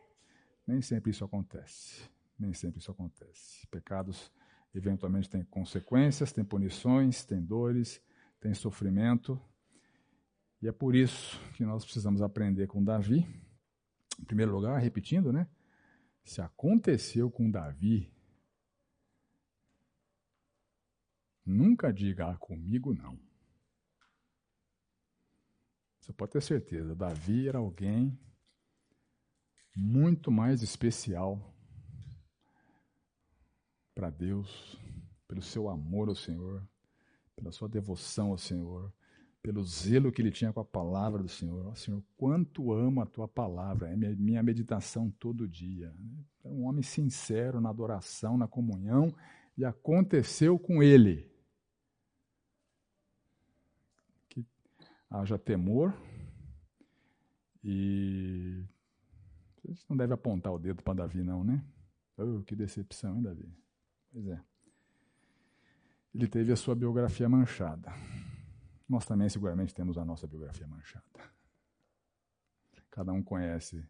Nem 0.65 0.81
sempre 0.81 1.11
isso 1.11 1.25
acontece. 1.25 2.09
Nem 2.39 2.53
sempre 2.53 2.79
isso 2.79 2.89
acontece. 2.89 3.67
Pecados 3.67 4.31
eventualmente 4.73 5.29
têm 5.29 5.43
consequências, 5.43 6.31
têm 6.31 6.45
punições, 6.45 7.25
têm 7.25 7.43
dores, 7.43 8.01
têm 8.39 8.53
sofrimento. 8.53 9.39
E 10.61 10.67
é 10.67 10.71
por 10.71 10.95
isso 10.95 11.37
que 11.55 11.65
nós 11.65 11.83
precisamos 11.83 12.21
aprender 12.21 12.67
com 12.67 12.81
Davi. 12.81 13.27
Em 14.17 14.23
primeiro 14.23 14.53
lugar, 14.53 14.79
repetindo, 14.79 15.33
né? 15.33 15.45
Se 16.23 16.39
aconteceu 16.39 17.29
com 17.29 17.49
Davi, 17.49 18.13
nunca 21.45 21.91
diga 21.91 22.29
ah, 22.31 22.37
comigo 22.37 22.93
não. 22.93 23.19
Você 26.11 26.17
pode 26.17 26.31
ter 26.33 26.41
certeza, 26.41 26.93
Davi 26.93 27.47
era 27.47 27.57
alguém 27.57 28.19
muito 29.73 30.29
mais 30.29 30.61
especial 30.61 31.55
para 33.95 34.09
Deus, 34.09 34.77
pelo 35.25 35.41
seu 35.41 35.69
amor 35.69 36.09
ao 36.09 36.15
Senhor, 36.15 36.67
pela 37.33 37.49
sua 37.53 37.69
devoção 37.69 38.31
ao 38.31 38.37
Senhor, 38.37 38.93
pelo 39.41 39.63
zelo 39.63 40.11
que 40.11 40.21
ele 40.21 40.31
tinha 40.31 40.51
com 40.51 40.59
a 40.59 40.65
palavra 40.65 41.23
do 41.23 41.29
Senhor. 41.29 41.67
Oh, 41.67 41.75
Senhor, 41.75 42.03
quanto 42.17 42.73
amo 42.73 42.99
a 42.99 43.05
tua 43.05 43.29
palavra, 43.29 43.87
é 43.89 43.95
minha 43.95 44.43
meditação 44.43 45.09
todo 45.11 45.47
dia. 45.47 45.95
É 46.43 46.49
um 46.49 46.65
homem 46.65 46.83
sincero 46.83 47.61
na 47.61 47.69
adoração, 47.69 48.37
na 48.37 48.49
comunhão, 48.49 49.15
e 49.57 49.63
aconteceu 49.63 50.59
com 50.59 50.83
ele 50.83 51.30
haja 55.11 55.37
temor 55.37 55.93
e 57.63 58.63
gente 59.71 59.85
não 59.89 59.97
deve 59.97 60.13
apontar 60.13 60.53
o 60.53 60.59
dedo 60.59 60.81
para 60.81 60.93
Davi 60.93 61.23
não, 61.23 61.43
né? 61.43 61.63
Oh, 62.17 62.41
que 62.43 62.55
decepção, 62.55 63.15
hein, 63.15 63.23
Davi? 63.23 63.53
Pois 64.11 64.27
é. 64.27 64.41
Ele 66.13 66.27
teve 66.27 66.51
a 66.51 66.55
sua 66.55 66.75
biografia 66.75 67.27
manchada. 67.27 67.91
Nós 68.87 69.05
também 69.05 69.29
seguramente 69.29 69.73
temos 69.73 69.97
a 69.97 70.03
nossa 70.03 70.27
biografia 70.27 70.67
manchada. 70.67 71.05
Cada 72.89 73.13
um 73.13 73.23
conhece 73.23 73.87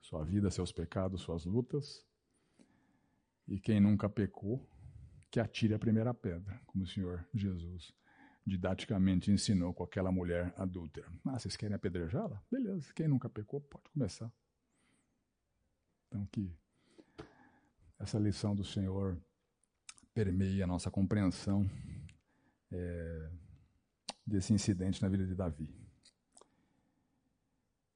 sua 0.00 0.24
vida, 0.24 0.50
seus 0.50 0.70
pecados, 0.70 1.22
suas 1.22 1.44
lutas. 1.44 2.06
E 3.48 3.58
quem 3.58 3.80
nunca 3.80 4.08
pecou, 4.08 4.64
que 5.30 5.40
atire 5.40 5.74
a 5.74 5.78
primeira 5.78 6.14
pedra, 6.14 6.60
como 6.66 6.84
o 6.84 6.86
Senhor 6.86 7.26
Jesus 7.34 7.92
didaticamente 8.46 9.30
ensinou 9.30 9.74
com 9.74 9.82
aquela 9.82 10.12
mulher 10.12 10.54
adúltera. 10.56 11.10
Ah, 11.24 11.38
vocês 11.38 11.56
querem 11.56 11.74
apedrejá-la? 11.74 12.40
Beleza, 12.50 12.92
quem 12.94 13.08
nunca 13.08 13.28
pecou 13.28 13.60
pode 13.60 13.90
começar. 13.90 14.32
Então, 16.06 16.24
que 16.26 16.56
essa 17.98 18.18
lição 18.18 18.54
do 18.54 18.64
Senhor 18.64 19.20
permeie 20.14 20.62
a 20.62 20.66
nossa 20.66 20.90
compreensão 20.90 21.68
é, 22.70 23.30
desse 24.24 24.52
incidente 24.52 25.02
na 25.02 25.08
vida 25.08 25.26
de 25.26 25.34
Davi. 25.34 25.68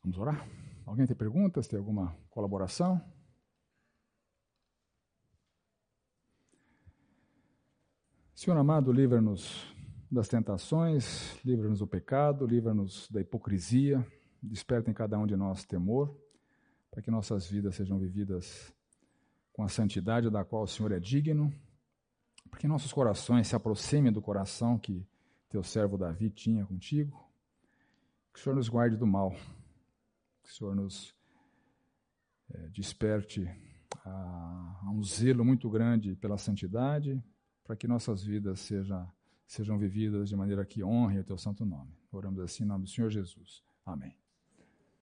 Vamos 0.03 0.19
orar? 0.19 0.47
Alguém 0.85 1.07
tem 1.07 1.15
perguntas? 1.15 1.69
Tem 1.69 1.79
alguma 1.79 2.17
colaboração? 2.29 3.01
Senhor 8.35 8.57
amado, 8.57 8.91
livra-nos 8.91 9.71
das 10.11 10.27
tentações, 10.27 11.39
livra-nos 11.45 11.79
do 11.79 11.87
pecado, 11.87 12.45
livra-nos 12.45 13.09
da 13.09 13.21
hipocrisia, 13.21 14.05
desperta 14.43 14.91
em 14.91 14.95
cada 14.95 15.17
um 15.17 15.27
de 15.27 15.37
nós 15.37 15.65
temor, 15.65 16.19
para 16.91 17.01
que 17.01 17.11
nossas 17.11 17.49
vidas 17.49 17.77
sejam 17.77 17.97
vividas 17.99 18.75
com 19.53 19.63
a 19.63 19.69
santidade 19.69 20.29
da 20.29 20.45
qual 20.45 20.65
o 20.65 20.67
Senhor 20.67 20.91
é 20.91 20.99
digno, 20.99 21.53
para 22.51 22.59
que 22.59 22.67
nossos 22.67 22.93
corações 22.93 23.47
se 23.47 23.55
aproximem 23.55 24.11
do 24.11 24.21
coração 24.21 24.77
que 24.77 25.07
teu 25.49 25.63
servo 25.63 25.97
Davi 25.97 26.29
tinha 26.29 26.67
contigo, 26.67 27.25
que 28.33 28.41
o 28.41 28.43
Senhor 28.43 28.57
nos 28.57 28.69
guarde 28.69 28.97
do 28.97 29.07
mal, 29.07 29.31
que 30.43 30.51
o 30.51 30.53
Senhor 30.53 30.75
nos 30.75 31.15
é, 32.51 32.69
desperte 32.69 33.49
a, 34.05 34.81
a 34.83 34.91
um 34.91 35.03
zelo 35.05 35.45
muito 35.45 35.71
grande 35.71 36.17
pela 36.17 36.37
santidade, 36.37 37.23
para 37.63 37.77
que 37.77 37.87
nossas 37.87 38.25
vidas 38.25 38.59
sejam 38.59 39.09
sejam 39.51 39.77
vividas 39.77 40.29
de 40.29 40.37
maneira 40.37 40.65
que 40.65 40.83
honre 40.85 41.19
o 41.19 41.25
teu 41.25 41.37
santo 41.37 41.67
nome. 41.67 41.93
Oramos 42.13 42.41
assim 42.41 42.63
em 42.63 42.67
nome 42.67 42.85
do 42.85 42.91
Senhor 42.91 43.11
Jesus. 43.11 43.65
Amém. 43.85 44.20